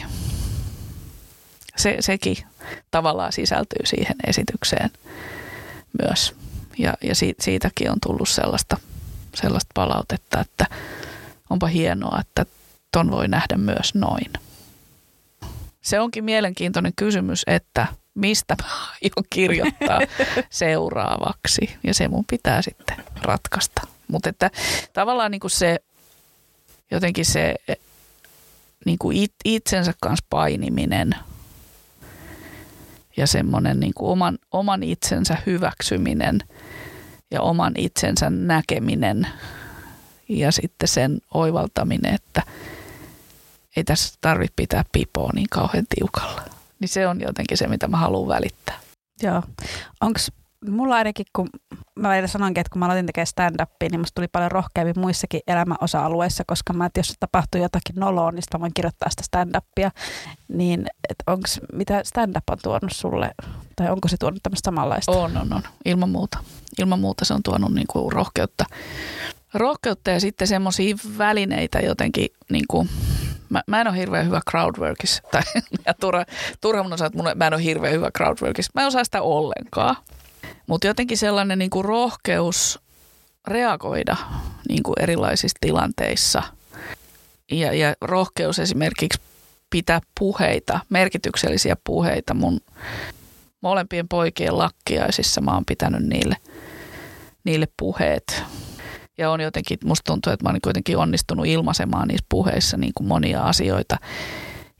se, 1.75 1.97
sekin 1.99 2.37
tavallaan 2.91 3.33
sisältyy 3.33 3.85
siihen 3.85 4.15
esitykseen 4.27 4.89
myös. 6.03 6.35
Ja, 6.77 6.93
ja 7.03 7.15
siitä, 7.15 7.43
siitäkin 7.43 7.91
on 7.91 7.99
tullut 8.05 8.29
sellaista, 8.29 8.77
sellaista 9.35 9.71
palautetta, 9.73 10.39
että 10.39 10.65
onpa 11.49 11.67
hienoa, 11.67 12.19
että 12.21 12.45
ton 12.91 13.11
voi 13.11 13.27
nähdä 13.27 13.57
myös 13.57 13.95
noin. 13.95 14.33
Se 15.81 15.99
onkin 15.99 16.23
mielenkiintoinen 16.23 16.93
kysymys, 16.95 17.43
että 17.47 17.87
mistä 18.13 18.55
mä 18.63 18.69
aion 18.69 19.25
kirjoittaa 19.29 19.99
seuraavaksi. 20.49 21.77
Ja 21.83 21.93
se 21.93 22.07
mun 22.07 22.25
pitää 22.25 22.61
sitten 22.61 22.97
ratkaista. 23.21 23.81
Mutta 24.07 24.29
että 24.29 24.51
tavallaan 24.93 25.31
niin 25.31 25.39
kuin 25.39 25.51
se, 25.51 25.79
jotenkin 26.91 27.25
se 27.25 27.55
niin 28.85 28.97
kuin 28.99 29.17
it, 29.17 29.33
itsensä 29.45 29.93
kanssa 30.01 30.25
painiminen– 30.29 31.15
ja 33.17 33.27
semmoinen 33.27 33.79
niin 33.79 33.93
kuin 33.93 34.11
oman, 34.11 34.37
oman 34.51 34.83
itsensä 34.83 35.37
hyväksyminen 35.45 36.39
ja 37.31 37.41
oman 37.41 37.73
itsensä 37.77 38.29
näkeminen 38.29 39.27
ja 40.29 40.51
sitten 40.51 40.87
sen 40.87 41.19
oivaltaminen, 41.33 42.13
että 42.13 42.43
ei 43.75 43.83
tässä 43.83 44.13
tarvitse 44.21 44.53
pitää 44.55 44.83
pipoa 44.91 45.31
niin 45.35 45.47
kauhean 45.49 45.85
tiukalla. 45.95 46.41
Niin 46.79 46.89
se 46.89 47.07
on 47.07 47.21
jotenkin 47.21 47.57
se, 47.57 47.67
mitä 47.67 47.87
mä 47.87 47.97
haluan 47.97 48.27
välittää. 48.27 48.79
Joo. 49.21 49.43
Onko 50.01 50.19
mulla 50.65 50.95
ainakin, 50.95 51.25
kun 51.35 51.49
mä 51.95 52.09
vielä 52.09 52.27
sanoinkin, 52.27 52.61
että 52.61 52.71
kun 52.71 52.79
mä 52.79 52.85
aloitin 52.85 53.05
tekemään 53.05 53.27
stand-upia, 53.27 53.89
niin 53.91 53.99
musta 53.99 54.15
tuli 54.15 54.27
paljon 54.27 54.51
rohkeammin 54.51 54.99
muissakin 54.99 55.41
elämäosa-alueissa, 55.47 56.43
koska 56.47 56.73
mä, 56.73 56.85
että 56.85 56.99
jos 56.99 57.13
tapahtuu 57.19 57.61
jotakin 57.61 57.95
noloa, 57.95 58.31
niin 58.31 58.43
mä 58.53 58.59
voin 58.59 58.73
kirjoittaa 58.73 59.09
sitä 59.09 59.23
stand-upia. 59.23 59.91
Niin, 60.47 60.85
että 61.09 61.31
onks, 61.31 61.59
mitä 61.73 62.01
stand-up 62.03 62.49
on 62.51 62.57
tuonut 62.63 62.91
sulle, 62.91 63.31
tai 63.75 63.89
onko 63.89 64.07
se 64.07 64.17
tuonut 64.17 64.43
tämmöistä 64.43 64.67
samanlaista? 64.67 65.11
On, 65.11 65.37
on, 65.37 65.53
on. 65.53 65.61
Ilman 65.85 66.09
muuta. 66.09 66.37
Ilman 66.79 66.99
muuta 66.99 67.25
se 67.25 67.33
on 67.33 67.43
tuonut 67.43 67.73
niin 67.73 67.87
kuin 67.87 68.11
rohkeutta. 68.11 68.65
Rohkeutta 69.53 70.11
ja 70.11 70.19
sitten 70.19 70.47
semmoisia 70.47 70.95
välineitä 71.17 71.79
jotenkin, 71.79 72.27
niin 72.49 72.65
kuin, 72.67 72.89
mä, 73.49 73.61
mä 73.67 73.81
en 73.81 73.87
ole 73.87 73.97
hirveän 73.97 74.25
hyvä 74.25 74.41
crowdworkissa, 74.49 75.23
tai 75.31 75.41
ja 75.85 75.93
turha, 75.93 76.25
turha 76.61 76.83
mun 76.83 76.93
osaa, 76.93 77.07
että 77.07 77.17
mun, 77.17 77.31
mä 77.35 77.47
en 77.47 77.53
ole 77.53 77.63
hirveän 77.63 77.93
hyvä 77.93 78.11
crowdworkissa. 78.11 78.71
Mä 78.75 78.81
en 78.81 78.87
osaa 78.87 79.03
sitä 79.03 79.21
ollenkaan. 79.21 79.95
Mutta 80.67 80.87
jotenkin 80.87 81.17
sellainen 81.17 81.59
niin 81.59 81.69
kuin 81.69 81.85
rohkeus 81.85 82.79
reagoida 83.47 84.15
niin 84.69 84.83
kuin 84.83 84.95
erilaisissa 84.99 85.57
tilanteissa 85.61 86.43
ja, 87.51 87.73
ja 87.73 87.95
rohkeus 88.01 88.59
esimerkiksi 88.59 89.21
pitää 89.69 89.99
puheita, 90.19 90.79
merkityksellisiä 90.89 91.75
puheita 91.83 92.33
mun 92.33 92.59
molempien 93.61 94.07
poikien 94.07 94.57
lakkiaisissa. 94.57 95.41
Mä 95.41 95.53
oon 95.53 95.65
pitänyt 95.65 96.03
niille, 96.03 96.35
niille 97.43 97.67
puheet. 97.79 98.43
Ja 99.17 99.31
on 99.31 99.41
jotenkin, 99.41 99.77
musta 99.85 100.11
tuntuu, 100.11 100.33
että 100.33 100.45
mä 100.45 100.49
oon 100.49 100.59
kuitenkin 100.63 100.97
onnistunut 100.97 101.45
ilmaisemaan 101.45 102.07
niissä 102.07 102.25
puheissa 102.29 102.77
niin 102.77 102.93
kuin 102.95 103.07
monia 103.07 103.43
asioita. 103.43 103.97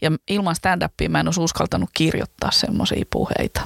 Ja 0.02 0.12
ilman 0.28 0.56
stand-upia 0.56 1.10
mä 1.10 1.20
en 1.20 1.28
olisi 1.28 1.42
uskaltanut 1.42 1.90
kirjoittaa 1.94 2.52
semmoisia 2.52 3.06
puheita 3.12 3.62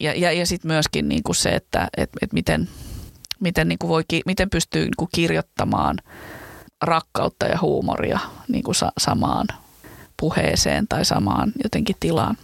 ja, 0.00 0.14
ja, 0.14 0.32
ja 0.32 0.46
sitten 0.46 0.68
myöskin 0.68 1.08
niin 1.08 1.22
kuin 1.22 1.36
se, 1.36 1.48
että 1.48 1.88
et, 1.96 2.10
et 2.22 2.32
miten, 2.32 2.68
miten, 3.40 3.68
niin 3.68 3.78
kuin 3.78 3.88
voi, 3.88 4.02
miten 4.26 4.50
pystyy 4.50 4.82
niin 4.82 4.96
kuin 4.96 5.08
kirjoittamaan 5.14 5.98
rakkautta 6.82 7.46
ja 7.46 7.58
huumoria 7.60 8.18
niin 8.48 8.62
kuin 8.62 8.74
sa, 8.74 8.92
samaan 8.98 9.46
puheeseen 10.16 10.88
tai 10.88 11.04
samaan 11.04 11.52
jotenkin 11.64 11.96
tilaan. 12.00 12.36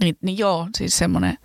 Niin, 0.00 0.16
niin 0.22 0.38
joo, 0.38 0.68
siis 0.78 0.98
semmoinen, 0.98 1.38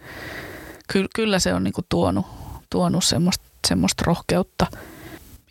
ky, 0.91 1.05
kyllä 1.15 1.39
se 1.39 1.53
on 1.53 1.63
niin 1.63 1.73
kuin 1.73 1.85
tuonut, 1.89 2.25
tuonut 2.69 3.03
semmoista, 3.03 3.45
semmoista 3.67 4.03
rohkeutta 4.07 4.67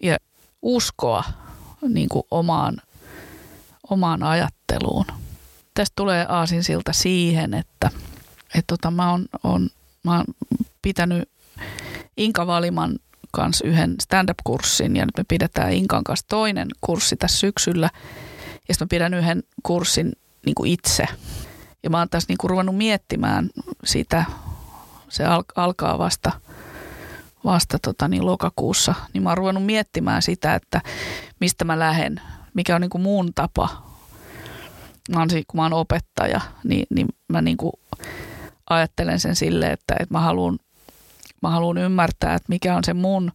ja 0.02 0.16
uskoa 0.62 1.24
niin 1.88 2.08
kuin 2.08 2.22
omaan, 2.30 2.76
omaan 3.90 4.22
ajatteluun. 4.22 5.06
Tästä 5.74 5.92
tulee 5.96 6.26
aasinsilta 6.28 6.92
siihen, 6.92 7.54
että– 7.54 7.90
että 8.54 8.76
tota, 8.76 8.90
mä, 8.90 9.10
oon, 9.10 9.26
on, 9.42 9.70
mä 10.04 10.16
oon 10.16 10.24
pitänyt 10.82 11.28
Inka 12.16 12.46
Valiman 12.46 12.98
kanssa 13.30 13.66
yhden 13.66 13.94
stand-up-kurssin 14.02 14.96
ja 14.96 15.04
nyt 15.04 15.16
me 15.16 15.24
pidetään 15.28 15.72
Inkan 15.72 16.04
kanssa 16.04 16.26
toinen 16.28 16.68
kurssi 16.80 17.16
tässä 17.16 17.38
syksyllä. 17.38 17.90
Ja 18.68 18.74
sitten 18.74 18.84
mä 18.84 18.88
pidän 18.88 19.14
yhden 19.14 19.42
kurssin 19.62 20.12
niin 20.46 20.54
kuin 20.54 20.70
itse. 20.70 21.06
Ja 21.82 21.90
mä 21.90 21.98
oon 21.98 22.08
tässä 22.08 22.28
niin 22.28 22.38
kuin 22.38 22.50
ruvennut 22.50 22.76
miettimään 22.76 23.50
sitä, 23.84 24.24
se 25.08 25.24
al- 25.24 25.42
alkaa 25.56 25.98
vasta, 25.98 26.32
vasta 27.44 27.78
tota 27.78 28.08
niin 28.08 28.26
lokakuussa, 28.26 28.94
niin 29.12 29.22
mä 29.22 29.28
oon 29.28 29.38
ruvennut 29.38 29.66
miettimään 29.66 30.22
sitä, 30.22 30.54
että 30.54 30.80
mistä 31.40 31.64
mä 31.64 31.78
lähden 31.78 32.20
mikä 32.54 32.74
on 32.74 32.80
niin 32.80 32.90
kuin 32.90 33.02
mun 33.02 33.34
tapa. 33.34 33.68
Mä 35.10 35.18
oon, 35.18 35.28
kun 35.48 35.60
mä 35.60 35.62
oon 35.62 35.72
opettaja, 35.72 36.40
niin, 36.64 36.86
niin 36.90 37.08
mä 37.28 37.42
niin 37.42 37.56
kuin 37.56 37.72
ajattelen 38.70 39.20
sen 39.20 39.36
sille, 39.36 39.66
että, 39.66 39.94
että 40.00 40.14
mä 40.14 40.20
haluan 40.20 40.58
mä 41.42 41.50
haluan 41.50 41.78
ymmärtää, 41.78 42.34
että 42.34 42.46
mikä 42.48 42.76
on 42.76 42.84
se 42.84 42.94
mun 42.94 43.32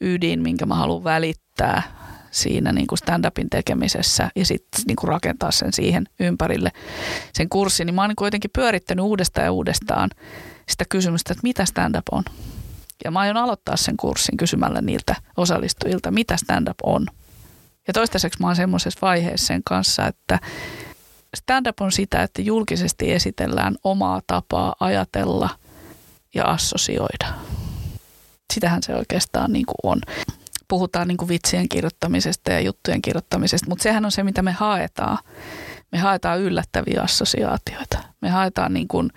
ydin, 0.00 0.42
minkä 0.42 0.66
mä 0.66 0.74
haluan 0.74 1.04
välittää 1.04 1.82
siinä 2.30 2.72
niin 2.72 2.86
kuin 2.86 2.98
stand-upin 2.98 3.50
tekemisessä 3.50 4.30
ja 4.36 4.46
sitten 4.46 4.82
niin 4.86 4.96
kuin 4.96 5.08
rakentaa 5.08 5.50
sen 5.50 5.72
siihen 5.72 6.04
ympärille 6.20 6.70
sen 7.32 7.48
kurssin, 7.48 7.86
niin 7.86 7.94
mä 7.94 8.02
oon 8.02 8.08
niin 8.08 8.26
jotenkin 8.26 8.50
pyörittänyt 8.54 9.04
uudestaan 9.04 9.44
ja 9.44 9.52
uudestaan 9.52 10.10
sitä 10.68 10.84
kysymystä, 10.88 11.32
että 11.32 11.42
mitä 11.42 11.64
stand-up 11.64 12.04
on. 12.12 12.24
Ja 13.04 13.10
mä 13.10 13.20
aion 13.20 13.36
aloittaa 13.36 13.76
sen 13.76 13.96
kurssin 13.96 14.36
kysymällä 14.36 14.80
niiltä 14.80 15.14
osallistujilta, 15.36 16.10
mitä 16.10 16.36
stand-up 16.36 16.78
on. 16.82 17.06
Ja 17.86 17.92
toistaiseksi 17.92 18.40
mä 18.40 18.46
oon 18.46 18.56
semmoisessa 18.56 18.98
vaiheessa 19.02 19.46
sen 19.46 19.62
kanssa, 19.64 20.06
että 20.06 20.38
stand-up 21.36 21.80
on 21.80 21.92
sitä, 21.92 22.22
että 22.22 22.42
julkisesti 22.42 23.12
esitellään 23.12 23.76
omaa 23.84 24.20
tapaa 24.26 24.74
ajatella 24.80 25.50
ja 26.34 26.44
assosioida. 26.44 27.26
Sitähän 28.52 28.82
se 28.82 28.94
oikeastaan 28.94 29.52
niin 29.52 29.66
kuin 29.66 29.92
on. 29.92 30.00
Puhutaan 30.68 31.08
niin 31.08 31.16
kuin 31.16 31.28
vitsien 31.28 31.68
kirjoittamisesta 31.68 32.52
ja 32.52 32.60
juttujen 32.60 33.02
kirjoittamisesta, 33.02 33.68
mutta 33.68 33.82
sehän 33.82 34.04
on 34.04 34.12
se, 34.12 34.22
mitä 34.22 34.42
me 34.42 34.52
haetaan. 34.52 35.18
Me 35.92 35.98
haetaan 35.98 36.40
yllättäviä 36.40 37.02
assosiaatioita. 37.02 37.98
Me 38.20 38.28
haetaan, 38.28 38.74
niin 38.74 38.88
kuin, 38.88 39.10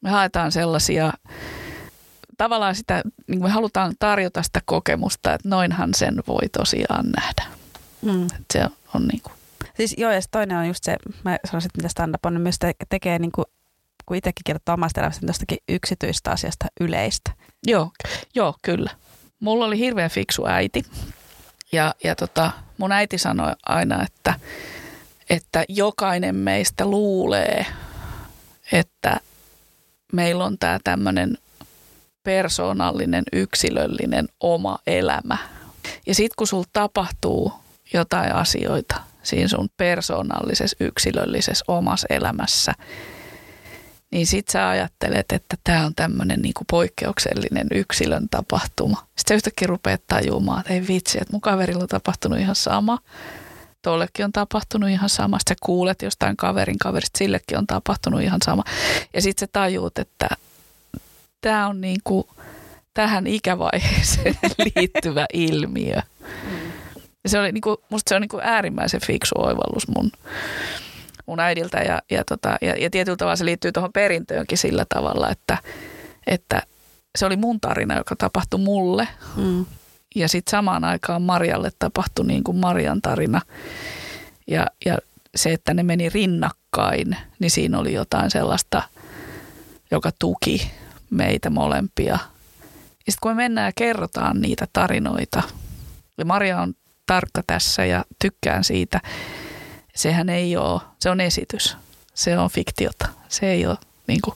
me 0.00 0.10
haetaan 0.10 0.52
sellaisia 0.52 1.12
tavallaan 2.38 2.74
sitä, 2.74 3.02
niin 3.26 3.42
me 3.42 3.50
halutaan 3.50 3.92
tarjota 3.98 4.42
sitä 4.42 4.60
kokemusta, 4.64 5.34
että 5.34 5.48
noinhan 5.48 5.94
sen 5.94 6.22
voi 6.26 6.48
tosiaan 6.58 7.10
nähdä. 7.16 7.44
Mm. 8.02 8.26
Se 8.52 8.64
on, 8.64 8.70
on 8.94 9.08
niin 9.08 9.20
kuin. 9.22 9.39
Siis 9.76 9.94
joo, 9.98 10.10
ja 10.10 10.20
toinen 10.30 10.58
on 10.58 10.66
just 10.66 10.84
se, 10.84 10.96
mä 11.24 11.38
sanoisin, 11.44 11.68
että 11.68 11.78
mitä 11.78 11.88
stand-up 11.88 12.26
on, 12.26 12.34
niin 12.34 12.42
myös 12.42 12.58
te- 12.58 12.74
tekee 12.88 13.18
niin 13.18 13.32
kuin, 13.32 13.44
kun 14.06 14.16
itsekin 14.16 14.42
kirjoittaa 14.44 14.74
omasta 14.74 15.00
elämästä 15.00 15.26
jostakin 15.26 15.58
yksityistä 15.68 16.30
asiasta 16.30 16.66
yleistä. 16.80 17.32
Joo, 17.66 17.90
joo, 18.34 18.54
kyllä. 18.62 18.90
Mulla 19.40 19.64
oli 19.64 19.78
hirveän 19.78 20.10
fiksu 20.10 20.46
äiti 20.46 20.84
ja, 21.72 21.94
ja 22.04 22.16
tota, 22.16 22.50
mun 22.78 22.92
äiti 22.92 23.18
sanoi 23.18 23.52
aina, 23.66 24.02
että, 24.02 24.34
että 25.30 25.64
jokainen 25.68 26.36
meistä 26.36 26.86
luulee, 26.86 27.66
että 28.72 29.20
meillä 30.12 30.44
on 30.44 30.58
tämä 30.58 30.78
tämmöinen 30.84 31.38
persoonallinen, 32.22 33.24
yksilöllinen 33.32 34.28
oma 34.40 34.78
elämä. 34.86 35.38
Ja 36.06 36.14
sitten 36.14 36.34
kun 36.36 36.46
sulla 36.46 36.66
tapahtuu 36.72 37.52
jotain 37.92 38.34
asioita 38.34 39.09
siinä 39.22 39.48
sun 39.48 39.68
persoonallisessa, 39.76 40.76
yksilöllisessä 40.80 41.64
omassa 41.68 42.06
elämässä, 42.10 42.72
niin 44.10 44.26
sit 44.26 44.48
sä 44.48 44.68
ajattelet, 44.68 45.32
että 45.32 45.56
tämä 45.64 45.86
on 45.86 45.94
tämmöinen 45.94 46.42
niinku 46.42 46.64
poikkeuksellinen 46.70 47.66
yksilön 47.74 48.28
tapahtuma. 48.30 49.06
Sitten 49.18 49.34
yhtäkkiä 49.34 49.68
rupeat 49.68 50.02
tajumaan, 50.06 50.60
että 50.60 50.72
ei 50.72 50.86
vitsi, 50.88 51.18
että 51.20 51.32
mun 51.32 51.40
kaverilla 51.40 51.82
on 51.82 51.88
tapahtunut 51.88 52.38
ihan 52.38 52.56
sama. 52.56 52.98
Tollekin 53.82 54.24
on 54.24 54.32
tapahtunut 54.32 54.90
ihan 54.90 55.08
sama. 55.08 55.38
Sitten 55.38 55.56
sä 55.56 55.66
kuulet 55.66 56.02
jostain 56.02 56.36
kaverin 56.36 56.78
kaverista, 56.78 57.18
sillekin 57.18 57.58
on 57.58 57.66
tapahtunut 57.66 58.20
ihan 58.22 58.40
sama. 58.44 58.64
Ja 59.14 59.22
sitten 59.22 59.46
sä 59.46 59.50
tajuut, 59.52 59.98
että 59.98 60.28
tämä 61.40 61.66
on 61.68 61.80
niin 61.80 62.00
kuin 62.04 62.24
tähän 62.94 63.26
ikävaiheeseen 63.26 64.38
liittyvä 64.76 65.26
ilmiö. 65.32 66.02
Ja 67.24 67.30
se 67.30 67.38
oli 67.38 67.52
niin 67.52 67.60
kuin, 67.60 67.76
musta 67.88 68.08
se 68.08 68.14
on 68.14 68.20
niin 68.20 68.28
kuin 68.28 68.44
äärimmäisen 68.44 69.00
fiksu 69.06 69.34
oivallus 69.38 69.88
mun, 69.88 70.12
mun 71.26 71.40
äidiltä 71.40 71.78
ja, 71.78 72.02
ja, 72.10 72.24
tota, 72.24 72.56
ja, 72.60 72.74
ja 72.76 72.90
tietyllä 72.90 73.16
tavalla 73.16 73.36
se 73.36 73.44
liittyy 73.44 73.72
tuohon 73.72 73.92
perintöönkin 73.92 74.58
sillä 74.58 74.86
tavalla, 74.88 75.30
että, 75.30 75.58
että 76.26 76.62
se 77.18 77.26
oli 77.26 77.36
mun 77.36 77.60
tarina, 77.60 77.96
joka 77.96 78.16
tapahtui 78.16 78.60
mulle. 78.60 79.08
Mm. 79.36 79.66
Ja 80.14 80.28
sitten 80.28 80.50
samaan 80.50 80.84
aikaan 80.84 81.22
Marjalle 81.22 81.70
tapahtui 81.78 82.26
niin 82.26 82.44
kuin 82.44 82.56
Marjan 82.56 83.02
tarina. 83.02 83.40
Ja, 84.46 84.66
ja 84.86 84.98
se, 85.34 85.52
että 85.52 85.74
ne 85.74 85.82
meni 85.82 86.08
rinnakkain, 86.08 87.16
niin 87.38 87.50
siinä 87.50 87.78
oli 87.78 87.92
jotain 87.92 88.30
sellaista, 88.30 88.82
joka 89.90 90.10
tuki 90.18 90.70
meitä 91.10 91.50
molempia. 91.50 92.18
Ja 93.06 93.12
sitten 93.12 93.20
kun 93.22 93.30
me 93.30 93.34
mennään 93.34 93.68
ja 93.68 93.72
kerrotaan 93.76 94.40
niitä 94.40 94.66
tarinoita, 94.72 95.42
ja 96.18 96.24
Maria 96.24 96.60
on 96.60 96.74
tarkka 97.10 97.42
tässä 97.46 97.84
ja 97.84 98.04
tykkään 98.18 98.64
siitä, 98.64 99.00
sehän 99.94 100.28
ei 100.28 100.56
ole, 100.56 100.80
se 101.00 101.10
on 101.10 101.20
esitys, 101.20 101.76
se 102.14 102.38
on 102.38 102.50
fiktiota, 102.50 103.08
se 103.28 103.46
ei 103.46 103.66
ole, 103.66 103.76
niin 104.06 104.20
kuin, 104.20 104.34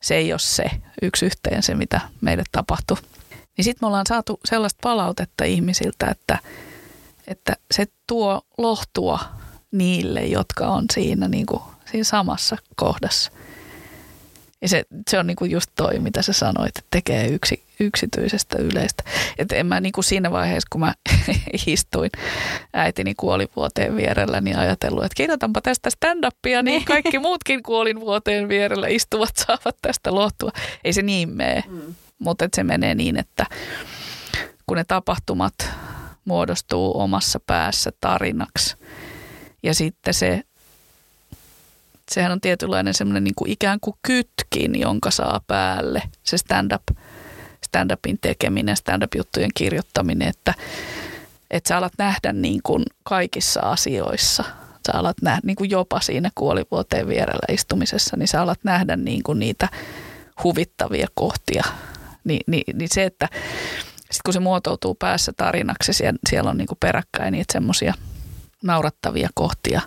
se, 0.00 0.14
ei 0.14 0.32
ole 0.32 0.38
se 0.38 0.64
yksi 1.02 1.26
yhteen 1.26 1.62
se, 1.62 1.74
mitä 1.74 2.00
meille 2.20 2.42
tapahtuu. 2.52 2.98
Niin 3.30 3.64
sitten 3.64 3.78
me 3.82 3.86
ollaan 3.86 4.06
saatu 4.08 4.40
sellaista 4.44 4.78
palautetta 4.82 5.44
ihmisiltä, 5.44 6.06
että, 6.10 6.38
että 7.26 7.56
se 7.70 7.86
tuo 8.06 8.42
lohtua 8.58 9.18
niille, 9.70 10.20
jotka 10.20 10.66
on 10.66 10.84
siinä, 10.92 11.28
niin 11.28 11.46
kuin, 11.46 11.62
siinä 11.90 12.04
samassa 12.04 12.56
kohdassa. 12.74 13.32
Ja 14.62 14.68
se, 14.68 14.84
se 15.10 15.18
on 15.18 15.26
niinku 15.26 15.44
just 15.44 15.70
toi, 15.76 15.98
mitä 15.98 16.22
sä 16.22 16.32
sanoit, 16.32 16.78
että 16.78 16.88
tekee 16.90 17.26
yksi, 17.26 17.62
yksityisestä 17.80 18.58
yleistä. 18.58 19.04
Että 19.38 19.56
en 19.56 19.66
mä 19.66 19.80
niinku 19.80 20.02
siinä 20.02 20.30
vaiheessa, 20.30 20.68
kun 20.72 20.80
mä 20.80 20.94
istuin 21.66 22.10
äitini 22.72 23.14
kuolivuoteen 23.14 23.96
vierellä, 23.96 24.40
niin 24.40 24.58
ajatellut, 24.58 25.04
että 25.04 25.16
kirjoitanpa 25.16 25.60
tästä 25.60 25.90
stand-upia, 25.90 26.62
niin 26.62 26.84
kaikki 26.84 27.18
muutkin 27.18 27.62
kuolinvuoteen 27.62 28.48
vierellä 28.48 28.88
istuvat 28.88 29.36
saavat 29.46 29.76
tästä 29.82 30.14
lohtua. 30.14 30.50
Ei 30.84 30.92
se 30.92 31.02
niin 31.02 31.28
mene, 31.28 31.64
mm. 31.68 31.94
mutta 32.18 32.48
se 32.56 32.64
menee 32.64 32.94
niin, 32.94 33.16
että 33.16 33.46
kun 34.66 34.76
ne 34.76 34.84
tapahtumat 34.84 35.54
muodostuu 36.24 37.00
omassa 37.00 37.40
päässä 37.40 37.90
tarinaksi 38.00 38.76
ja 39.62 39.74
sitten 39.74 40.14
se 40.14 40.42
sehän 42.10 42.32
on 42.32 42.40
tietynlainen 42.40 42.94
semmoinen 42.94 43.24
niin 43.24 43.34
kuin 43.34 43.50
ikään 43.50 43.78
kuin 43.80 43.96
kytkin, 44.02 44.80
jonka 44.80 45.10
saa 45.10 45.40
päälle 45.46 46.02
se 46.22 46.38
stand-up, 46.38 46.82
stand-upin 47.66 48.18
tekeminen, 48.20 48.76
stand-up-juttujen 48.76 49.50
kirjoittaminen, 49.54 50.28
että, 50.28 50.54
että 51.50 51.68
sä 51.68 51.76
alat 51.76 51.92
nähdä 51.98 52.32
niin 52.32 52.60
kuin 52.62 52.84
kaikissa 53.02 53.60
asioissa. 53.60 54.44
Sä 54.86 54.92
alat 54.98 55.16
nähdä 55.22 55.40
niin 55.44 55.56
kuin 55.56 55.70
jopa 55.70 56.00
siinä 56.00 56.30
kuolivuoteen 56.34 57.08
vierellä 57.08 57.54
istumisessa, 57.54 58.16
niin 58.16 58.28
sä 58.28 58.42
alat 58.42 58.60
nähdä 58.64 58.96
niin 58.96 59.22
kuin 59.22 59.38
niitä 59.38 59.68
huvittavia 60.44 61.06
kohtia. 61.14 61.64
Ni, 62.24 62.40
niin, 62.46 62.78
niin 62.78 62.88
se, 62.92 63.04
että 63.04 63.28
sitten 63.96 64.20
kun 64.24 64.32
se 64.32 64.40
muotoutuu 64.40 64.94
päässä 64.94 65.32
tarinaksi, 65.36 65.92
siellä, 65.92 66.18
siellä 66.30 66.50
on 66.50 66.58
niin 66.58 66.68
kuin 66.68 66.78
peräkkäin 66.80 67.32
niitä 67.32 67.52
semmoisia 67.52 67.94
naurattavia 68.62 69.28
kohtia, 69.34 69.80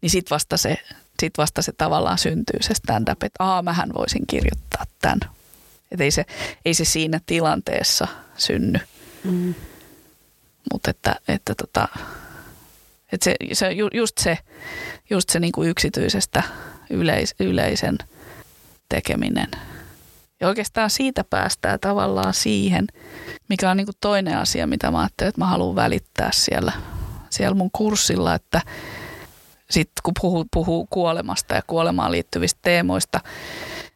niin 0.00 0.10
sitten 0.10 0.34
vasta 0.34 0.56
se 0.56 0.76
sitten 1.20 1.42
vasta 1.42 1.62
se 1.62 1.72
tavallaan 1.72 2.18
syntyy 2.18 2.62
se 2.62 2.74
stand-up, 2.74 3.22
että 3.22 3.44
aa, 3.44 3.62
mähän 3.62 3.94
voisin 3.94 4.26
kirjoittaa 4.26 4.84
tämän. 5.00 5.20
Että 5.90 6.04
ei 6.04 6.10
se, 6.10 6.24
ei 6.64 6.74
se 6.74 6.84
siinä 6.84 7.20
tilanteessa 7.26 8.08
synny. 8.36 8.78
Mm. 9.24 9.54
Mutta 10.72 10.90
että, 10.90 11.16
että 11.28 11.54
tota, 11.54 11.88
että 13.12 13.24
se, 13.24 13.34
se, 13.52 13.72
just 13.94 14.18
se, 14.18 14.38
just 15.10 15.28
se 15.28 15.40
niinku 15.40 15.62
yksityisestä 15.62 16.42
yleis, 16.90 17.34
yleisen 17.40 17.98
tekeminen. 18.88 19.50
Ja 20.40 20.48
oikeastaan 20.48 20.90
siitä 20.90 21.24
päästään 21.24 21.80
tavallaan 21.80 22.34
siihen, 22.34 22.86
mikä 23.48 23.70
on 23.70 23.76
niinku 23.76 23.92
toinen 24.00 24.38
asia, 24.38 24.66
mitä 24.66 24.90
mä 24.90 25.00
ajattelin, 25.00 25.28
että 25.28 25.40
mä 25.40 25.46
haluan 25.46 25.76
välittää 25.76 26.30
siellä, 26.32 26.72
siellä 27.30 27.54
mun 27.54 27.70
kurssilla, 27.70 28.34
että– 28.34 28.60
sitten 29.74 30.02
kun 30.02 30.12
puhuu, 30.20 30.44
puhuu 30.52 30.86
kuolemasta 30.90 31.54
ja 31.54 31.62
kuolemaan 31.66 32.12
liittyvistä 32.12 32.58
teemoista, 32.62 33.20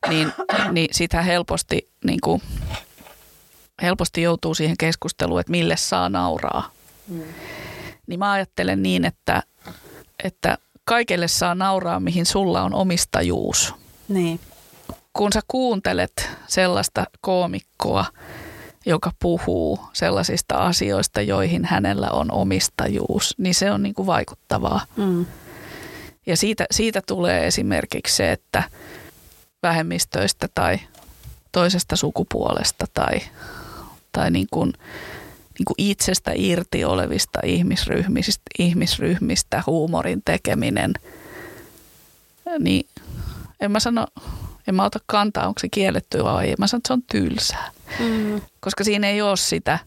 niin, 0.09 0.33
niin 0.73 0.89
sitä 0.93 1.23
helposti, 1.23 1.89
niin 2.05 2.21
kuin, 2.25 2.43
helposti 3.83 4.23
joutuu 4.23 4.55
siihen 4.55 4.77
keskusteluun, 4.79 5.41
että 5.41 5.51
mille 5.51 5.77
saa 5.77 6.09
nauraa. 6.09 6.71
Mm. 7.09 7.23
Niin 8.07 8.19
mä 8.19 8.33
ajattelen 8.33 8.83
niin, 8.83 9.05
että, 9.05 9.43
että 10.25 10.59
kaikelle 10.85 11.29
saa 11.29 11.55
nauraa, 11.55 12.01
mihin 12.01 12.27
sulla 12.27 12.63
on 12.63 12.75
omistajuus. 12.75 13.75
Niin. 14.09 14.41
Kun 15.13 15.33
sä 15.33 15.41
kuuntelet 15.49 16.31
sellaista 16.47 17.05
koomikkoa, 17.21 18.05
joka 18.87 19.13
puhuu 19.19 19.81
sellaisista 19.93 20.55
asioista, 20.55 21.21
joihin 21.21 21.65
hänellä 21.65 22.11
on 22.11 22.33
omistajuus, 22.33 23.35
niin 23.39 23.55
se 23.55 23.71
on 23.71 23.83
niin 23.83 23.95
kuin 23.95 24.07
vaikuttavaa. 24.07 24.81
Mm. 24.97 25.27
Ja 26.27 26.37
siitä, 26.37 26.67
siitä 26.71 27.03
tulee 27.07 27.47
esimerkiksi 27.47 28.17
se, 28.17 28.33
että 28.33 28.63
vähemmistöistä 29.63 30.49
tai 30.55 30.79
toisesta 31.53 31.97
sukupuolesta 31.97 32.87
tai, 32.95 33.21
tai 34.13 34.31
niin 34.31 34.47
kuin, 34.51 34.73
niin 35.59 35.65
kuin 35.67 35.75
itsestä 35.79 36.33
irti 36.35 36.85
olevista 36.85 37.41
ihmisryhmistä, 37.45 38.43
ihmisryhmistä 38.59 39.63
huumorin 39.67 40.23
tekeminen, 40.25 40.93
niin 42.59 42.87
en 43.61 43.71
mä 43.71 43.81
sano, 43.81 44.07
en 44.69 44.75
mä 44.75 44.85
ota 44.85 44.99
kantaa, 45.07 45.49
onko 45.49 45.61
se 45.61 45.69
kielletty 45.69 46.25
vai 46.25 46.49
ei. 46.49 46.55
Mä 46.59 46.67
sanon, 46.67 46.81
että 46.81 46.89
se 46.89 46.93
on 46.93 47.03
tylsää, 47.03 47.71
mm. 48.01 48.41
koska 48.61 48.85
siinä 48.85 49.09
ei 49.09 49.23
ole 49.23 49.37
sitä 49.37 49.79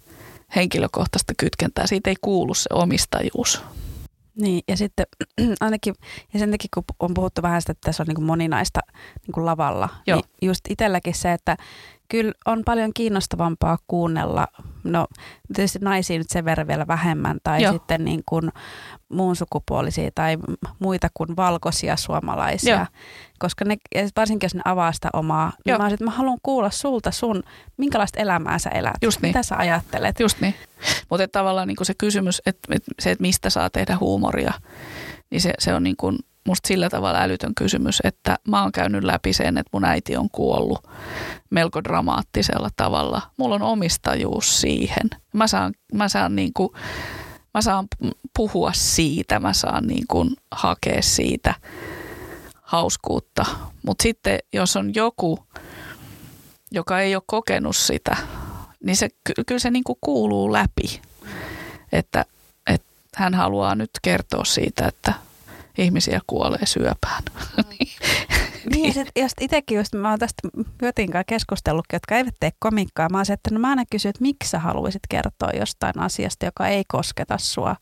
henkilökohtaista 0.56 1.34
kytkentää. 1.38 1.88
Siitä 1.88 2.10
ei 2.10 2.16
kuulu 2.22 2.54
se 2.54 2.70
omistajuus. 2.74 3.62
Niin, 4.36 4.64
ja 4.68 4.78
sitten 4.78 5.06
ainakin, 5.60 5.96
ja 6.34 6.40
sen 6.40 6.52
takia 6.52 6.68
kun 6.74 6.84
on 7.00 7.14
puhuttu 7.14 7.42
vähän 7.42 7.62
sitä, 7.62 7.72
että 7.72 7.86
tässä 7.86 8.04
on 8.04 8.08
niin 8.08 8.16
kuin 8.16 8.26
moninaista 8.26 8.80
niin 9.28 9.34
kuin 9.34 9.46
lavalla, 9.46 9.90
Joo. 10.08 10.22
niin 10.22 10.30
just 10.42 10.62
itselläkin 10.70 11.14
se, 11.14 11.34
että 11.34 11.58
kyllä 12.10 12.32
on 12.46 12.62
paljon 12.66 12.92
kiinnostavampaa 12.94 13.78
kuunnella, 13.88 14.48
no 14.84 15.08
tietysti 15.56 15.80
naisia 15.82 16.18
nyt 16.18 16.30
sen 16.30 16.46
verran 16.46 16.68
vielä 16.68 16.88
vähemmän, 16.88 17.38
tai 17.44 17.64
Joo. 17.64 17.74
sitten 17.74 18.06
niin 18.06 18.22
kuin 18.26 18.52
muun 19.10 19.36
sukupuolisia 19.36 20.10
tai 20.16 20.38
muita 20.80 21.08
kuin 21.14 21.36
valkoisia 21.36 21.96
suomalaisia. 21.98 22.76
Joo. 22.76 22.86
Koska 23.40 23.66
ne, 23.66 23.78
varsinkin 24.16 24.46
jos 24.46 24.56
ne 24.56 24.62
avaa 24.66 24.92
sitä 24.92 25.10
omaa, 25.14 25.46
niin 25.46 25.56
Joo. 25.66 25.74
niin 25.74 25.82
mä, 25.82 25.84
olisin, 25.84 25.94
että 25.94 26.06
mä 26.06 26.12
haluan 26.12 26.38
kuulla 26.44 26.70
sulta 26.70 27.12
sun, 27.12 27.44
minkälaista 27.78 28.20
elämää 28.20 28.60
sä 28.60 28.70
elät, 28.70 28.98
Just 29.02 29.22
niin. 29.22 29.30
mitä 29.30 29.44
sä 29.44 29.58
ajattelet. 29.58 30.20
Just 30.20 30.42
niin. 30.42 30.56
Mutta 31.10 31.28
tavallaan 31.28 31.68
niin 31.68 31.78
se 31.82 31.94
kysymys, 31.94 32.42
että, 32.46 32.76
että 32.76 32.92
se, 33.00 33.12
että 33.12 33.22
mistä 33.22 33.50
saa 33.50 33.70
tehdä 33.70 33.98
huumoria, 34.00 34.54
niin 35.30 35.42
se, 35.42 35.54
se 35.60 35.74
on 35.74 35.84
niin 35.84 35.98
kuin 35.98 36.18
musta 36.48 36.68
sillä 36.68 36.90
tavalla 36.90 37.20
älytön 37.22 37.56
kysymys, 37.56 38.00
että 38.04 38.38
mä 38.48 38.62
oon 38.62 38.72
käynyt 38.72 39.04
läpi 39.04 39.34
sen, 39.34 39.58
että 39.58 39.70
mun 39.74 39.86
äiti 39.86 40.18
on 40.18 40.30
kuollut 40.32 40.88
melko 41.50 41.84
dramaattisella 41.84 42.70
tavalla. 42.76 43.22
Mulla 43.38 43.56
on 43.56 43.62
omistajuus 43.62 44.62
siihen. 44.62 45.10
Mä 45.34 45.48
saan, 45.48 45.74
mä 45.94 46.10
saan, 46.10 46.36
niin 46.36 46.54
kuin, 46.54 46.70
mä 47.54 47.62
saan 47.62 47.88
puhua 48.38 48.72
siitä, 48.74 49.40
mä 49.40 49.54
saan 49.54 49.88
niin 49.88 50.06
kuin 50.08 50.36
hakea 50.52 51.02
siitä 51.02 51.54
hauskuutta. 52.62 53.46
Mutta 53.86 54.04
sitten 54.04 54.40
jos 54.54 54.76
on 54.76 54.96
joku, 54.96 55.40
joka 56.72 57.00
ei 57.00 57.16
ole 57.16 57.24
kokenut 57.26 57.76
sitä, 57.76 58.18
niin 58.84 58.96
se, 58.96 59.10
kyllä 59.48 59.60
se 59.60 59.72
niin 59.72 59.84
kuin 59.84 59.98
kuuluu 60.02 60.54
läpi. 60.54 61.02
Että, 61.92 62.26
että 62.68 62.88
hän 63.16 63.34
haluaa 63.34 63.76
nyt 63.76 63.90
kertoa 64.02 64.46
siitä, 64.46 64.88
että– 64.88 65.14
ihmisiä 65.78 66.20
kuolee 66.28 66.66
syöpään. 66.66 67.24
Niin, 68.70 68.88
ja 68.88 68.94
sitten 68.94 69.30
sit 69.30 69.42
itsekin 69.42 69.78
just, 69.78 69.94
mä 69.94 70.10
oon 70.10 70.20
tästä 70.20 70.50
kanssa 70.82 71.24
keskustellutkin, 71.28 71.96
jotka 71.96 72.16
eivät 72.16 72.36
tee 72.40 72.52
komikkaa. 72.60 73.10
Mä 73.10 73.18
oon 73.18 73.26
se, 73.26 73.34
että 73.34 73.52
no 73.54 73.60
mä 73.60 73.70
aina 73.70 73.84
kysyn, 73.92 74.10
että 74.10 74.22
miksi 74.22 74.50
sä 74.50 74.60
haluaisit 74.60 75.02
kertoa 75.10 75.50
jostain 75.60 76.00
asiasta, 76.00 76.46
joka 76.46 76.68
ei 76.68 76.84
kosketa 76.88 77.38
sua. 77.38 77.76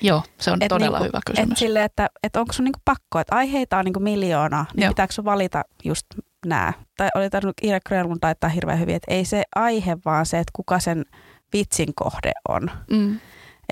Joo, 0.00 0.22
se 0.38 0.50
on 0.50 0.58
et 0.62 0.68
todella 0.68 0.98
niinku, 0.98 1.08
hyvä 1.08 1.20
kysymys. 1.26 1.52
Et 1.52 1.58
sille, 1.58 1.84
että, 1.84 2.10
että 2.22 2.40
onko 2.40 2.52
sun 2.52 2.64
niinku 2.64 2.80
pakko, 2.84 3.18
että 3.18 3.36
aiheita 3.36 3.78
on 3.78 3.84
niinku 3.84 4.00
miljoona, 4.00 4.64
niin 4.74 4.82
Joo. 4.82 4.90
pitääkö 4.90 5.12
sun 5.12 5.24
valita 5.24 5.64
just 5.84 6.06
nämä? 6.46 6.72
Tai 6.96 7.08
oli 7.14 7.30
tarvinnut 7.30 7.56
Iira 7.62 7.78
Grönlund 7.88 8.18
taittaa 8.20 8.50
hirveän 8.50 8.80
hyvin, 8.80 8.94
että 8.96 9.14
ei 9.14 9.24
se 9.24 9.42
aihe, 9.56 9.96
vaan 10.04 10.26
se, 10.26 10.38
että 10.38 10.52
kuka 10.52 10.78
sen 10.78 11.04
vitsin 11.52 11.94
kohde 11.94 12.32
on. 12.48 12.70
Mm. 12.90 13.18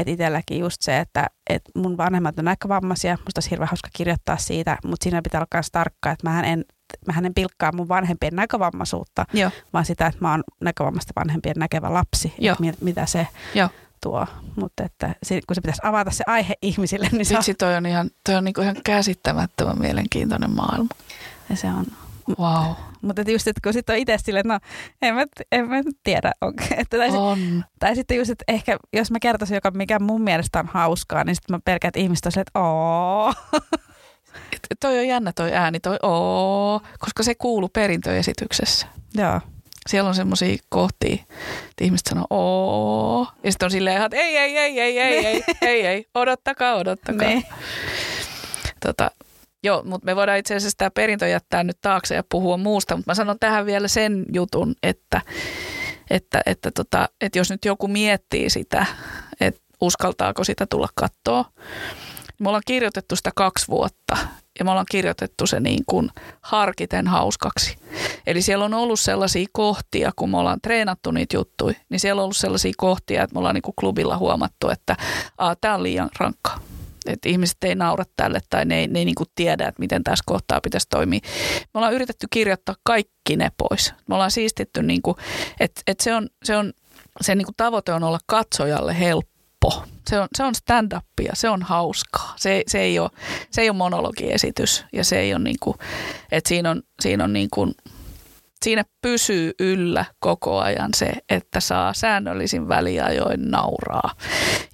Että 0.01 0.13
itselläkin 0.13 0.59
just 0.59 0.83
se, 0.83 0.99
että, 0.99 1.27
että 1.51 1.71
mun 1.77 1.97
vanhemmat 1.97 2.39
on 2.39 2.45
näkövammaisia, 2.45 3.19
musta 3.25 3.39
olisi 3.39 3.51
hirveän 3.51 3.69
hauska 3.69 3.89
kirjoittaa 3.93 4.37
siitä, 4.37 4.79
mutta 4.85 5.05
siinä 5.05 5.23
pitää 5.23 5.39
olla 5.39 5.49
myös 5.55 5.69
tarkka, 5.73 6.11
että 6.11 6.31
mä 6.31 6.43
en, 6.43 6.65
mä 7.07 7.27
en 7.27 7.35
pilkkaa 7.35 7.73
mun 7.73 7.89
vanhempien 7.89 8.37
näkövammaisuutta, 8.37 9.27
Joo. 9.33 9.51
vaan 9.73 9.85
sitä, 9.85 10.07
että 10.07 10.21
mä 10.21 10.31
oon 10.31 10.45
näkövammaisten 10.61 11.13
vanhempien 11.17 11.57
näkevä 11.59 11.95
lapsi, 11.95 12.35
Joo. 12.39 12.57
Että 12.69 12.85
mitä 12.85 13.07
se 13.07 13.27
Joo. 13.55 13.69
tuo. 14.03 14.27
Mutta 14.57 14.85
että 14.85 15.15
kun 15.47 15.55
se 15.55 15.61
pitäisi 15.61 15.81
avata 15.85 16.11
se 16.11 16.25
aihe 16.27 16.55
ihmisille, 16.63 17.09
niin 17.13 17.27
se 17.27 17.35
Vitsi, 17.35 17.55
toi 17.55 17.77
on 17.77 17.87
ihan, 17.87 18.11
toi 18.27 18.35
on 18.35 18.45
niinku 18.45 18.61
ihan 18.61 18.77
käsittämättömän 18.85 19.79
mielenkiintoinen 19.79 20.51
maailma. 20.51 20.89
Ja 21.51 21.57
se 21.57 21.67
on, 21.67 21.87
Wow. 22.39 22.73
Mutta 23.03 23.23
just, 23.31 23.49
että 23.49 23.61
kun 23.65 23.73
sitten 23.73 23.95
on 23.95 23.99
itse 24.01 24.17
silleen, 24.19 24.47
no 24.47 24.59
en 25.03 25.15
mä, 25.15 25.25
en 25.53 25.69
mä 25.69 25.77
tiedä. 26.05 26.33
Onko, 26.41 26.63
että, 26.77 26.97
tai, 26.99 27.11
on. 27.11 27.65
tai 27.79 27.95
sitten 27.95 28.17
just, 28.17 28.31
että 28.31 28.45
ehkä 28.49 28.77
jos 28.93 29.11
mä 29.11 29.19
kertoisin, 29.21 29.55
joka 29.55 29.71
mikä 29.71 29.99
mun 29.99 30.23
mielestä 30.23 30.59
on 30.59 30.67
hauskaa, 30.67 31.25
niin 31.25 31.35
sitten 31.35 31.57
mä 31.57 31.61
pelkään, 31.65 31.89
että 31.89 32.01
ihmiset 32.01 32.27
on 32.27 32.33
että 32.37 32.61
ooo. 32.61 33.35
toi 34.81 34.99
on 34.99 35.09
jännä 35.09 35.33
toi 35.33 35.53
ääni, 35.53 35.81
toi 35.81 35.97
oo, 36.03 36.81
koska 36.99 37.23
se 37.23 37.35
kuuluu 37.35 37.69
perintöesityksessä. 37.69 38.87
Joo. 39.15 39.41
Siellä 39.89 40.09
on 40.09 40.15
semmoisia 40.15 40.57
kohtia, 40.69 41.15
että 41.71 41.85
ihmiset 41.85 42.07
sanoo 42.07 42.27
oo, 42.31 43.27
ja 43.45 43.53
sitten 43.53 43.67
on 43.67 43.71
silleen, 43.71 44.03
että 44.03 44.17
ei, 44.17 44.37
ei, 44.37 44.59
ei, 44.59 44.81
ei, 44.81 44.99
ei, 44.99 45.27
ei, 45.27 45.43
ei, 45.63 45.87
ei, 45.87 46.05
odottakaa, 46.15 46.75
odottakaa. 46.75 47.29
Ne. 47.29 47.43
Tota, 48.87 49.11
Joo, 49.63 49.83
mutta 49.85 50.07
me 50.07 50.17
voidaan 50.17 50.39
itse 50.39 50.55
asiassa 50.55 50.79
tämä 50.79 50.91
perintö 50.91 51.29
jättää 51.29 51.65
nyt 51.65 51.79
taakse 51.81 52.15
ja 52.15 52.25
puhua 52.31 52.57
muusta, 52.57 52.97
mutta 52.97 53.11
mä 53.11 53.15
sanon 53.15 53.39
tähän 53.41 53.67
vielä 53.67 53.89
sen 53.89 54.25
jutun, 54.33 54.75
että, 54.83 55.21
että, 56.11 56.41
että, 56.47 56.71
tota, 56.71 57.09
että 57.21 57.39
jos 57.39 57.51
nyt 57.51 57.65
joku 57.65 57.89
miettii 57.89 58.51
sitä, 58.51 58.87
että 59.41 59.61
uskaltaako 59.81 60.45
sitä 60.45 60.67
tulla 60.67 60.89
kattoa, 60.95 61.45
me 62.41 62.49
ollaan 62.49 62.63
kirjoitettu 62.67 63.17
sitä 63.17 63.31
kaksi 63.35 63.69
vuotta 63.69 64.17
ja 64.59 64.65
me 64.65 64.71
ollaan 64.71 64.87
kirjoitettu 64.91 65.47
se 65.47 65.61
niin 65.61 65.83
kuin 65.87 66.11
harkiten 66.41 67.07
hauskaksi. 67.07 67.77
Eli 68.27 68.43
siellä 68.43 68.65
on 68.65 68.75
ollut 68.75 69.01
sellaisia 69.01 69.47
kohtia, 69.53 70.11
kun 70.17 70.31
me 70.31 70.39
ollaan 70.39 70.61
treenattu 70.63 71.11
niitä 71.11 71.37
juttuja, 71.37 71.75
niin 71.89 72.01
siellä 72.01 72.21
on 72.21 72.25
ollut 72.25 72.37
sellaisia 72.37 72.73
kohtia, 72.77 73.23
että 73.23 73.35
me 73.35 73.39
ollaan 73.39 73.55
niin 73.55 73.63
kuin 73.63 73.75
klubilla 73.81 74.19
huomattu, 74.19 74.69
että 74.69 74.97
tämä 75.61 75.75
on 75.75 75.83
liian 75.83 76.09
rankkaa 76.19 76.70
että 77.13 77.29
ihmiset 77.29 77.65
ei 77.65 77.75
naura 77.75 78.05
tälle 78.17 78.41
tai 78.51 78.65
ne 78.65 78.79
ei, 78.79 78.87
ne 78.87 78.99
ei 78.99 79.05
niin 79.05 79.15
kuin 79.15 79.29
tiedä, 79.35 79.69
että 79.69 79.81
miten 79.81 80.05
tässä 80.05 80.25
kohtaa 80.27 80.61
pitäisi 80.61 80.87
toimia. 80.89 81.21
Me 81.75 81.79
ollaan 81.79 81.95
yritetty 81.95 82.27
kirjoittaa 82.31 82.75
kaikki 82.83 83.37
ne 83.37 83.51
pois. 83.57 83.95
Me 84.09 84.15
ollaan 84.15 84.31
siistitty, 84.31 84.83
niin 84.83 85.03
kuin, 85.03 85.17
että, 85.61 85.81
että 85.87 86.05
se 86.05 86.15
on, 86.15 86.29
se 86.45 86.57
on, 86.57 86.73
se 87.21 87.35
niin 87.35 87.47
kuin 87.47 87.57
tavoite 87.57 87.93
on 87.93 88.03
olla 88.03 88.19
katsojalle 88.27 88.99
helppo. 88.99 89.85
Se 90.09 90.21
on, 90.21 90.29
se 90.37 90.45
on 90.45 90.55
stand-upia, 90.55 91.31
se 91.35 91.49
on 91.49 91.63
hauskaa. 91.63 92.35
Se, 92.37 92.63
se, 92.67 92.81
ei 92.81 92.99
ole, 92.99 93.11
se 93.51 93.63
ei 93.63 93.71
ole 93.71 93.77
monologiesitys 93.77 94.85
ja 94.93 95.05
se 95.05 95.19
ei 95.19 95.35
ole 95.35 95.45
niin 95.45 95.57
kuin, 95.61 95.77
että 96.33 96.49
siinä 96.49 96.71
on, 96.71 96.83
siinä 97.01 97.25
on 97.25 97.33
niin 97.33 97.49
kuin, 97.55 97.75
siinä 98.65 98.85
pysyy 99.03 99.53
yllä 99.61 100.05
koko 100.19 100.59
ajan 100.59 100.91
se, 100.97 101.13
että 101.29 101.61
saa 101.61 101.95
säännöllisin 101.95 102.69
väliajoin 102.69 103.51
nauraa. 103.51 104.15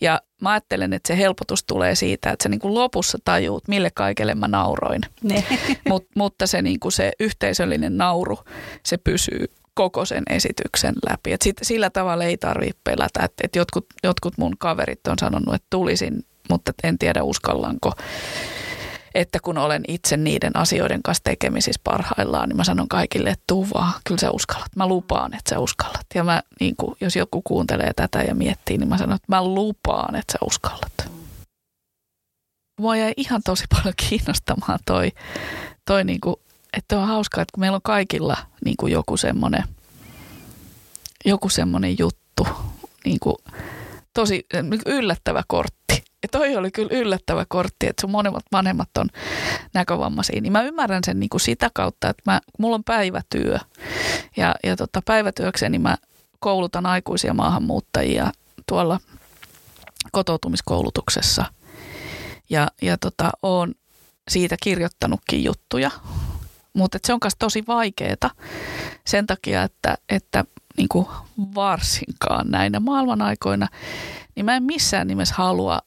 Ja 0.00 0.20
mä 0.42 0.50
ajattelen, 0.50 0.92
että 0.92 1.08
se 1.08 1.16
helpotus 1.18 1.64
tulee 1.64 1.94
siitä, 1.94 2.30
että 2.30 2.42
sä 2.42 2.48
niin 2.48 2.60
kuin 2.60 2.74
lopussa 2.74 3.18
tajuut, 3.24 3.68
mille 3.68 3.90
kaikelle 3.94 4.34
mä 4.34 4.48
nauroin. 4.48 5.00
Mut, 5.88 6.06
mutta 6.16 6.46
se, 6.46 6.62
niin 6.62 6.80
kuin 6.80 6.92
se 6.92 7.12
yhteisöllinen 7.20 7.96
nauru, 7.96 8.38
se 8.86 8.96
pysyy 8.96 9.46
koko 9.74 10.04
sen 10.04 10.22
esityksen 10.30 10.94
läpi. 11.10 11.32
Et 11.32 11.42
sit, 11.42 11.56
sillä 11.62 11.90
tavalla 11.90 12.24
ei 12.24 12.36
tarvitse 12.36 12.78
pelätä, 12.84 13.24
että 13.24 13.42
et 13.44 13.56
jotkut, 13.56 13.86
jotkut 14.04 14.38
mun 14.38 14.58
kaverit 14.58 15.06
on 15.06 15.18
sanonut, 15.20 15.54
että 15.54 15.66
tulisin, 15.70 16.24
mutta 16.50 16.72
en 16.84 16.98
tiedä 16.98 17.22
uskallanko 17.22 17.92
että 19.16 19.38
kun 19.42 19.58
olen 19.58 19.82
itse 19.88 20.16
niiden 20.16 20.56
asioiden 20.56 21.02
kanssa 21.02 21.24
tekemisissä 21.24 21.80
parhaillaan, 21.84 22.48
niin 22.48 22.56
mä 22.56 22.64
sanon 22.64 22.88
kaikille, 22.88 23.30
että 23.30 23.44
tuu 23.46 23.68
vaan, 23.74 23.92
kyllä 24.06 24.20
sä 24.20 24.30
uskallat. 24.30 24.76
Mä 24.76 24.86
lupaan, 24.86 25.34
että 25.34 25.50
sä 25.50 25.58
uskallat. 25.58 26.06
Ja 26.14 26.24
mä, 26.24 26.42
niin 26.60 26.76
kuin, 26.76 26.96
jos 27.00 27.16
joku 27.16 27.42
kuuntelee 27.42 27.92
tätä 27.96 28.22
ja 28.22 28.34
miettii, 28.34 28.78
niin 28.78 28.88
mä 28.88 28.98
sanon, 28.98 29.16
että 29.16 29.26
mä 29.28 29.44
lupaan, 29.44 30.14
että 30.14 30.32
sä 30.32 30.38
uskallat. 30.44 30.92
Mua 32.80 32.96
jäi 32.96 33.12
ihan 33.16 33.40
tosi 33.44 33.64
paljon 33.74 33.94
kiinnostamaan 34.08 34.78
toi, 34.86 35.12
toi 35.84 36.04
niin 36.04 36.20
kuin, 36.20 36.36
että 36.76 36.98
on 36.98 37.08
hauskaa, 37.08 37.42
että 37.42 37.52
kun 37.54 37.60
meillä 37.60 37.76
on 37.76 37.82
kaikilla 37.82 38.36
niin 38.64 38.76
kuin 38.76 38.92
joku 38.92 39.16
semmoinen 39.16 39.64
joku 41.24 41.48
semmoinen 41.48 41.96
juttu, 41.98 42.46
niin 43.04 43.18
kuin, 43.20 43.36
tosi 44.14 44.46
yllättävä 44.86 45.42
kortti 45.48 46.04
ja 46.26 46.38
toi 46.38 46.56
oli 46.56 46.70
kyllä 46.70 46.88
yllättävä 46.92 47.44
kortti, 47.48 47.86
että 47.86 48.00
sun 48.00 48.10
monemmat 48.10 48.44
vanhemmat 48.52 48.88
on 48.98 49.08
näkövammaisia. 49.74 50.40
Niin 50.40 50.52
mä 50.52 50.62
ymmärrän 50.62 51.04
sen 51.06 51.20
niin 51.20 51.28
kuin 51.28 51.40
sitä 51.40 51.70
kautta, 51.74 52.08
että 52.08 52.22
mä, 52.26 52.40
mulla 52.58 52.74
on 52.74 52.84
päivätyö. 52.84 53.58
Ja, 54.36 54.54
ja 54.64 54.76
tota, 54.76 55.02
päivätyökseni 55.04 55.78
mä 55.78 55.96
koulutan 56.38 56.86
aikuisia 56.86 57.34
maahanmuuttajia 57.34 58.32
tuolla 58.68 59.00
kotoutumiskoulutuksessa. 60.12 61.44
Ja, 62.50 62.68
ja 62.82 62.98
tota, 62.98 63.30
oon 63.42 63.74
siitä 64.28 64.56
kirjoittanutkin 64.62 65.44
juttuja. 65.44 65.90
Mutta 66.72 66.98
se 67.06 67.12
on 67.12 67.18
myös 67.24 67.36
tosi 67.38 67.64
vaikeaa 67.66 68.30
sen 69.06 69.26
takia, 69.26 69.62
että, 69.62 69.98
että 70.08 70.44
niin 70.76 70.88
kuin 70.88 71.06
varsinkaan 71.54 72.50
näinä 72.50 72.80
maailman 72.80 73.22
aikoina, 73.22 73.68
niin 74.36 74.46
mä 74.46 74.56
en 74.56 74.62
missään 74.62 75.06
nimessä 75.06 75.34
halua 75.38 75.78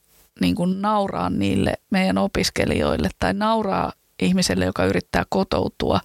niin 0.42 0.56
kuin 0.56 0.82
nauraa 0.82 1.30
niille 1.30 1.74
meidän 1.90 2.18
opiskelijoille 2.18 3.10
tai 3.20 3.34
nauraa 3.34 3.94
ihmiselle, 4.22 4.66
joka 4.66 4.86
yrittää 4.86 5.26
kotoutua 5.30 6.00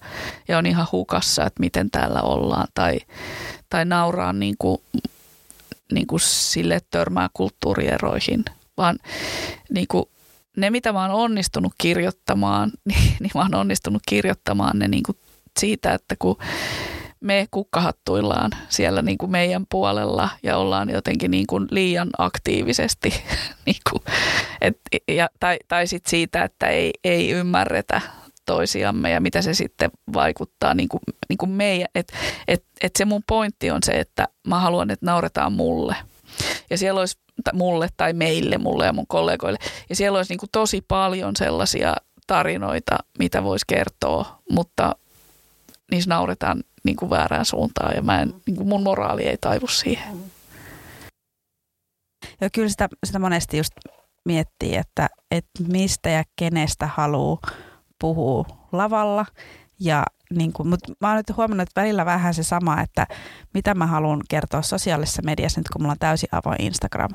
ja 0.47 0.57
on 0.57 0.65
ihan 0.65 0.87
hukassa, 0.91 1.45
että 1.45 1.59
miten 1.59 1.91
täällä 1.91 2.21
ollaan 2.21 2.67
tai, 2.73 2.99
tai 3.69 3.85
nauraa 3.85 4.33
niin 4.33 4.55
kuin 4.59 4.81
niin 5.91 6.07
kuin 6.07 6.19
sille 6.19 6.79
törmää 6.91 7.29
kulttuurieroihin, 7.33 8.45
vaan 8.77 8.97
niin 9.69 9.87
kuin 9.87 10.05
ne, 10.57 10.69
mitä 10.69 10.93
mä 10.93 11.01
oon 11.01 11.11
onnistunut 11.11 11.73
kirjoittamaan, 11.77 12.71
niin, 12.85 13.13
niin 13.19 13.31
mä 13.35 13.41
oon 13.41 13.55
onnistunut 13.55 14.01
kirjoittamaan 14.05 14.79
ne 14.79 14.87
niin 14.87 15.03
kuin 15.03 15.17
siitä, 15.59 15.93
että 15.93 16.15
kun 16.19 16.37
me 17.25 17.47
kukkahattuillaan 17.51 18.51
siellä 18.69 19.01
niin 19.01 19.17
kuin 19.17 19.31
meidän 19.31 19.65
puolella 19.69 20.29
ja 20.43 20.57
ollaan 20.57 20.89
jotenkin 20.89 21.31
niin 21.31 21.47
kuin 21.47 21.67
liian 21.71 22.09
aktiivisesti, 22.17 23.09
niin 23.65 23.81
kuin, 23.91 24.03
et, 24.61 24.77
ja, 25.07 25.29
tai, 25.39 25.57
tai 25.67 25.87
sit 25.87 26.05
siitä, 26.05 26.43
että 26.43 26.67
ei, 26.67 26.91
ei 27.03 27.31
ymmärretä 27.31 28.01
toisiamme 28.45 29.11
ja 29.11 29.21
mitä 29.21 29.41
se 29.41 29.53
sitten 29.53 29.91
vaikuttaa 30.13 30.73
niin 30.73 30.89
kuin, 30.89 31.01
niin 31.29 31.37
kuin 31.37 31.51
meidän. 31.51 31.87
Että 31.95 32.17
et, 32.47 32.63
et 32.81 32.95
se 32.95 33.05
mun 33.05 33.23
pointti 33.27 33.71
on 33.71 33.83
se, 33.83 33.91
että 33.91 34.27
mä 34.47 34.59
haluan, 34.59 34.91
että 34.91 35.05
nauretaan 35.05 35.53
mulle. 35.53 35.95
Ja 36.69 36.77
siellä 36.77 36.99
olisi 36.99 37.17
mulle 37.53 37.87
tai 37.97 38.13
meille, 38.13 38.57
mulle 38.57 38.85
ja 38.85 38.93
mun 38.93 39.07
kollegoille. 39.07 39.59
Ja 39.89 39.95
siellä 39.95 40.17
olisi 40.17 40.31
niin 40.31 40.39
kuin 40.39 40.49
tosi 40.51 40.81
paljon 40.87 41.35
sellaisia 41.35 41.95
tarinoita, 42.27 42.97
mitä 43.19 43.43
voisi 43.43 43.65
kertoa, 43.67 44.39
mutta 44.49 44.95
niissä 45.91 46.09
nauretaan 46.09 46.63
niin 46.85 46.95
kuin 46.95 47.09
väärään 47.09 47.45
suuntaan 47.45 47.95
ja 47.95 48.01
mä 48.01 48.21
en, 48.21 48.33
niin 48.45 48.57
kuin 48.57 48.67
mun 48.67 48.83
moraali 48.83 49.23
ei 49.23 49.37
taivu 49.37 49.67
siihen. 49.67 50.17
Ja 52.41 52.49
kyllä 52.49 52.69
sitä, 52.69 52.89
sitä 53.05 53.19
monesti 53.19 53.57
just 53.57 53.73
miettii, 54.25 54.75
että, 54.75 55.09
että 55.31 55.63
mistä 55.67 56.09
ja 56.09 56.23
kenestä 56.35 56.87
haluaa 56.87 57.41
puhua 57.99 58.45
lavalla. 58.71 59.25
Ja 59.79 60.03
niin 60.29 60.53
kuin, 60.53 60.67
mutta 60.67 60.93
mä 61.01 61.07
oon 61.07 61.17
nyt 61.17 61.37
huomannut, 61.37 61.69
että 61.69 61.81
välillä 61.81 62.05
vähän 62.05 62.33
se 62.33 62.43
sama, 62.43 62.81
että 62.81 63.07
mitä 63.53 63.75
mä 63.75 63.87
haluan 63.87 64.21
kertoa 64.29 64.61
sosiaalisessa 64.61 65.21
mediassa 65.25 65.59
nyt, 65.59 65.69
kun 65.69 65.81
mulla 65.81 65.91
on 65.91 65.99
täysin 65.99 66.29
avoin 66.31 66.61
Instagram 66.61 67.11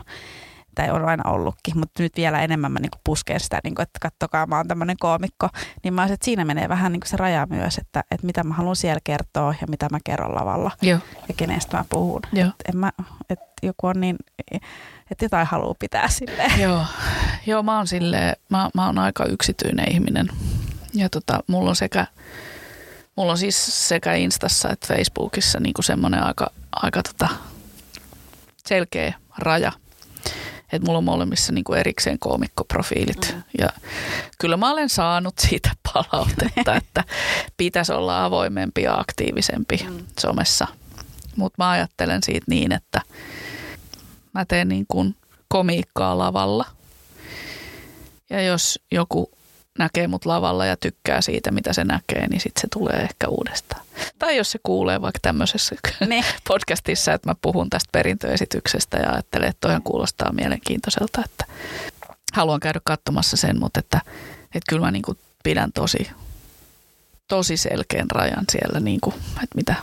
tai 0.81 0.91
on 0.91 1.05
aina 1.05 1.31
ollutkin, 1.31 1.79
mutta 1.79 2.03
nyt 2.03 2.13
vielä 2.17 2.43
enemmän 2.43 2.73
mä 2.73 2.79
niin 2.79 2.91
kuin 2.91 3.01
pusken 3.05 3.41
sitä, 3.41 3.61
niin 3.65 3.75
kuin, 3.75 3.83
että 3.83 3.99
kattokaa, 4.01 4.47
mä 4.47 4.57
oon 4.57 4.69
tämmöinen 4.69 4.97
koomikko, 5.01 5.49
niin 5.85 5.95
mä 5.95 6.05
että 6.05 6.25
siinä 6.25 6.45
menee 6.45 6.69
vähän 6.69 6.93
niin 6.93 7.01
kuin 7.01 7.09
se 7.09 7.17
raja 7.17 7.47
myös, 7.51 7.79
että, 7.79 8.05
että 8.11 8.27
mitä 8.27 8.45
mä 8.45 8.55
haluan 8.55 8.77
siellä 8.77 9.01
kertoa 9.05 9.55
ja 9.61 9.67
mitä 9.71 9.89
mä 9.91 9.99
kerron 10.05 10.35
lavalla 10.35 10.71
Joo. 10.83 10.99
ja 11.29 11.35
kenestä 11.37 11.77
mä 11.77 11.85
puhun. 11.89 12.21
Joo. 12.33 12.49
Et 12.49 12.55
en 12.75 12.77
mä, 12.77 12.93
että 13.31 13.47
joku 13.63 13.87
on 13.87 14.01
niin, 14.01 14.17
että 15.11 15.25
jotain 15.25 15.47
haluaa 15.47 15.75
pitää 15.79 16.09
silleen. 16.09 16.61
Joo, 16.61 16.85
Joo 17.47 17.63
mä 17.63 17.77
oon 17.77 17.87
silleen, 17.87 18.37
mä, 18.49 18.71
mä 18.75 18.87
oon 18.87 18.99
aika 18.99 19.25
yksityinen 19.25 19.93
ihminen 19.93 20.29
ja 20.95 21.09
tota, 21.09 21.41
mulla 21.47 21.71
on 21.71 21.77
sekä, 21.77 22.07
mulla 23.17 23.33
on 23.33 23.39
siis 23.39 23.89
sekä 23.89 24.15
Instassa 24.15 24.71
että 24.71 24.95
Facebookissa 24.95 25.61
niin 25.61 25.75
kuin 25.75 25.85
semmoinen 25.85 26.23
aika, 26.23 26.51
aika 26.73 27.03
tota 27.03 27.29
selkeä 28.67 29.15
raja– 29.39 29.73
että 30.73 30.87
mulla 30.87 30.99
on 30.99 31.05
molemmissa 31.05 31.53
niin 31.53 31.65
kuin 31.65 31.79
erikseen 31.79 32.19
koomikkoprofiilit. 32.19 33.35
Mm. 33.35 33.43
Ja 33.59 33.69
kyllä 34.39 34.57
mä 34.57 34.71
olen 34.71 34.89
saanut 34.89 35.35
siitä 35.39 35.71
palautetta, 35.93 36.75
että 36.77 37.05
pitäisi 37.57 37.93
olla 37.93 38.25
avoimempi 38.25 38.83
ja 38.83 38.95
aktiivisempi 38.95 39.87
mm. 39.91 40.07
somessa. 40.21 40.67
Mutta 41.37 41.65
mä 41.65 41.71
ajattelen 41.71 42.23
siitä 42.23 42.45
niin, 42.49 42.73
että 42.73 43.01
mä 44.35 44.45
teen 44.45 44.69
niin 44.69 44.85
kuin 44.89 45.17
komiikkaa 45.49 46.19
lavalla. 46.19 46.65
Ja 48.31 48.43
jos 48.43 48.81
joku 48.91 49.31
näkee 49.79 50.09
mut 50.09 50.27
lavalla 50.27 50.67
ja 50.67 50.77
tykkää 50.77 51.21
siitä, 51.21 51.51
mitä 51.51 51.73
se 51.73 51.85
näkee, 51.85 52.29
niin 52.29 52.41
sitten 52.41 52.61
se 52.61 52.69
tulee 52.73 52.97
ehkä 52.97 53.29
uudestaan. 53.29 53.83
Tai 54.19 54.37
jos 54.37 54.51
se 54.51 54.59
kuulee 54.63 55.01
vaikka 55.01 55.19
tämmöisessä 55.23 55.77
ne. 56.07 56.25
podcastissa, 56.49 57.13
että 57.13 57.31
mä 57.31 57.35
puhun 57.43 57.71
tästä 57.71 57.89
perintöesityksestä 57.93 58.97
ja 58.97 59.13
ajattelee, 59.13 59.49
että 59.49 59.61
toihan 59.61 59.83
kuulostaa 59.83 60.33
mielenkiintoiselta, 60.33 61.23
että 61.25 61.45
haluan 62.33 62.61
käydä 62.61 62.81
katsomassa 62.85 63.37
sen, 63.37 63.61
mutta 63.61 63.81
että, 63.81 64.01
että 64.45 64.69
kyllä 64.69 64.87
mä 64.87 64.91
niin 64.91 65.03
kuin 65.03 65.19
pidän 65.43 65.73
tosi, 65.73 66.11
tosi 67.29 67.57
selkeän 67.57 68.11
rajan 68.11 68.45
siellä, 68.53 68.81
niin 68.81 69.01
kuin, 69.01 69.15
että 69.17 69.57
mitä, 69.57 69.75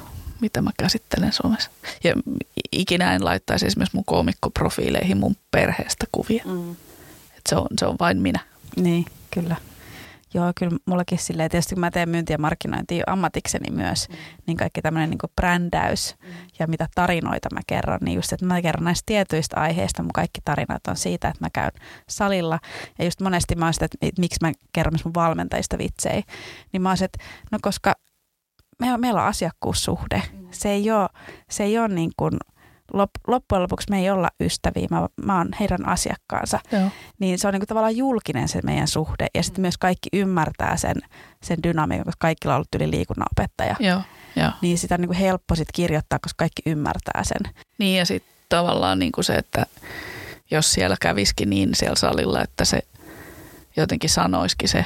mitä 0.42 0.62
mä 0.62 0.72
käsittelen 0.78 1.34
Suomessa. 1.34 1.70
Ja 2.04 2.14
ikinä 2.72 3.16
en 3.16 3.26
laittaisi 3.26 3.68
esimerkiksi 3.68 3.96
mun 3.96 4.06
koomikkoprofiileihin 4.06 5.18
mun 5.18 5.36
perheestä 5.52 6.06
kuvia. 6.12 6.44
Mm. 6.46 6.72
Että 7.38 7.50
se, 7.50 7.56
on, 7.56 7.68
se 7.80 7.86
on 7.86 7.96
vain 8.00 8.22
minä. 8.22 8.40
Niin, 8.76 9.06
kyllä. 9.32 9.56
Joo, 10.34 10.52
kyllä 10.60 10.78
mullakin 10.86 11.18
silleen, 11.18 11.52
tietysti 11.52 11.76
kun 11.76 11.80
mä 11.80 11.92
teen 11.92 12.10
myyntiä 12.10 12.34
ja 12.34 12.38
markkinointia 12.38 13.04
ammatikseni 13.08 13.72
myös, 13.72 14.10
mm. 14.10 14.16
niin 14.48 14.58
kaikki 14.58 14.82
tämmöinen 14.82 15.10
niin 15.10 15.20
brändäys 15.36 16.16
mm. 16.24 16.34
ja 16.60 16.68
mitä 16.68 16.88
tarinoita 16.96 17.50
mä 17.54 17.60
kerron, 17.68 18.00
niin 18.02 18.16
just, 18.16 18.34
että 18.34 18.46
mä 18.46 18.62
kerron 18.62 18.84
näistä 18.84 19.04
tietyistä 19.06 19.60
aiheista, 19.60 20.04
mun 20.04 20.14
kaikki 20.14 20.42
tarinat 20.46 20.88
on 20.88 20.96
siitä, 20.96 21.28
että 21.28 21.46
mä 21.46 21.50
käyn 21.54 21.72
salilla. 22.10 22.60
Ja 23.00 23.06
just 23.06 23.22
monesti 23.22 23.56
mä 23.56 23.66
oon 23.66 23.74
sitä, 23.74 23.86
että, 23.86 23.98
että 24.02 24.22
miksi 24.22 24.38
mä 24.42 24.52
kerron 24.74 24.94
myös 24.94 25.06
mun 25.06 25.14
valmentajista 25.14 25.78
vitsejä, 25.78 26.24
niin 26.74 26.82
mä 26.82 26.90
oon 26.90 26.98
että 27.02 27.24
no 27.52 27.60
koska 27.62 27.96
me, 28.80 28.98
meillä 28.98 29.22
on 29.22 29.28
asiakkuussuhde. 29.28 30.22
Mm. 30.34 30.48
Se 30.52 30.70
ei 30.70 30.92
ole, 30.92 31.10
se 31.50 31.64
ei 31.64 31.80
ole 31.80 31.88
niin 31.88 32.12
kuin– 32.18 32.38
lop, 32.94 33.10
loppujen 33.28 33.62
lopuksi 33.62 33.88
me 33.90 34.00
ei 34.00 34.10
olla 34.10 34.30
ystäviä, 34.40 34.88
mä, 34.92 35.08
mä 35.26 35.38
oon 35.38 35.50
heidän 35.60 35.88
asiakkaansa. 35.88 36.60
Joo. 36.72 36.90
Niin 37.20 37.40
se 37.40 37.48
on 37.48 37.54
niinku 37.54 37.66
tavallaan 37.66 37.98
julkinen 37.98 38.48
se 38.48 38.60
meidän 38.64 38.88
suhde 38.88 39.28
ja 39.34 39.44
sitten 39.44 39.62
myös 39.62 39.78
kaikki 39.78 40.10
ymmärtää 40.14 40.78
sen, 40.78 40.96
sen 41.44 41.64
dynamiikan, 41.64 42.06
koska 42.06 42.22
kaikilla 42.22 42.54
on 42.54 42.58
ollut 42.58 42.76
yli 42.76 42.92
liikunnanopettaja. 42.92 43.76
Joo, 43.80 44.02
jo. 44.36 44.52
Niin 44.62 44.78
sitä 44.78 44.96
on 44.96 45.02
niinku 45.02 45.16
helppo 45.20 45.56
sit 45.56 45.68
kirjoittaa, 45.74 46.20
koska 46.20 46.38
kaikki 46.38 46.62
ymmärtää 46.66 47.24
sen. 47.24 47.54
Niin 47.78 47.98
ja 47.98 48.06
sitten 48.06 48.34
tavallaan 48.50 49.00
niinku 49.00 49.24
se, 49.24 49.36
että 49.36 49.66
jos 50.52 50.72
siellä 50.72 50.96
käviskin 51.02 51.50
niin 51.50 51.76
siellä 51.76 51.96
salilla, 51.96 52.42
että 52.42 52.66
se 52.66 52.80
jotenkin 53.78 54.10
sanoisikin 54.10 54.70
se, 54.70 54.86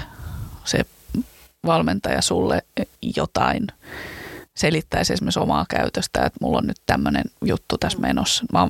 se 0.66 0.86
valmentaja 1.66 2.22
sulle 2.22 2.62
jotain– 3.16 3.68
selittäisi 4.58 5.14
esimerkiksi 5.14 5.40
omaa 5.40 5.66
käytöstä, 5.70 6.26
että 6.26 6.38
mulla 6.42 6.58
on 6.58 6.68
nyt 6.68 6.82
tämmöinen 6.86 7.24
juttu 7.46 7.78
tässä 7.78 7.98
mm. 7.98 8.02
menossa. 8.02 8.46
Mä 8.54 8.60
oon, 8.60 8.70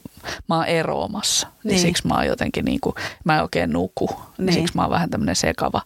mä 0.49 0.55
oon 0.55 0.65
eroamassa, 0.65 1.47
niin. 1.47 1.69
niin 1.71 1.79
siksi 1.79 2.07
mä 2.07 2.13
oon 2.13 2.27
jotenkin 2.27 2.65
niin 2.65 2.79
kuin, 2.81 2.95
mä 3.23 3.35
en 3.35 3.41
oikein 3.41 3.73
nuku, 3.73 4.07
niin, 4.07 4.45
niin 4.45 4.53
siksi 4.53 4.75
mä 4.75 4.81
oon 4.81 4.91
vähän 4.91 5.09
tämmöinen 5.09 5.35
sekava. 5.35 5.81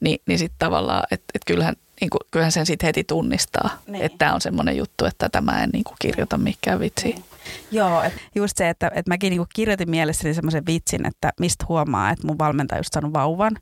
Ni, 0.00 0.18
niin 0.26 0.38
sitten 0.38 0.58
tavallaan, 0.58 1.02
että 1.10 1.24
et 1.34 1.42
kyllähän, 1.46 1.74
niin 2.00 2.10
kuin, 2.10 2.20
kyllähän 2.30 2.52
sen 2.52 2.66
sitten 2.66 2.86
heti 2.86 3.04
tunnistaa, 3.04 3.70
niin. 3.86 4.04
että 4.04 4.18
tämä 4.18 4.34
on 4.34 4.40
semmoinen 4.40 4.76
juttu, 4.76 5.04
että 5.04 5.28
tämä 5.28 5.62
en 5.62 5.70
niin 5.72 5.84
kuin 5.84 5.96
kirjoita 5.98 6.38
mikään 6.38 6.80
vitsiin. 6.80 7.14
Niin. 7.14 7.24
Joo, 7.70 8.02
et 8.02 8.12
just 8.34 8.56
se, 8.56 8.68
että, 8.68 8.86
että 8.94 9.10
mäkin 9.10 9.30
niin 9.30 9.46
kirjoitin 9.54 9.90
mielessäni 9.90 10.34
semmoisen 10.34 10.66
vitsin, 10.66 11.06
että 11.06 11.32
mistä 11.40 11.64
huomaa, 11.68 12.10
että 12.10 12.26
mun 12.26 12.38
valmentaja 12.38 12.78
just 12.78 12.92
saanut 12.92 13.12
vauvan, 13.12 13.56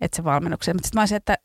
että 0.00 0.16
se 0.16 0.24
valmennuksen. 0.24 0.76
Mutta 0.76 0.86
sitten 0.86 0.98
mä 0.98 1.02
olisin, 1.02 1.16
että 1.16 1.38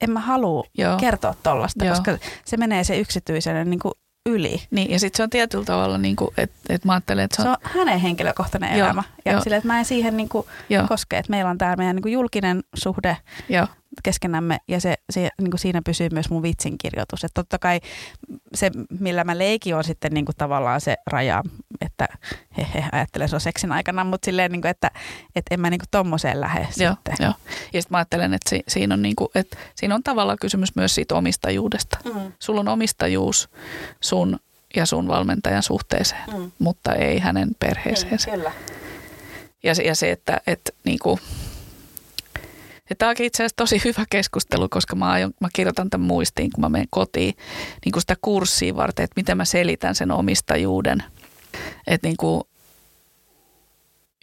en 0.00 0.10
mä 0.10 0.20
halua 0.20 0.64
Joo. 0.78 0.96
kertoa 0.96 1.34
tollasta, 1.42 1.84
Joo. 1.84 1.94
koska 1.94 2.18
se 2.44 2.56
menee 2.56 2.84
se 2.84 2.98
yksityisen 2.98 3.70
niin 3.70 3.80
kuin 3.80 3.92
yli. 4.26 4.62
Niin, 4.70 4.90
ja 4.90 4.98
sitten 4.98 5.16
se 5.16 5.22
on 5.22 5.30
tietyllä 5.30 5.64
tavalla, 5.64 5.98
niin 5.98 6.16
kuin, 6.16 6.30
että, 6.36 6.56
että 6.68 6.88
mä 6.88 6.92
ajattelen, 6.92 7.24
että 7.24 7.42
se 7.42 7.48
on... 7.48 7.56
Se 7.62 7.68
on 7.78 7.78
hänen 7.78 8.00
henkilökohtainen 8.00 8.78
Joo, 8.78 8.86
elämä. 8.86 9.02
Ja 9.24 9.40
sille, 9.40 9.56
että 9.56 9.66
mä 9.66 9.78
en 9.78 9.84
siihen 9.84 10.16
niin 10.16 10.28
kuin 10.28 10.46
koske, 10.88 11.18
että 11.18 11.30
meillä 11.30 11.50
on 11.50 11.58
tämä 11.58 11.76
meidän 11.76 11.96
niin 11.96 12.02
kuin 12.02 12.12
julkinen 12.12 12.62
suhde. 12.74 13.16
Joo 13.48 13.66
keskenämme 14.02 14.58
ja 14.68 14.80
se, 14.80 14.94
se 15.10 15.28
niin 15.40 15.50
kuin 15.50 15.60
siinä 15.60 15.82
pysyy 15.82 16.08
myös 16.12 16.30
mun 16.30 16.42
vitsinkirjoitus. 16.42 17.24
Että 17.24 17.34
totta 17.34 17.58
kai 17.58 17.80
se, 18.54 18.70
millä 19.00 19.24
mä 19.24 19.38
leikin 19.38 19.76
on 19.76 19.84
sitten 19.84 20.12
niin 20.12 20.24
kuin 20.24 20.36
tavallaan 20.36 20.80
se 20.80 20.96
raja, 21.06 21.42
että 21.80 22.08
he, 22.56 22.66
he 22.74 22.84
ajattelen 22.92 23.28
se 23.28 23.36
on 23.36 23.40
seksin 23.40 23.72
aikana, 23.72 24.04
mutta 24.04 24.26
silleen, 24.26 24.52
niin 24.52 24.62
kuin, 24.62 24.70
että, 24.70 24.90
että 25.36 25.54
en 25.54 25.60
mä 25.60 25.70
niin 25.70 25.80
kuin 25.80 25.88
tommoseen 25.90 26.40
lähde 26.40 26.68
joo, 26.76 26.94
sitten. 26.94 27.14
Joo. 27.20 27.32
Ja 27.72 27.82
sitten 27.82 27.94
mä 27.94 27.98
ajattelen, 27.98 28.34
että 28.34 28.50
si, 28.50 28.62
siinä, 28.68 28.94
on 28.94 29.02
niin 29.02 29.16
kuin, 29.16 29.28
että 29.34 29.56
siinä 29.74 29.94
on 29.94 30.02
tavallaan 30.02 30.38
kysymys 30.40 30.76
myös 30.76 30.94
siitä 30.94 31.14
omistajuudesta. 31.14 31.98
Mm. 32.04 32.32
Sulla 32.38 32.60
on 32.60 32.68
omistajuus 32.68 33.50
sun 34.00 34.38
ja 34.76 34.86
sun 34.86 35.08
valmentajan 35.08 35.62
suhteeseen, 35.62 36.22
mm. 36.36 36.52
mutta 36.58 36.94
ei 36.94 37.18
hänen 37.18 37.48
perheeseensä. 37.58 38.30
Kyllä. 38.30 38.52
Ja 39.62 39.74
se, 39.74 39.82
ja 39.82 39.94
se 39.94 40.10
että, 40.10 40.40
että 40.46 40.72
niin 40.84 40.98
kuin, 41.02 41.20
ja 42.90 42.96
tämä 42.96 43.08
onkin 43.08 43.26
itse 43.26 43.42
asiassa 43.42 43.56
tosi 43.56 43.80
hyvä 43.84 44.04
keskustelu, 44.10 44.68
koska 44.68 44.96
mä, 44.96 45.10
aion, 45.10 45.32
mä 45.40 45.48
kirjoitan 45.52 45.90
tämän 45.90 46.06
muistiin, 46.06 46.50
kun 46.50 46.60
mä 46.60 46.68
menen 46.68 46.88
kotiin 46.90 47.34
niin 47.84 47.92
kuin 47.92 48.00
sitä 48.00 48.16
kurssia 48.20 48.76
varten, 48.76 49.04
että 49.04 49.20
miten 49.20 49.36
mä 49.36 49.44
selitän 49.44 49.94
sen 49.94 50.10
omistajuuden. 50.10 51.02
Että 51.86 52.06
niin 52.06 52.16
kuin, 52.16 52.42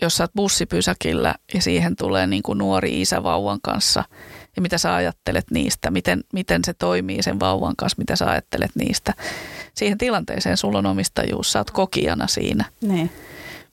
jos 0.01 0.17
sä 0.17 0.23
oot 0.23 0.31
bussipysäkillä 0.35 1.35
ja 1.53 1.61
siihen 1.61 1.95
tulee 1.95 2.27
niin 2.27 2.43
kuin 2.43 2.57
nuori 2.57 3.01
isä 3.01 3.23
vauvan 3.23 3.59
kanssa 3.61 4.03
ja 4.55 4.61
mitä 4.61 4.77
sä 4.77 4.95
ajattelet 4.95 5.51
niistä, 5.51 5.91
miten, 5.91 6.23
miten 6.33 6.61
se 6.65 6.73
toimii 6.73 7.23
sen 7.23 7.39
vauvan 7.39 7.75
kanssa, 7.75 7.97
mitä 7.97 8.15
sä 8.15 8.29
ajattelet 8.29 8.71
niistä. 8.75 9.13
Siihen 9.73 9.97
tilanteeseen 9.97 10.57
sulla 10.57 10.77
on 10.77 10.85
omistajuus, 10.85 11.51
sä 11.51 11.59
oot 11.59 11.71
kokijana 11.71 12.27
siinä. 12.27 12.65
Niin. 12.81 13.11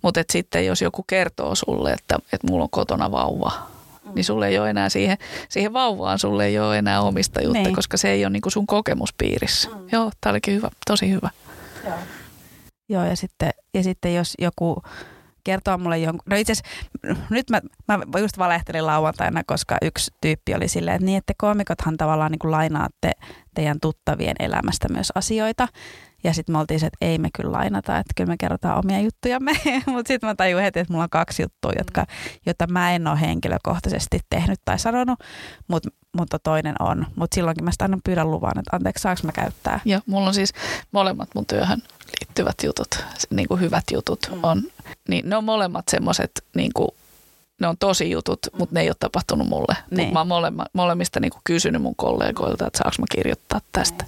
Mutta 0.03 0.25
sitten 0.33 0.67
jos 0.67 0.83
joku 0.83 1.03
kertoo 1.03 1.55
sulle, 1.55 1.93
että, 1.93 2.19
että 2.33 2.47
mulla 2.47 2.65
on 2.65 2.71
kotona 2.71 3.11
vauva, 3.11 3.72
niin 4.15 4.25
sulle 4.25 4.49
ei 4.49 4.59
ole 4.59 4.71
enää 4.71 4.89
siihen, 4.89 5.19
siihen 5.49 5.73
vauvaan 5.73 6.19
sulle 6.19 6.47
ei 6.47 6.59
ole 6.59 6.79
enää 6.79 7.01
omistajuutta, 7.01 7.63
niin. 7.63 7.75
koska 7.75 7.97
se 7.97 8.11
ei 8.11 8.25
ole 8.25 8.31
niin 8.31 8.43
kuin 8.43 8.53
sun 8.53 8.67
kokemuspiirissä. 8.67 9.69
Mm. 9.69 9.89
Joo, 9.93 10.11
tämä 10.21 10.31
olikin 10.31 10.55
hyvä, 10.55 10.69
tosi 10.87 11.11
hyvä. 11.11 11.31
Joo. 11.85 11.95
Joo, 12.89 13.05
ja 13.05 13.17
sitten, 13.17 13.51
ja 13.75 13.83
sitten 13.83 14.15
jos 14.15 14.35
joku 14.39 14.83
kertoo 15.45 15.79
mulle 15.79 15.99
jonkun, 15.99 16.23
no 16.31 16.37
itse 16.37 16.53
nyt 17.31 17.51
mä, 17.51 17.61
mä 17.89 18.19
just 18.21 18.39
valehtelin 18.39 18.87
lauantaina, 18.87 19.43
koska 19.47 19.77
yksi 19.83 20.11
tyyppi 20.21 20.55
oli 20.55 20.69
silleen, 20.69 20.95
että 20.95 21.07
niin, 21.07 21.19
että 21.19 21.33
koomikothan 21.39 21.97
tavallaan 21.97 22.31
niin 22.31 22.39
kuin 22.39 22.51
lainaatte 22.51 23.13
teidän 23.55 23.79
tuttavien 23.83 24.37
elämästä 24.39 24.89
myös 24.89 25.13
asioita. 25.15 25.69
Ja 26.25 26.35
sitten 26.35 26.55
me 26.55 26.59
oltiin 26.59 26.81
se, 26.81 26.87
että 26.87 27.07
ei 27.07 27.19
me 27.19 27.29
kyllä 27.37 27.53
lainata, 27.53 27.99
että 27.99 28.13
kyllä 28.17 28.29
me 28.29 28.37
kerrotaan 28.37 28.79
omia 28.79 29.01
juttujamme. 29.01 29.53
Mutta 29.87 30.09
sitten 30.09 30.29
mä 30.29 30.35
tajuin 30.35 30.65
heti, 30.65 30.81
että 30.81 30.93
mulla 30.93 31.05
on 31.05 31.11
kaksi 31.11 31.43
juttua, 31.43 31.73
jotka, 31.79 32.07
joita 32.47 32.67
mä 32.67 32.93
en 32.93 33.07
ole 33.07 33.21
henkilökohtaisesti 33.21 34.21
tehnyt 34.31 34.61
tai 34.65 34.79
sanonut, 34.79 35.19
mutta, 35.69 35.89
mutta 36.17 36.39
toinen 36.39 36.75
on. 36.79 37.07
Mutta 37.17 37.35
silloinkin 37.35 37.65
mä 37.65 37.73
sitä 37.73 37.85
aina 37.85 37.99
pyydän 38.05 38.31
luvan, 38.31 38.59
että 38.59 38.77
anteeksi, 38.77 39.03
saanko 39.03 39.21
mä 39.25 39.33
käyttää? 39.33 39.81
Ja 39.85 40.01
mulla 40.07 40.29
on 40.29 40.35
siis 40.35 40.53
molemmat 40.93 41.29
mun 41.35 41.47
työhön 41.47 41.83
liittyvät 42.21 42.57
jutut, 42.65 43.05
niin 43.31 43.49
kuin 43.49 43.61
hyvät 43.61 43.85
jutut 43.93 44.31
mm. 44.33 44.39
on, 44.43 44.63
niin 45.09 45.29
ne 45.29 45.37
on 45.37 45.45
molemmat 45.45 45.89
semmoiset 45.89 46.45
niin 46.55 46.71
kuin 46.75 46.89
ne 47.61 47.69
on 47.69 47.79
tosi 47.79 48.11
jutut, 48.11 48.39
mutta 48.59 48.75
ne 48.75 48.81
ei 48.81 48.89
ole 48.89 48.97
tapahtunut 48.99 49.49
mulle. 49.49 49.77
Niin. 49.91 50.05
Mut 50.07 50.29
mä 50.29 50.35
oon 50.35 50.67
molemmista 50.73 51.21
niin 51.21 51.31
kuin 51.31 51.41
kysynyt 51.45 51.83
mun 51.83 51.97
kollegoilta, 51.97 52.67
että 52.67 52.79
saanko 52.79 52.97
mä 52.99 53.07
kirjoittaa 53.11 53.61
tästä. 53.73 54.05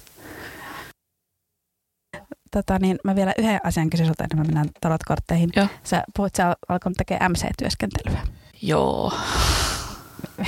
Tota, 2.55 2.79
niin 2.79 2.99
mä 3.05 3.17
vielä 3.17 3.33
yhden 3.39 3.61
asian 3.65 3.91
kysyn 3.91 4.07
sulta, 4.07 4.25
ennen 4.25 4.39
mä 4.39 4.45
mennään 4.45 4.69
tarotkortteihin. 4.81 5.51
Joo. 5.57 5.67
Sä 5.85 6.05
puhut, 6.17 6.35
sä 6.35 6.57
alkanut 6.69 6.97
tekemään 6.97 7.33
MC-työskentelyä. 7.33 8.21
Joo. 8.63 9.13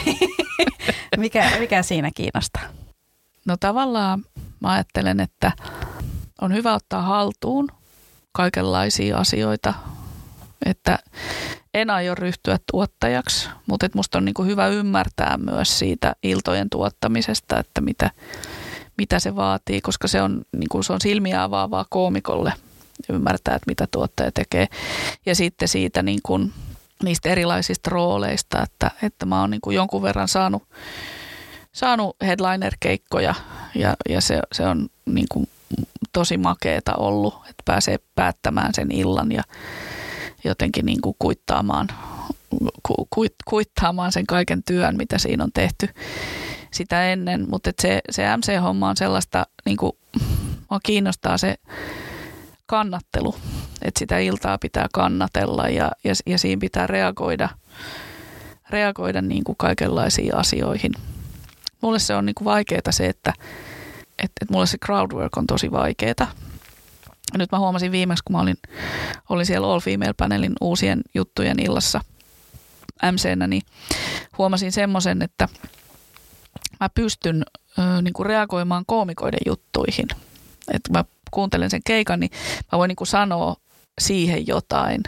mikä, 1.17 1.51
mikä 1.59 1.83
siinä 1.83 2.11
kiinnostaa? 2.15 2.63
No 3.45 3.57
tavallaan 3.61 4.25
mä 4.61 4.73
ajattelen, 4.73 5.21
että 5.21 5.53
on 6.41 6.55
hyvä 6.55 6.75
ottaa 6.75 7.03
haltuun 7.03 7.69
kaikenlaisia 8.33 9.19
asioita, 9.19 9.75
että 10.67 10.99
en 11.75 11.91
aio 11.91 12.15
ryhtyä 12.15 12.59
tuottajaksi, 12.73 13.49
mutta 13.67 13.87
että 13.87 13.99
musta 13.99 14.19
on 14.19 14.25
niin 14.25 14.35
kuin 14.35 14.49
hyvä 14.49 14.67
ymmärtää 14.67 15.37
myös 15.37 15.79
siitä 15.79 16.17
iltojen 16.23 16.71
tuottamisesta, 16.71 17.59
että 17.59 17.81
mitä, 17.81 18.11
mitä 18.99 19.19
se 19.19 19.37
vaatii, 19.37 19.81
koska 19.81 20.09
se 20.09 20.23
on, 20.23 20.43
niin 20.53 20.69
kuin 20.69 20.85
se 20.85 20.93
on 20.93 21.01
silmiä 21.01 21.43
avaavaa 21.43 21.87
koomikolle 21.91 22.53
ymmärtää, 23.09 23.55
että 23.55 23.71
mitä 23.71 23.89
tuottaja 23.91 24.33
tekee. 24.33 24.69
Ja 25.27 25.35
sitten 25.35 25.69
siitä 25.69 26.03
niin 26.03 26.21
kuin, 26.23 26.53
niistä 27.03 27.29
erilaisista 27.29 27.91
rooleista, 27.91 28.63
että, 28.63 28.91
että 29.03 29.27
mä 29.27 29.41
oon 29.41 29.51
niin 29.51 29.61
kuin 29.61 29.75
jonkun 29.75 30.03
verran 30.03 30.29
saanut, 30.29 30.63
saanut 31.73 32.17
headliner-keikkoja 32.23 33.35
ja, 33.75 33.97
ja 34.09 34.21
se, 34.21 34.41
se 34.53 34.67
on 34.67 34.89
niin 35.07 35.27
kuin 35.33 35.49
tosi 36.13 36.37
makeeta 36.37 36.95
ollut, 36.95 37.35
että 37.35 37.63
pääsee 37.65 37.99
päättämään 38.15 38.75
sen 38.75 38.93
illan 38.93 39.33
ja 39.33 39.43
jotenkin 40.45 40.87
niin 40.87 41.01
kuin 41.01 41.17
kuittaamaan, 41.19 41.89
ku, 42.83 43.09
kuit, 43.11 43.35
kuittaamaan 43.45 44.13
sen 44.13 44.27
kaiken 44.27 44.63
työn, 44.63 44.97
mitä 44.97 45.19
siinä 45.19 45.45
on 45.45 45.53
tehty 45.55 45.89
sitä 46.77 47.13
ennen. 47.13 47.47
Mutta 47.51 47.71
se, 47.83 48.01
se 48.11 48.37
MC-homma 48.37 48.89
on 48.89 48.97
sellaista, 48.97 49.47
niin 49.67 49.77
kuin, 49.77 49.93
kiinnostaa 50.83 51.39
se 51.39 51.55
kannattelu, 52.67 53.35
että 53.83 53.99
sitä 53.99 54.19
iltaa 54.19 54.59
pitää 54.59 54.87
kannatella 54.93 55.69
ja, 55.69 55.91
ja, 56.05 56.15
ja 56.27 56.39
siinä 56.39 56.61
pitää 56.61 56.87
reagoida, 56.87 57.49
reagoida 58.71 59.23
niin 59.23 59.45
kuin 59.45 59.57
kaikenlaisiin 59.57 60.35
asioihin. 60.35 60.93
Mulle 61.81 61.99
se 61.99 62.15
on 62.15 62.27
niin 62.27 62.35
kuin 62.35 62.45
vaikeaa 62.45 62.81
se, 62.93 63.07
että 63.07 63.33
et, 64.19 64.33
et 64.41 64.51
mulle 64.51 64.67
se 64.67 64.79
crowdwork 64.79 65.37
on 65.37 65.47
tosi 65.47 65.71
vaikeaa. 65.71 66.33
Nyt 67.39 67.53
mä 67.53 67.59
huomasin 67.59 67.93
viimeksi, 67.93 68.25
kun 68.25 68.37
mä 68.37 68.43
olin, 68.43 68.57
olin 69.29 69.47
siellä 69.47 69.73
All 69.73 69.81
Female 69.81 70.15
Panelin 70.17 70.53
uusien 70.61 71.01
juttujen 71.15 71.61
illassa 71.63 72.01
MCnä, 73.13 73.47
niin 73.47 73.63
huomasin 74.39 74.73
semmoisen, 74.73 75.23
että 75.23 75.49
mä 76.81 76.89
pystyn 76.89 77.45
ö, 77.79 78.03
niin 78.03 78.15
kuin 78.15 78.27
reagoimaan 78.27 78.85
koomikoiden 78.87 79.41
juttuihin. 79.47 80.07
Että 80.73 80.93
mä 80.93 81.05
kuuntelen 81.31 81.71
sen 81.71 81.81
keikan, 81.85 82.21
niin 82.21 82.31
mä 82.73 82.79
voin 82.79 82.89
niin 82.89 82.97
kuin 82.97 83.09
sanoa 83.09 83.57
siihen 84.01 84.47
jotain. 84.47 85.03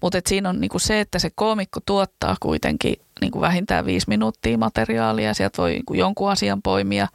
Mutta 0.00 0.20
siinä 0.28 0.48
on 0.48 0.60
niin 0.60 0.68
kuin 0.68 0.80
se, 0.80 1.00
että 1.00 1.18
se 1.18 1.30
koomikko 1.34 1.80
tuottaa 1.86 2.36
kuitenkin 2.40 2.96
niin 3.20 3.30
kuin 3.30 3.40
vähintään 3.40 3.86
viisi 3.86 4.08
minuuttia 4.08 4.58
materiaalia. 4.58 5.34
Sieltä 5.34 5.62
voi 5.62 5.70
niin 5.70 5.84
kuin 5.84 5.98
jonkun 5.98 6.30
asian 6.30 6.62
poimia 6.62 7.08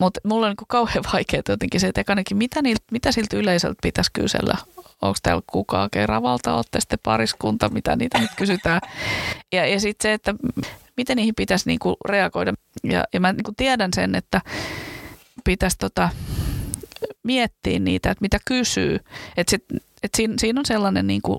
mutta 0.00 0.20
mulla 0.24 0.46
on 0.46 0.50
niin 0.58 0.66
kauhean 0.68 1.04
vaikeaa 1.12 1.42
jotenkin 1.48 1.80
se, 1.80 1.86
että 1.88 2.04
mitä, 2.34 2.62
niiltä, 2.62 2.84
mitä 2.90 3.12
siltä 3.12 3.36
yleisöltä 3.36 3.78
pitäisi 3.82 4.10
kysellä. 4.12 4.56
Onko 5.02 5.18
täällä 5.22 5.42
kukaan 5.46 5.90
Keravalta, 5.90 6.54
olette 6.54 6.80
sitten 6.80 6.98
pariskunta, 7.02 7.68
mitä 7.68 7.96
niitä 7.96 8.18
nyt 8.18 8.30
kysytään. 8.36 8.80
Ja, 9.52 9.66
ja 9.66 9.80
sitten 9.80 10.08
se, 10.08 10.12
että 10.12 10.34
miten 10.98 11.16
niihin 11.16 11.34
pitäisi 11.34 11.66
niin 11.66 11.78
kuin 11.78 11.96
reagoida. 12.08 12.54
Ja, 12.84 13.04
ja 13.12 13.20
mä 13.20 13.32
niin 13.32 13.44
kuin 13.44 13.56
tiedän 13.56 13.90
sen, 13.94 14.14
että 14.14 14.40
pitäisi 15.44 15.78
tota, 15.78 16.08
miettiä 17.22 17.78
niitä, 17.78 18.10
että 18.10 18.22
mitä 18.22 18.38
kysyy. 18.44 19.00
Että 19.36 19.50
sit, 19.50 19.64
et 20.02 20.14
siinä, 20.16 20.34
siinä 20.38 20.60
on 20.60 20.66
sellainen 20.66 21.06
niin 21.06 21.22
kuin 21.22 21.38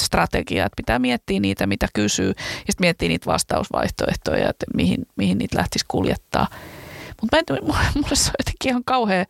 strategia, 0.00 0.66
että 0.66 0.76
pitää 0.76 0.98
miettiä 0.98 1.40
niitä, 1.40 1.66
mitä 1.66 1.88
kysyy, 1.94 2.28
ja 2.28 2.34
sitten 2.54 2.84
miettiä 2.84 3.08
niitä 3.08 3.26
vastausvaihtoehtoja, 3.26 4.50
että 4.50 4.66
mihin, 4.74 5.06
mihin 5.16 5.38
niitä 5.38 5.58
lähtisi 5.58 5.84
kuljettaa. 5.88 6.48
Mutta 7.20 7.36
mulle 7.94 8.16
se 8.16 8.28
on 8.28 8.34
jotenkin 8.38 8.68
ihan 8.68 8.84
kauhean 8.84 9.26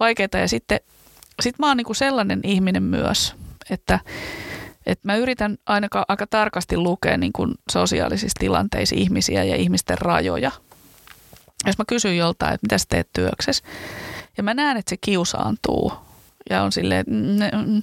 vaikeaa 0.00 0.28
ja 0.40 0.48
sitten 0.48 0.80
sit 1.42 1.58
mä 1.58 1.68
oon 1.68 1.76
niinku 1.76 1.94
sellainen 1.94 2.40
ihminen 2.44 2.82
myös, 2.82 3.34
että 3.70 4.00
et 4.86 5.04
mä 5.04 5.16
yritän 5.16 5.56
ainakaan 5.66 6.04
aika 6.08 6.26
tarkasti 6.26 6.76
lukea 6.76 7.16
niinku 7.16 7.48
sosiaalisissa 7.72 8.40
tilanteissa 8.40 8.96
ihmisiä 8.98 9.44
ja 9.44 9.56
ihmisten 9.56 9.98
rajoja. 9.98 10.50
Jos 11.66 11.78
mä 11.78 11.84
kysyn 11.88 12.16
joltain, 12.16 12.54
että 12.54 12.64
mitä 12.64 12.78
sä 12.78 12.84
teet 12.88 13.08
työksessä, 13.12 13.64
ja 14.36 14.42
mä 14.42 14.54
näen, 14.54 14.76
että 14.76 14.90
se 14.90 14.96
kiusaantuu 14.96 15.92
ja 16.50 16.62
on 16.62 16.72
silleen, 16.72 17.00
että 17.00 17.12
mm, 17.12 17.72
mm, 17.72 17.82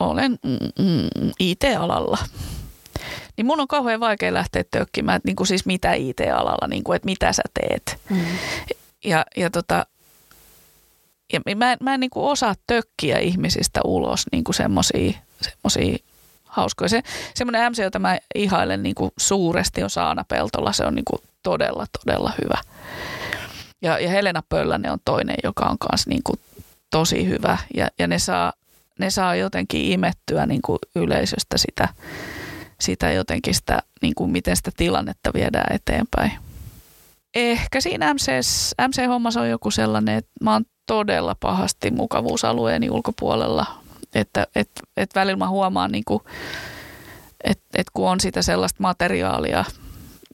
olen 0.00 0.38
mm, 0.42 1.30
IT-alalla 1.38 2.18
niin 3.38 3.46
mun 3.46 3.60
on 3.60 3.68
kauhean 3.68 4.00
vaikea 4.00 4.34
lähteä 4.34 4.64
tökkimään, 4.70 5.16
että 5.16 5.28
niin 5.28 5.36
kuin 5.36 5.46
siis 5.46 5.66
mitä 5.66 5.92
IT-alalla, 5.92 6.68
niin 6.68 6.84
kuin, 6.84 6.96
että 6.96 7.06
mitä 7.06 7.32
sä 7.32 7.42
teet. 7.54 8.00
Mm. 8.10 8.24
Ja, 9.04 9.26
ja, 9.36 9.50
tota, 9.50 9.86
ja 11.32 11.56
mä, 11.56 11.76
mä 11.80 11.94
en 11.94 12.00
niin 12.00 12.10
kuin 12.10 12.30
osaa 12.30 12.54
tökkiä 12.66 13.18
ihmisistä 13.18 13.80
ulos 13.84 14.26
niin 14.32 14.44
kuin 14.44 14.54
semmosia, 14.54 15.12
semmosia 15.40 15.96
hauskoja. 16.44 16.88
Se, 16.88 17.02
semmoinen 17.34 17.72
MC, 17.72 17.78
jota 17.78 17.98
mä 17.98 18.18
ihailen 18.34 18.82
niin 18.82 18.94
kuin 18.94 19.10
suuresti 19.18 19.82
on 19.82 19.90
Saana 19.90 20.24
Peltola. 20.28 20.72
Se 20.72 20.84
on 20.84 20.94
niin 20.94 21.04
kuin 21.04 21.22
todella, 21.42 21.86
todella 22.04 22.32
hyvä. 22.42 22.58
Ja, 23.82 23.98
ja 23.98 24.08
Helena 24.08 24.42
Pöllänen 24.48 24.92
on 24.92 24.98
toinen, 25.04 25.36
joka 25.44 25.64
on 25.64 25.76
myös 25.92 26.06
niin 26.06 26.22
kuin 26.24 26.40
tosi 26.90 27.28
hyvä. 27.28 27.58
Ja, 27.76 27.88
ja 27.98 28.06
ne, 28.06 28.18
saa, 28.18 28.52
ne 28.98 29.10
saa 29.10 29.34
jotenkin 29.34 29.92
imettyä 29.92 30.46
niin 30.46 30.62
kuin 30.62 30.78
yleisöstä 30.94 31.58
sitä, 31.58 31.88
sitä 32.80 33.12
jotenkin 33.12 33.54
sitä, 33.54 33.82
niin 34.02 34.14
kuin 34.14 34.30
miten 34.30 34.56
sitä 34.56 34.70
tilannetta 34.76 35.30
viedään 35.34 35.74
eteenpäin. 35.74 36.32
Ehkä 37.34 37.80
siinä 37.80 38.14
MCS, 38.14 38.74
MC-hommassa 38.88 39.40
on 39.40 39.50
joku 39.50 39.70
sellainen, 39.70 40.18
että 40.18 40.30
mä 40.42 40.52
oon 40.52 40.64
todella 40.86 41.36
pahasti 41.40 41.90
mukavuusalueeni 41.90 42.90
ulkopuolella. 42.90 43.66
Että 44.14 44.46
et, 44.54 44.70
et 44.96 45.10
välillä 45.14 45.36
mä 45.36 45.48
huomaan, 45.48 45.92
niin 45.92 46.04
että 47.44 47.64
et 47.74 47.86
kun 47.92 48.08
on 48.08 48.20
sitä 48.20 48.42
sellaista 48.42 48.82
materiaalia, 48.82 49.64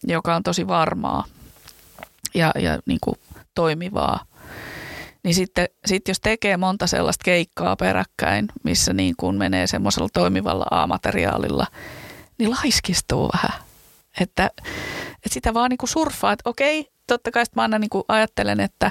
joka 0.05 0.37
on 0.37 0.43
tosi 0.43 0.67
varmaa 0.67 1.25
ja, 2.35 2.53
ja 2.59 2.79
niin 2.87 2.99
kuin 3.05 3.17
toimivaa, 3.55 4.25
niin 5.23 5.35
sitten 5.35 5.69
sit 5.87 6.09
jos 6.09 6.21
tekee 6.21 6.57
monta 6.57 6.87
sellaista 6.87 7.25
keikkaa 7.25 7.77
peräkkäin, 7.77 8.49
missä 8.63 8.93
niin 8.93 9.15
kuin 9.17 9.37
menee 9.37 9.67
semmoisella 9.67 10.09
toimivalla 10.13 10.67
A-materiaalilla– 10.71 11.67
niin 12.39 12.51
laiskistuu 12.51 13.31
vähän. 13.33 13.61
Että, 14.21 14.51
että 15.15 15.29
sitä 15.31 15.55
vaan 15.55 15.71
niinku 15.71 15.87
surffaa, 15.87 16.33
että 16.33 16.51
okei, 16.51 16.91
totta 17.07 17.31
kai 17.31 17.45
mä 17.57 17.63
aina 17.63 17.79
niinku 17.79 18.05
ajattelen, 18.09 18.61
että 18.61 18.91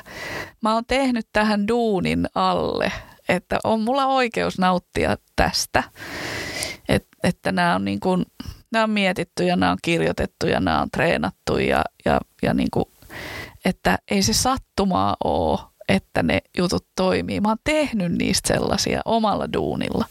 mä 0.61 0.73
oon 0.73 0.85
tehnyt 0.85 1.27
tähän 1.33 1.67
duunin 1.67 2.27
alle, 2.35 2.91
että 3.29 3.59
on 3.63 3.81
mulla 3.81 4.05
oikeus 4.05 4.59
nauttia 4.59 5.17
tästä. 5.35 5.83
Et, 6.89 7.07
että 7.23 7.51
nämä 7.51 7.75
on, 7.75 7.85
niinku, 7.85 8.17
nämä 8.71 8.83
on 8.83 8.89
mietitty 8.89 9.43
ja 9.43 9.55
nämä 9.55 9.71
on 9.71 9.77
kirjoitettu 9.81 10.47
ja 10.47 10.59
nämä 10.59 10.81
on 10.81 10.91
treenattu 10.91 11.57
ja, 11.57 11.83
ja, 12.05 12.19
ja 12.41 12.53
niinku, 12.53 12.91
että 13.65 13.97
ei 14.11 14.21
se 14.21 14.33
sattumaa 14.33 15.17
ole, 15.23 15.59
että 15.87 16.23
ne 16.23 16.41
jutut 16.57 16.87
toimii. 16.95 17.41
Mä 17.41 17.47
oon 17.47 17.57
tehnyt 17.63 18.11
niistä 18.11 18.53
sellaisia 18.53 19.01
omalla 19.05 19.53
duunilla. 19.53 20.05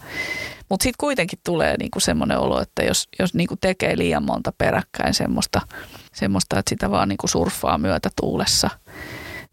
Mutta 0.68 0.82
sitten 0.82 0.98
kuitenkin 1.00 1.38
tulee 1.44 1.76
niinku 1.78 2.00
semmoinen 2.00 2.38
olo, 2.38 2.60
että 2.60 2.82
jos, 2.82 3.08
jos 3.18 3.34
niinku 3.34 3.56
tekee 3.60 3.98
liian 3.98 4.22
monta 4.24 4.52
peräkkäin 4.58 5.14
semmoista, 5.14 5.60
semmoista, 6.14 6.58
että 6.58 6.68
sitä 6.68 6.90
vaan 6.90 7.08
niinku 7.08 7.28
surffaa 7.28 7.78
myötätuulessa, 7.78 8.70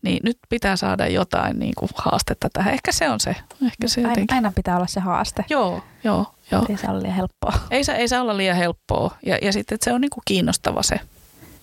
Niin 0.02 0.20
nyt 0.24 0.38
pitää 0.50 0.76
saada 0.76 1.08
jotain 1.08 1.60
niin 1.60 1.74
kuin 1.78 1.90
haastetta 1.96 2.48
tähän. 2.54 2.74
Ehkä 2.74 2.92
se 2.92 3.10
on 3.10 3.20
se. 3.20 3.36
Ehkä 3.66 3.88
se 3.88 4.02
aina, 4.02 4.12
jotenkin. 4.12 4.36
aina 4.36 4.52
pitää 4.56 4.76
olla 4.76 4.88
se 4.88 5.00
haaste. 5.00 5.46
Joo, 5.50 5.84
joo, 6.04 6.26
joo. 6.52 6.66
Ei 6.70 6.78
se 6.78 6.88
ole 6.90 7.02
liian 7.02 7.16
helppoa. 7.16 7.54
Ei, 7.72 7.84
saa- 7.84 7.96
ei 7.96 8.08
saa 8.08 8.22
olla 8.22 8.38
liian 8.38 8.58
helppoa. 8.58 9.18
Ja, 9.26 9.38
ja 9.42 9.54
sitten, 9.54 9.76
että 9.76 9.86
se 9.86 9.94
on 9.94 10.02
niin 10.02 10.10
kuin 10.10 10.24
kiinnostava 10.26 10.84
se, 10.84 11.00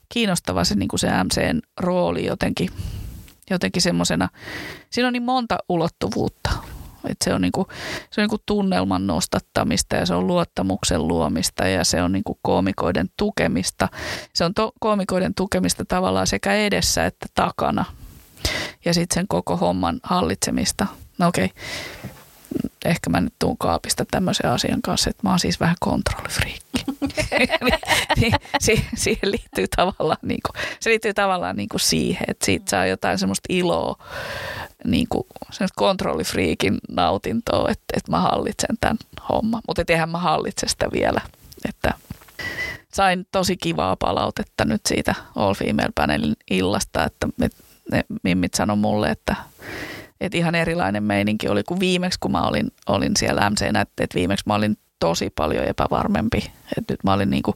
kiinnostava 0.09 0.64
se, 0.64 0.74
niin 0.74 0.88
kuin 0.88 1.01
se 1.01 1.09
MCn 1.24 1.61
rooli 1.80 2.26
jotenkin, 2.26 2.70
jotenkin 3.51 3.82
semmoisena. 3.82 4.28
Siinä 4.90 5.07
on 5.07 5.12
niin 5.12 5.22
monta 5.22 5.59
ulottuvuutta. 5.68 6.51
Et 7.11 7.16
se 7.24 7.34
on, 7.34 7.40
niin 7.40 7.52
kuin, 7.52 7.66
se 8.11 8.20
on 8.20 8.22
niin 8.22 8.30
kuin 8.30 8.42
tunnelman 8.46 9.07
nostattamista 9.07 9.96
ja 9.96 10.07
se 10.07 10.14
on 10.14 10.26
luottamuksen 10.26 11.09
luomista 11.09 11.68
ja 11.68 11.84
se 11.84 12.02
on 12.02 12.12
niin 12.12 12.24
kuin 12.24 12.38
koomikoiden 12.42 13.11
tukemista. 13.16 13.88
Se 14.32 14.44
on 14.44 14.54
to, 14.54 14.72
koomikoiden 14.80 15.34
tukemista 15.34 15.84
tavallaan 15.84 16.26
sekä 16.26 16.54
edessä 16.54 17.07
että 17.07 17.26
takana. 17.34 17.84
Ja 18.84 18.94
sitten 18.94 19.14
sen 19.14 19.28
koko 19.28 19.57
homman 19.57 20.00
hallitsemista. 20.02 20.86
No 21.18 21.28
okei, 21.28 21.50
ehkä 22.84 23.11
mä 23.11 23.20
nyt 23.20 23.34
tuun 23.38 23.59
kaapista 23.59 24.04
tämmöisen 24.11 24.50
asian 24.50 24.82
kanssa, 24.82 25.11
että 25.11 25.22
mä 25.22 25.30
oon 25.30 25.38
siis 25.38 25.61
vähän 25.61 25.76
kontrollifriikki. 25.80 26.66
si- 28.61 28.86
siihen 28.94 29.30
liittyy 29.30 29.66
tavallaan, 29.76 30.18
niin 30.22 30.40
kuin, 30.47 30.62
se 30.80 30.90
liittyy 30.90 31.14
tavallaan 31.14 31.57
niin 31.57 31.68
kuin 31.68 31.80
siihen, 31.80 32.24
että 32.28 32.47
siitä 32.47 32.70
saa 32.70 32.86
jotain 32.86 33.18
semmoista 33.18 33.47
iloa, 33.49 34.05
niin 34.84 35.07
kuin 35.09 35.26
semmoista 35.51 35.76
kontrollifriikin 35.76 36.78
nautintoa, 36.88 37.70
että, 37.70 37.84
että 37.97 38.11
mä 38.11 38.20
hallitsen 38.20 38.76
tämän 38.80 38.97
homman. 39.28 39.62
Mutta 39.68 39.84
eihän 39.88 40.11
mä 40.11 40.18
hallitse 40.18 40.68
sitä 40.68 40.86
vielä, 40.92 41.20
että 41.68 41.94
sain 42.94 43.26
tosi 43.32 43.57
kivaa 43.57 43.97
palautetta 43.97 44.64
nyt 44.64 44.80
siitä 44.88 45.14
All 45.36 45.55
Female 45.55 45.92
Panelin 45.94 46.36
illasta, 46.51 47.05
että 47.05 47.28
me, 47.36 47.49
ne 47.92 48.05
mimmit 48.22 48.55
sanoi 48.55 48.76
mulle, 48.76 49.11
että, 49.11 49.36
että 50.20 50.38
ihan 50.38 50.55
erilainen 50.55 51.03
meininki 51.03 51.49
oli 51.49 51.62
kuin 51.62 51.80
viimeksi, 51.80 52.20
kun 52.20 52.32
mä 52.32 52.42
olin, 52.42 52.70
olin 52.86 53.12
siellä 53.18 53.51
MCnä, 53.51 53.80
että, 53.80 54.05
että 54.05 54.14
viimeksi 54.14 54.44
mä 54.47 54.55
olin 54.55 54.76
tosi 55.01 55.30
paljon 55.30 55.64
epävarmempi. 55.64 56.51
Että 56.78 56.92
nyt 56.92 57.05
mä 57.05 57.12
olin 57.12 57.30
niinku, 57.30 57.55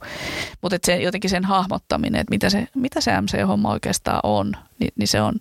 mutta 0.63 0.77
että 0.77 0.87
se, 0.87 0.97
jotenkin 0.97 1.31
sen 1.31 1.45
hahmottaminen, 1.45 2.21
että 2.21 2.31
mitä 2.31 2.51
se, 2.51 2.69
mitä 2.75 3.01
se 3.01 3.21
MC-homma 3.21 3.71
oikeastaan 3.71 4.21
on, 4.23 4.53
niin, 4.79 4.93
niin 4.97 5.09
se 5.09 5.23
on, 5.23 5.35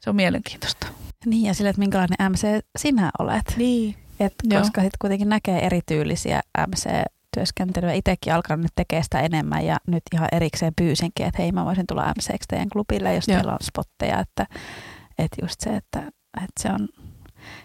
se 0.00 0.10
on 0.10 0.16
mielenkiintoista. 0.16 0.86
Niin 1.26 1.46
ja 1.46 1.54
sille, 1.54 1.70
että 1.70 1.80
minkälainen 1.80 2.32
MC 2.32 2.46
sinä 2.78 3.10
olet. 3.18 3.54
Niin. 3.56 3.94
Et 4.20 4.34
koska 4.58 4.80
sitten 4.80 4.98
kuitenkin 5.00 5.28
näkee 5.28 5.66
erityylisiä 5.66 6.40
MC-työskentelyä. 6.68 7.92
Itsekin 7.92 8.34
alkanut 8.34 8.62
nyt 8.62 8.72
tekemään 8.76 9.04
sitä 9.04 9.20
enemmän 9.20 9.66
ja 9.66 9.76
nyt 9.86 10.02
ihan 10.12 10.28
erikseen 10.32 10.72
pyysinkin, 10.76 11.26
että 11.26 11.42
hei 11.42 11.52
mä 11.52 11.64
voisin 11.64 11.86
tulla 11.86 12.08
MCksi 12.08 12.48
teidän 12.48 12.68
klubille, 12.68 13.14
jos 13.14 13.28
Joo. 13.28 13.36
teillä 13.36 13.52
on 13.52 13.58
spotteja. 13.62 14.20
Että, 14.20 14.46
että 15.18 15.36
just 15.42 15.60
se, 15.60 15.70
että, 15.70 15.98
että 16.36 16.62
se 16.62 16.68
on, 16.68 16.88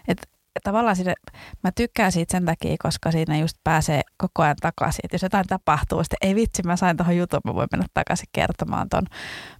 että 0.08 0.26
tavallaan 0.62 0.96
sinne, 0.96 1.14
mä 1.62 1.72
tykkään 1.72 2.12
siitä 2.12 2.32
sen 2.32 2.44
takia, 2.44 2.76
koska 2.82 3.10
siinä 3.10 3.38
just 3.38 3.56
pääsee 3.64 4.00
koko 4.16 4.42
ajan 4.42 4.56
takaisin. 4.62 5.00
Että 5.04 5.14
jos 5.14 5.22
jotain 5.22 5.46
tapahtuu, 5.46 6.04
sitten 6.04 6.28
ei 6.28 6.34
vitsi, 6.34 6.62
mä 6.62 6.76
sain 6.76 6.96
tuohon 6.96 7.16
jutun, 7.16 7.40
mä 7.44 7.54
voin 7.54 7.68
mennä 7.72 7.86
takaisin 7.94 8.28
kertomaan 8.32 8.88
ton. 8.88 9.06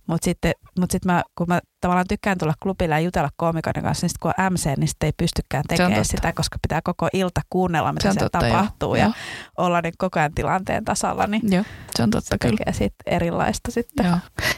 Mutta 0.07 0.25
sitten, 0.25 0.53
mut 0.79 0.91
sit 0.91 1.05
mä, 1.05 1.23
kun 1.39 1.47
mä 1.49 1.61
tavallaan 1.81 2.07
tykkään 2.09 2.39
tulla 2.39 2.55
klubille 2.63 2.95
ja 2.95 3.01
jutella 3.01 3.29
koomikoiden 3.37 3.83
kanssa, 3.83 4.05
niin 4.05 4.11
sit 4.11 4.19
kun 4.19 4.33
on 4.39 4.53
MC, 4.53 4.67
niin 4.77 4.89
sitten 4.89 5.07
ei 5.07 5.13
pystykään 5.17 5.65
tekemään 5.69 6.05
sitä, 6.05 6.33
koska 6.33 6.59
pitää 6.63 6.81
koko 6.85 7.09
ilta 7.13 7.41
kuunnella, 7.51 7.93
mitä 7.93 8.09
Se 8.09 8.13
siellä 8.13 8.31
totta, 8.31 8.49
tapahtuu 8.49 8.95
joo. 8.95 9.07
ja 9.07 9.13
olla 9.59 9.81
niin 9.81 9.95
koko 9.99 10.19
ajan 10.21 10.35
tilanteen 10.35 10.85
tasalla, 10.85 11.27
niin 11.27 11.53
Joo, 11.53 11.65
se 11.97 12.03
on 12.03 12.11
totta 12.11 12.29
se 12.29 12.39
kyllä. 12.39 12.57
tekee 12.57 12.73
siitä 12.73 12.97
erilaista 13.07 13.71
sitten. 13.71 14.07
Joo. 14.07 14.17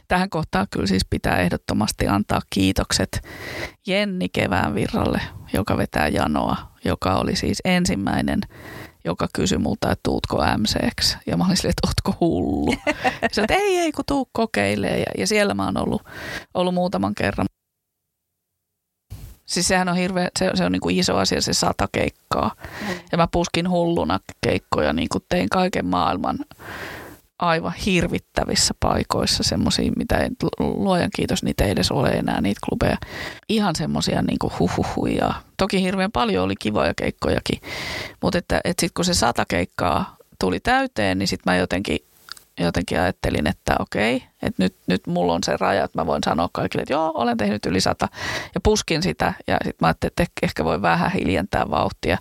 Tähän 0.09 0.31
kohtaan 0.31 0.67
kyllä 0.71 0.87
siis 0.87 1.07
pitää 1.11 1.37
ehdottomasti 1.37 2.09
antaa 2.09 2.41
kiitokset 2.51 3.21
Jenni 3.87 4.29
Kevään 4.29 4.75
virralle, 4.75 5.21
joka 5.53 5.77
vetää 5.77 6.09
janoa, 6.09 6.57
joka 6.85 7.15
oli 7.15 7.37
siis 7.37 7.59
ensimmäinen, 7.65 8.41
joka 9.07 9.29
kysyi 9.33 9.59
multa, 9.59 9.93
että 9.93 10.03
tuutko 10.03 10.37
MCksi. 10.37 11.17
Ja 11.27 11.37
mä 11.37 11.45
olin 11.45 11.57
silleen, 11.57 11.75
että 11.79 11.89
ootko 11.89 12.27
hullu. 12.27 12.75
Ja 13.23 13.43
että 13.43 13.55
ei, 13.55 13.79
ei, 13.79 13.93
kun 13.93 14.05
tuu 14.09 14.29
kokeilee. 14.33 14.99
Ja, 14.99 15.07
ja 15.19 15.27
siellä 15.27 15.55
mä 15.55 15.65
oon 15.65 15.77
ollut, 15.77 16.03
ollut 16.55 16.75
muutaman 16.75 17.15
kerran. 17.15 17.47
Siis 19.47 19.69
sehän 19.69 19.89
on 19.89 19.97
hirveä, 19.97 20.29
se, 20.39 20.51
se 20.55 20.65
on 20.65 20.73
niin 20.73 20.81
kuin 20.81 20.99
iso 20.99 21.17
asia, 21.17 21.41
se 21.41 21.53
sata 21.53 21.89
keikkaa. 21.93 22.55
Ja 23.13 23.19
mä 23.19 23.29
puskin 23.33 23.71
hulluna 23.71 24.21
keikkoja, 24.41 24.93
niin 24.93 25.09
kuin 25.09 25.25
tein 25.29 25.49
kaiken 25.49 25.87
maailman 25.87 26.39
aivan 27.39 27.73
hirvittävissä 27.87 28.75
paikoissa, 28.81 29.43
semmoisia, 29.43 29.93
mitä 29.97 30.17
ei, 30.17 30.29
luojan 30.59 31.11
kiitos, 31.17 31.43
niitä 31.43 31.65
ei 31.65 31.71
edes 31.71 31.91
ole 31.91 32.09
enää, 32.09 32.41
niitä 32.41 32.61
klubeja. 32.69 32.97
Ihan 33.49 33.77
semmoisia 33.77 34.23
niin 34.23 34.53
huhuhuja. 34.59 35.35
Toki 35.57 35.83
hirveän 35.83 36.13
paljon 36.13 36.45
oli 36.45 36.55
kivoja 36.59 36.95
keikkojakin, 36.97 37.61
mutta 38.23 38.39
että, 38.39 38.61
että 38.65 38.81
sitten 38.81 38.95
kun 38.95 39.05
se 39.05 39.15
sata 39.15 39.45
keikkaa 39.49 40.17
tuli 40.41 40.61
täyteen, 40.61 41.19
niin 41.19 41.29
sitten 41.29 41.53
mä 41.53 41.57
jotenkin, 41.57 41.99
jotenkin 42.61 43.01
ajattelin, 43.01 43.47
että 43.47 43.77
okei, 43.79 44.23
että 44.43 44.63
nyt, 44.63 44.77
nyt 44.87 45.07
mulla 45.07 45.33
on 45.35 45.43
se 45.45 45.57
raja, 45.57 45.85
että 45.85 46.01
mä 46.01 46.07
voin 46.07 46.23
sanoa 46.25 46.49
kaikille, 46.53 46.83
että 46.83 46.95
joo, 46.95 47.13
olen 47.15 47.37
tehnyt 47.37 47.67
yli 47.67 47.81
sata 47.81 48.09
ja 48.55 48.61
puskin 48.63 49.03
sitä 49.03 49.35
ja 49.47 49.57
sitten 49.65 49.77
mä 49.81 49.87
ajattelin, 49.87 50.13
että 50.13 50.25
ehkä 50.43 50.65
voi 50.65 50.83
vähän 50.83 51.13
hiljentää 51.13 51.71
vauhtia. 51.71 52.19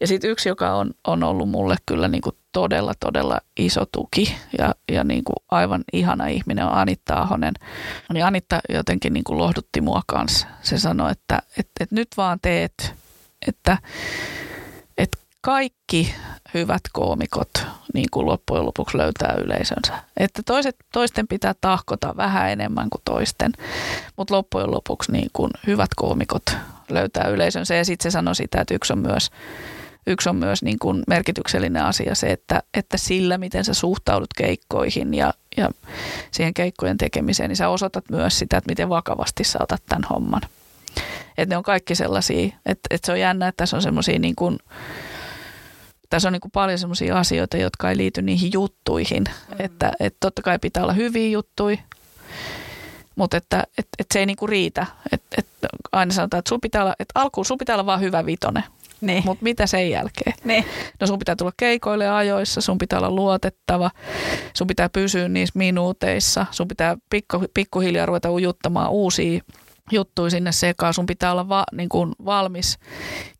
Ja 0.00 0.06
sitten 0.06 0.30
yksi, 0.30 0.48
joka 0.48 0.74
on, 0.74 0.90
on 1.06 1.22
ollut 1.22 1.48
mulle 1.48 1.76
kyllä 1.86 2.08
niin 2.08 2.22
kuin 2.22 2.36
todella, 2.52 2.92
todella 3.00 3.40
iso 3.56 3.86
tuki 3.92 4.36
ja, 4.58 4.74
ja 4.92 5.04
niin 5.04 5.24
kuin 5.24 5.36
aivan 5.50 5.84
ihana 5.92 6.26
ihminen 6.26 6.66
on 6.66 6.72
Anitta 6.72 7.14
Ahonen. 7.14 7.54
Niin 8.12 8.24
Anitta 8.24 8.60
jotenkin 8.68 9.12
niin 9.12 9.24
kuin 9.24 9.38
lohdutti 9.38 9.80
mua 9.80 10.02
kanssa. 10.06 10.46
Se 10.62 10.78
sanoi, 10.78 11.12
että, 11.12 11.42
että, 11.58 11.72
että 11.80 11.94
nyt 11.94 12.08
vaan 12.16 12.38
teet, 12.42 12.94
että, 13.46 13.78
että 14.98 15.18
kaikki 15.40 16.14
hyvät 16.54 16.82
koomikot 16.92 17.50
niin 17.94 18.06
kuin 18.10 18.26
loppujen 18.26 18.66
lopuksi 18.66 18.98
löytää 18.98 19.34
yleisönsä. 19.34 19.98
Että 20.16 20.42
toiset, 20.46 20.76
toisten 20.92 21.28
pitää 21.28 21.54
tahkota 21.60 22.16
vähän 22.16 22.50
enemmän 22.50 22.90
kuin 22.90 23.02
toisten, 23.04 23.52
mutta 24.16 24.34
loppujen 24.34 24.70
lopuksi 24.70 25.12
niin 25.12 25.30
kuin 25.32 25.50
hyvät 25.66 25.90
koomikot 25.96 26.42
löytää 26.90 27.28
yleisönsä. 27.28 27.74
Ja 27.74 27.84
sitten 27.84 28.10
se 28.10 28.12
sanoi 28.12 28.34
sitä, 28.34 28.60
että 28.60 28.74
yksi 28.74 28.92
on 28.92 28.98
myös, 28.98 29.30
yksi 30.06 30.28
on 30.28 30.36
myös 30.36 30.62
niin 30.62 30.78
kuin 30.78 31.02
merkityksellinen 31.08 31.84
asia 31.84 32.14
se, 32.14 32.26
että, 32.26 32.62
että 32.74 32.96
sillä, 32.96 33.38
miten 33.38 33.64
sä 33.64 33.74
suhtaudut 33.74 34.34
keikkoihin 34.36 35.14
ja, 35.14 35.34
ja 35.56 35.70
siihen 36.30 36.54
keikkojen 36.54 36.98
tekemiseen, 36.98 37.48
niin 37.48 37.56
sä 37.56 37.68
osoitat 37.68 38.04
myös 38.10 38.38
sitä, 38.38 38.56
että 38.56 38.70
miten 38.70 38.88
vakavasti 38.88 39.44
sä 39.44 39.58
otat 39.62 39.82
tämän 39.88 40.04
homman. 40.10 40.42
Että 41.38 41.52
ne 41.52 41.56
on 41.56 41.62
kaikki 41.62 41.94
sellaisia, 41.94 42.46
että, 42.66 42.86
että 42.90 43.06
se 43.06 43.12
on 43.12 43.20
jännä, 43.20 43.48
että 43.48 43.62
tässä 43.62 43.76
on 43.76 43.82
semmoisia 43.82 44.18
niin 44.18 44.36
kuin, 44.36 44.58
tässä 46.10 46.28
on 46.28 46.32
niin 46.32 46.40
kuin 46.40 46.52
paljon 46.52 46.78
semmoisia 46.78 47.18
asioita, 47.18 47.56
jotka 47.56 47.90
ei 47.90 47.96
liity 47.96 48.22
niihin 48.22 48.52
juttuihin. 48.52 49.24
Mm. 49.24 49.56
Että, 49.58 49.92
että 50.00 50.16
totta 50.20 50.42
kai 50.42 50.58
pitää 50.58 50.82
olla 50.82 50.92
hyviä 50.92 51.28
juttuja, 51.28 51.76
mutta 53.16 53.36
että, 53.36 53.62
että, 53.78 53.90
että 53.98 54.12
se 54.12 54.18
ei 54.18 54.26
niin 54.26 54.36
kuin 54.36 54.48
riitä. 54.48 54.86
Että, 55.12 55.36
että 55.38 55.68
aina 55.92 56.12
sanotaan, 56.12 56.38
että, 56.38 56.48
sun 56.48 56.60
pitää 56.60 56.82
olla, 56.82 56.94
että 56.98 57.20
alkuun 57.20 57.44
sun 57.44 57.58
pitää 57.58 57.74
olla 57.74 57.86
vaan 57.86 58.00
hyvä 58.00 58.26
vitonen, 58.26 58.64
Niin. 59.10 59.22
mutta 59.26 59.44
mitä 59.44 59.66
sen 59.66 59.90
jälkeen? 59.90 60.32
niin. 60.44 60.64
No 61.00 61.06
sun 61.06 61.18
pitää 61.18 61.36
tulla 61.36 61.52
keikoille 61.56 62.08
ajoissa, 62.08 62.60
sun 62.60 62.78
pitää 62.78 62.98
olla 62.98 63.10
luotettava, 63.10 63.90
sun 64.54 64.66
pitää 64.66 64.88
pysyä 64.88 65.28
niissä 65.28 65.58
minuuteissa, 65.58 66.46
sun 66.50 66.68
pitää 66.68 66.96
pikku, 67.10 67.44
pikkuhiljaa 67.54 68.06
ruveta 68.06 68.32
ujuttamaan 68.32 68.90
uusia 68.90 69.40
juttuja 69.92 70.30
sinne 70.30 70.52
sekaan. 70.52 70.94
Sun 70.94 71.06
pitää 71.06 71.32
olla 71.32 71.48
va, 71.48 71.64
niin 71.72 71.88
kuin 71.88 72.12
valmis 72.24 72.78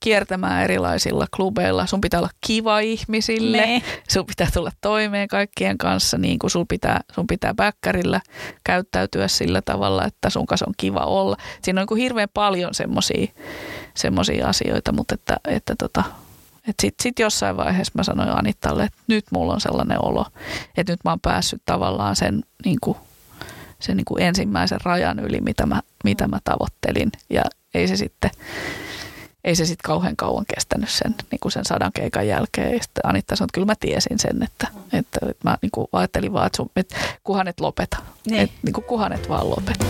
kiertämään 0.01 0.65
erilaisilla 0.65 1.27
klubeilla. 1.37 1.87
Sun 1.87 2.01
pitää 2.01 2.21
olla 2.21 2.31
kiva 2.47 2.81
ihmisille. 2.81 3.67
Niin. 3.67 3.83
Sun 4.09 4.27
pitää 4.27 4.49
tulla 4.55 4.71
toimeen 4.81 5.29
kaikkien 5.29 5.79
kanssa, 5.79 6.19
niin 6.19 6.39
kuin 6.39 6.51
sun 6.51 6.67
pitää, 6.69 7.01
sun 7.13 7.27
pitää 7.27 7.55
bäkkärillä 7.55 8.21
käyttäytyä 8.65 9.29
sillä 9.29 9.63
tavalla, 9.63 10.05
että 10.05 10.31
sun 10.31 10.47
kanssa 10.47 10.67
on 10.69 10.75
kiva 10.77 11.01
olla. 11.01 11.37
Siinä 11.63 11.81
on 11.81 11.83
niin 11.83 11.89
kuin 11.89 12.03
hirveän 12.03 12.29
paljon 12.35 12.75
semmoisia 12.75 13.27
semmosia 13.95 14.49
asioita, 14.49 14.93
mutta 14.93 15.15
että, 15.15 15.37
että 15.49 15.75
tota, 15.79 16.05
että 16.69 16.81
sitten 16.81 17.03
sit 17.03 17.19
jossain 17.19 17.57
vaiheessa 17.57 17.93
mä 17.95 18.03
sanoin 18.03 18.39
Anittalle, 18.39 18.85
että 18.85 18.99
nyt 19.07 19.25
mulla 19.31 19.53
on 19.53 19.61
sellainen 19.61 20.05
olo, 20.05 20.27
että 20.77 20.93
nyt 20.93 21.01
mä 21.05 21.11
oon 21.11 21.21
päässyt 21.21 21.63
tavallaan 21.67 22.17
sen, 22.17 22.43
niin 22.65 22.79
kuin, 22.81 22.99
sen 23.79 23.97
niin 23.97 24.05
kuin 24.05 24.23
ensimmäisen 24.23 24.81
rajan 24.85 25.19
yli, 25.19 25.41
mitä 25.41 25.67
mä, 25.67 25.83
mitä 26.05 26.29
mä 26.29 26.39
tavoittelin. 26.45 27.13
Ja 27.31 27.43
ei 27.75 27.89
se 27.89 27.97
sitten, 27.97 28.31
ei 29.45 29.55
se 29.55 29.67
sitten 29.67 29.87
kauhean 29.87 30.17
kauan 30.17 30.45
kestänyt 30.55 30.91
sen, 30.91 31.15
niin 31.31 31.41
kuin 31.41 31.53
sen 31.53 31.65
sadan 31.65 31.93
keikan 31.93 32.29
jälkeen. 32.29 32.73
Ja 32.73 32.83
sitten 32.83 33.07
Anitta 33.07 33.37
sanoi, 33.37 33.47
että 33.47 33.55
kyllä 33.55 33.67
mä 33.67 33.75
tiesin 33.81 34.19
sen, 34.19 34.43
että, 34.43 34.69
että, 34.93 35.19
että 35.23 35.49
mä 35.49 35.57
niin 35.63 35.71
kuin 35.71 35.87
ajattelin 35.93 36.33
vaan, 36.33 36.47
että, 36.47 36.57
sun, 36.57 36.71
että 36.77 36.97
kuhan 37.25 37.49
et 37.49 37.61
lopeta. 37.61 37.97
Niin. 38.27 38.41
Että 38.41 38.57
niin 38.63 38.73
kuin 38.73 38.85
kuhan 38.85 39.13
et 39.13 39.29
vaan 39.29 39.51
lopeta. 39.51 39.85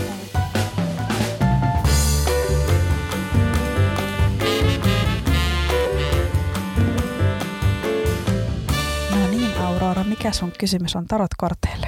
Mikä 10.21 10.31
sun 10.31 10.53
kysymys 10.59 10.95
on 10.95 11.07
tarotkorteille? 11.07 11.87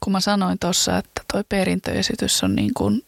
kun 0.00 0.12
mä 0.12 0.20
sanoin 0.20 0.58
tuossa, 0.58 0.98
että 0.98 1.22
toi 1.32 1.44
perintöesitys 1.48 2.44
on 2.44 2.54
niin 2.54 2.74
kuin 2.74 3.04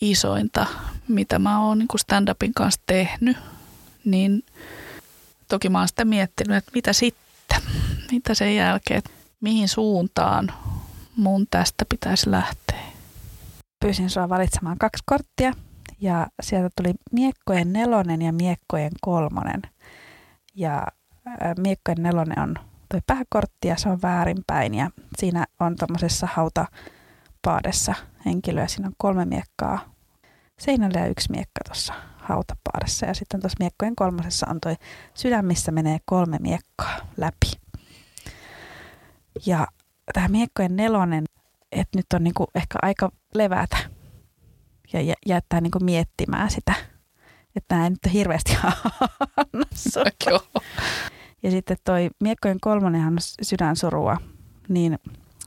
isointa, 0.00 0.66
mitä 1.08 1.38
mä 1.38 1.66
oon 1.66 1.78
niin 1.78 1.88
stand-upin 1.98 2.52
kanssa 2.54 2.80
tehnyt, 2.86 3.36
niin 4.04 4.42
toki 5.48 5.68
mä 5.68 5.78
oon 5.78 5.88
sitä 5.88 6.04
miettinyt, 6.04 6.56
että 6.56 6.70
mitä 6.74 6.92
sitten, 6.92 7.62
mitä 8.10 8.34
sen 8.34 8.56
jälkeen, 8.56 9.02
mihin 9.40 9.68
suuntaan 9.68 10.52
mun 11.16 11.46
tästä 11.50 11.84
pitäisi 11.88 12.30
lähteä. 12.30 12.82
Pyysin 13.84 14.10
sua 14.10 14.28
valitsemaan 14.28 14.78
kaksi 14.78 15.02
korttia 15.06 15.52
ja 16.00 16.26
sieltä 16.42 16.68
tuli 16.76 16.94
miekkojen 17.12 17.72
nelonen 17.72 18.22
ja 18.22 18.32
miekkojen 18.32 18.92
kolmonen. 19.00 19.62
Ja 20.54 20.86
miekkojen 21.58 22.02
nelonen 22.02 22.38
on 22.38 22.54
tuo 22.88 23.00
pääkortti 23.06 23.68
ja 23.68 23.76
se 23.76 23.88
on 23.88 24.02
väärinpäin 24.02 24.74
ja 24.74 24.90
siinä 25.18 25.44
on 25.60 25.76
tuommoisessa 25.76 26.28
hautapaadessa 26.32 27.94
henkilöä. 28.26 28.66
Siinä 28.66 28.86
on 28.88 28.94
kolme 28.98 29.24
miekkaa 29.24 29.94
seinällä 30.58 31.00
ja 31.00 31.06
yksi 31.06 31.30
miekka 31.30 31.60
tuossa 31.66 31.94
hautapaadessa. 32.16 33.06
Ja 33.06 33.14
sitten 33.14 33.40
tuossa 33.40 33.56
miekkojen 33.60 33.96
kolmosessa 33.96 34.46
on 34.50 34.60
tuo 34.60 34.74
sydän, 35.14 35.44
missä 35.44 35.72
menee 35.72 35.98
kolme 36.04 36.36
miekkaa 36.40 36.96
läpi. 37.16 37.50
Ja 39.46 39.66
tämä 40.14 40.28
miekkojen 40.28 40.76
nelonen, 40.76 41.24
että 41.72 41.98
nyt 41.98 42.06
on 42.14 42.24
niinku 42.24 42.46
ehkä 42.54 42.78
aika 42.82 43.10
levätä 43.34 43.76
ja 44.92 45.14
jättää 45.26 45.60
niinku 45.60 45.78
miettimään 45.80 46.50
sitä, 46.50 46.74
että 47.56 47.74
nämä 47.74 47.84
ei 47.84 47.90
nyt 47.90 48.12
hirveästi 48.12 48.56
anna 49.36 49.66
Ja 51.42 51.50
sitten 51.50 51.76
toi 51.84 52.10
miekkojen 52.20 52.60
kolmonenhan 52.60 53.12
on 53.12 53.18
sydänsurua, 53.42 54.16
niin 54.68 54.98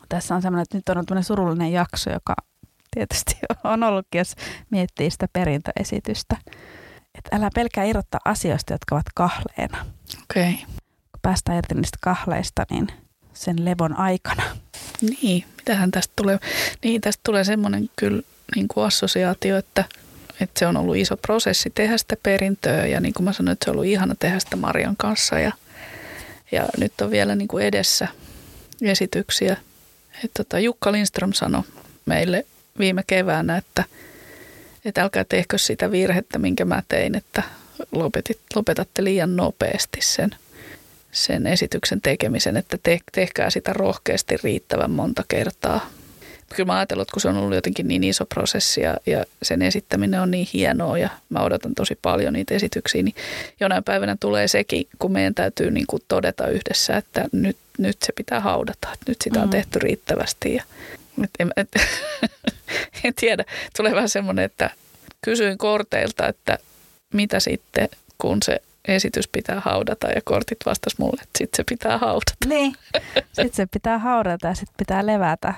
tässä 0.09 0.35
on 0.35 0.41
semmoinen, 0.41 0.63
että 0.63 0.77
nyt 0.77 0.89
on 0.89 1.05
tämmöinen 1.05 1.23
surullinen 1.23 1.71
jakso, 1.71 2.11
joka 2.11 2.35
tietysti 2.91 3.37
on 3.63 3.83
ollutkin, 3.83 4.19
jos 4.19 4.35
miettii 4.69 5.11
sitä 5.11 5.27
perintöesitystä. 5.33 6.37
Että 7.15 7.35
älä 7.35 7.49
pelkää 7.55 7.83
irrottaa 7.83 8.19
asioista, 8.25 8.73
jotka 8.73 8.95
ovat 8.95 9.05
kahleena. 9.15 9.85
Okei. 10.23 10.53
Okay. 10.53 10.65
Kun 11.11 11.19
päästään 11.21 11.57
irti 11.57 11.75
niistä 11.75 11.97
kahleista, 12.01 12.65
niin 12.69 12.87
sen 13.33 13.65
levon 13.65 13.97
aikana. 13.97 14.43
Niin, 15.01 15.45
mitähän 15.57 15.91
tästä 15.91 16.13
tulee? 16.15 16.39
Niin, 16.83 17.01
tästä 17.01 17.21
tulee 17.23 17.43
semmoinen 17.43 17.89
kyllä 17.95 18.21
niin 18.55 18.67
kuin 18.67 18.85
assosiaatio, 18.85 19.57
että, 19.57 19.85
että 20.39 20.59
se 20.59 20.67
on 20.67 20.77
ollut 20.77 20.95
iso 20.95 21.17
prosessi 21.17 21.69
tehdä 21.69 21.97
sitä 21.97 22.15
perintöä 22.23 22.85
ja 22.85 22.99
niin 22.99 23.13
kuin 23.13 23.23
mä 23.23 23.33
sanoin, 23.33 23.53
että 23.53 23.65
se 23.65 23.71
on 23.71 23.75
ollut 23.75 23.91
ihana 23.91 24.15
tehdä 24.15 24.39
sitä 24.39 24.55
Marian 24.55 24.97
kanssa 24.97 25.39
ja, 25.39 25.53
ja 26.51 26.65
nyt 26.77 27.01
on 27.01 27.11
vielä 27.11 27.35
niin 27.35 27.47
kuin 27.47 27.65
edessä 27.65 28.07
esityksiä. 28.81 29.57
Että 30.23 30.43
tota, 30.43 30.59
Jukka 30.59 30.91
Lindström 30.91 31.33
sanoi 31.33 31.63
meille 32.05 32.45
viime 32.79 33.03
keväänä, 33.07 33.57
että, 33.57 33.83
että 34.85 35.03
älkää 35.03 35.25
tehkö 35.29 35.57
sitä 35.57 35.91
virhettä, 35.91 36.39
minkä 36.39 36.65
mä 36.65 36.83
tein, 36.87 37.15
että 37.15 37.43
lopetit, 37.91 38.39
lopetatte 38.55 39.03
liian 39.03 39.35
nopeasti 39.35 39.99
sen, 40.01 40.35
sen 41.11 41.47
esityksen 41.47 42.01
tekemisen, 42.01 42.57
että 42.57 42.77
te, 42.83 42.99
tehkää 43.11 43.49
sitä 43.49 43.73
rohkeasti 43.73 44.37
riittävän 44.43 44.91
monta 44.91 45.23
kertaa. 45.27 45.89
Kyllä 46.55 46.67
mä 46.67 46.77
ajatellut, 46.77 47.11
kun 47.11 47.21
se 47.21 47.29
on 47.29 47.37
ollut 47.37 47.55
jotenkin 47.55 47.87
niin 47.87 48.03
iso 48.03 48.25
prosessi 48.25 48.81
ja, 48.81 48.97
ja 49.05 49.25
sen 49.43 49.61
esittäminen 49.61 50.21
on 50.21 50.31
niin 50.31 50.47
hienoa 50.53 50.97
ja 50.97 51.09
mä 51.29 51.39
odotan 51.39 51.75
tosi 51.75 51.99
paljon 52.01 52.33
niitä 52.33 52.53
esityksiä, 52.53 53.03
niin 53.03 53.15
jonain 53.59 53.83
päivänä 53.83 54.17
tulee 54.19 54.47
sekin, 54.47 54.87
kun 54.99 55.11
meidän 55.11 55.35
täytyy 55.35 55.71
niin 55.71 55.87
kuin 55.87 56.01
todeta 56.07 56.47
yhdessä, 56.47 56.97
että 56.97 57.25
nyt, 57.31 57.57
nyt 57.77 57.97
se 58.03 58.13
pitää 58.15 58.39
haudata, 58.39 58.93
että 58.93 59.05
nyt 59.07 59.17
sitä 59.23 59.39
on 59.39 59.47
mm. 59.47 59.51
tehty 59.51 59.79
riittävästi 59.79 60.55
ja 60.55 60.63
et, 61.23 61.29
en, 61.39 61.51
et, 61.57 61.69
en 63.03 63.13
tiedä, 63.15 63.43
tulee 63.77 63.95
vähän 63.95 64.09
semmoinen, 64.09 64.45
että 64.45 64.69
kysyin 65.21 65.57
korteilta, 65.57 66.27
että 66.27 66.57
mitä 67.13 67.39
sitten, 67.39 67.89
kun 68.17 68.37
se 68.45 68.61
esitys 68.87 69.27
pitää 69.27 69.59
haudata 69.65 70.07
ja 70.07 70.21
kortit 70.23 70.57
vastas 70.65 70.97
mulle, 70.97 71.21
että 71.21 71.37
sitten 71.37 71.57
se 71.57 71.63
pitää 71.69 71.97
haudata. 71.97 72.33
Niin, 72.45 72.75
sitten 73.33 73.53
se 73.53 73.65
pitää 73.65 73.97
haudata 73.97 74.47
ja 74.47 74.55
sitten 74.55 74.75
pitää 74.77 75.05
levätä 75.05 75.53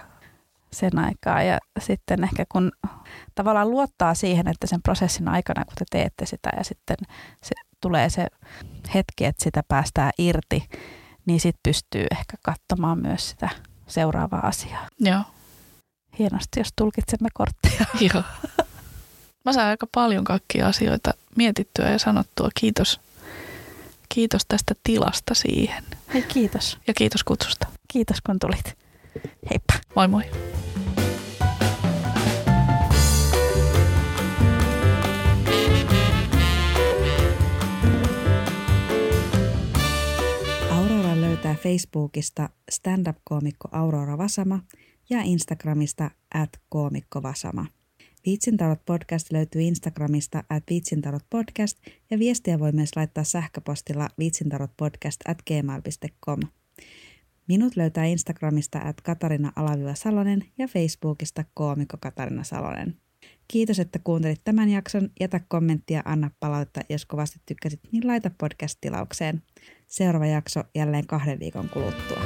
sen 0.74 1.00
aikaa 1.00 1.44
ja 1.44 1.60
sitten 1.80 2.24
ehkä 2.24 2.46
kun 2.50 2.72
tavallaan 3.36 3.72
luottaa 3.72 4.14
siihen, 4.14 4.48
että 4.48 4.68
sen 4.68 4.82
prosessin 4.82 5.28
aikana, 5.28 5.66
kun 5.66 5.76
te 5.80 5.86
teette 5.92 6.26
sitä 6.26 6.50
ja 6.58 6.64
sitten 6.64 6.98
se, 7.44 7.56
tulee 7.82 8.10
se 8.10 8.28
hetki, 8.94 9.26
että 9.26 9.44
sitä 9.44 9.64
päästään 9.68 10.12
irti, 10.18 10.68
niin 11.26 11.40
sitten 11.40 11.60
pystyy 11.64 12.06
ehkä 12.12 12.38
katsomaan 12.42 13.02
myös 13.02 13.30
sitä 13.30 13.50
seuraavaa 13.88 14.48
asiaa. 14.48 14.88
Joo. 15.00 15.22
Hienosti, 16.20 16.60
jos 16.60 16.70
tulkitsemme 16.76 17.30
kortteja. 17.34 17.86
Joo. 18.14 18.24
Mä 19.46 19.54
saan 19.54 19.68
aika 19.68 19.88
paljon 19.96 20.24
kaikkia 20.24 20.68
asioita 20.68 21.12
mietittyä 21.36 21.90
ja 21.90 22.00
sanottua. 22.00 22.50
Kiitos. 22.60 23.00
Kiitos 24.10 24.42
tästä 24.48 24.74
tilasta 24.84 25.34
siihen. 25.34 25.84
Hei, 26.14 26.22
kiitos. 26.22 26.78
Ja 26.88 26.94
kiitos 26.94 27.24
kutsusta. 27.24 27.68
Kiitos 27.88 28.22
kun 28.22 28.40
tulit. 28.40 28.83
Heippa. 29.50 29.74
Moi 29.96 30.08
moi. 30.08 30.24
Aurora 40.72 41.22
löytää 41.22 41.56
Facebookista 41.56 42.50
stand-up-koomikko 42.72 43.70
Aurora 43.72 44.18
Vasama 44.18 44.60
ja 45.10 45.22
Instagramista 45.22 46.12
at 46.34 46.62
koomikko 46.70 47.24
Vasama. 47.24 47.66
Viitsintalot 48.26 48.86
podcast 48.86 49.32
löytyy 49.32 49.62
Instagramista 49.62 50.44
at 50.50 50.64
viitsintalot 50.70 51.24
ja 52.10 52.20
viestiä 52.20 52.60
voi 52.60 52.72
myös 52.72 52.96
laittaa 52.96 53.24
sähköpostilla 53.24 54.10
viitsintalotpodcast 54.20 55.22
at 55.28 55.38
gmail.com. 55.48 56.40
Minut 57.48 57.76
löytää 57.76 58.06
Instagramista 58.06 58.80
at 58.80 59.02
Katarina 59.02 59.52
Salonen 59.94 60.46
ja 60.58 60.68
Facebookista 60.68 61.44
koomikko 61.54 61.98
Katarina 62.00 62.44
Salonen. 62.44 62.98
Kiitos, 63.48 63.80
että 63.80 64.00
kuuntelit 64.04 64.42
tämän 64.44 64.70
jakson. 64.70 65.10
Jätä 65.20 65.40
kommenttia, 65.48 66.02
anna 66.06 66.32
palautetta, 66.40 66.82
jos 66.90 67.06
kovasti 67.06 67.40
tykkäsit, 67.46 67.80
niin 67.92 68.08
laita 68.08 68.32
podcast-tilaukseen. 68.38 69.42
Seuraava 69.88 70.26
jakso 70.26 70.64
jälleen 70.76 71.08
kahden 71.08 71.40
viikon 71.40 71.70
kuluttua. 71.70 72.24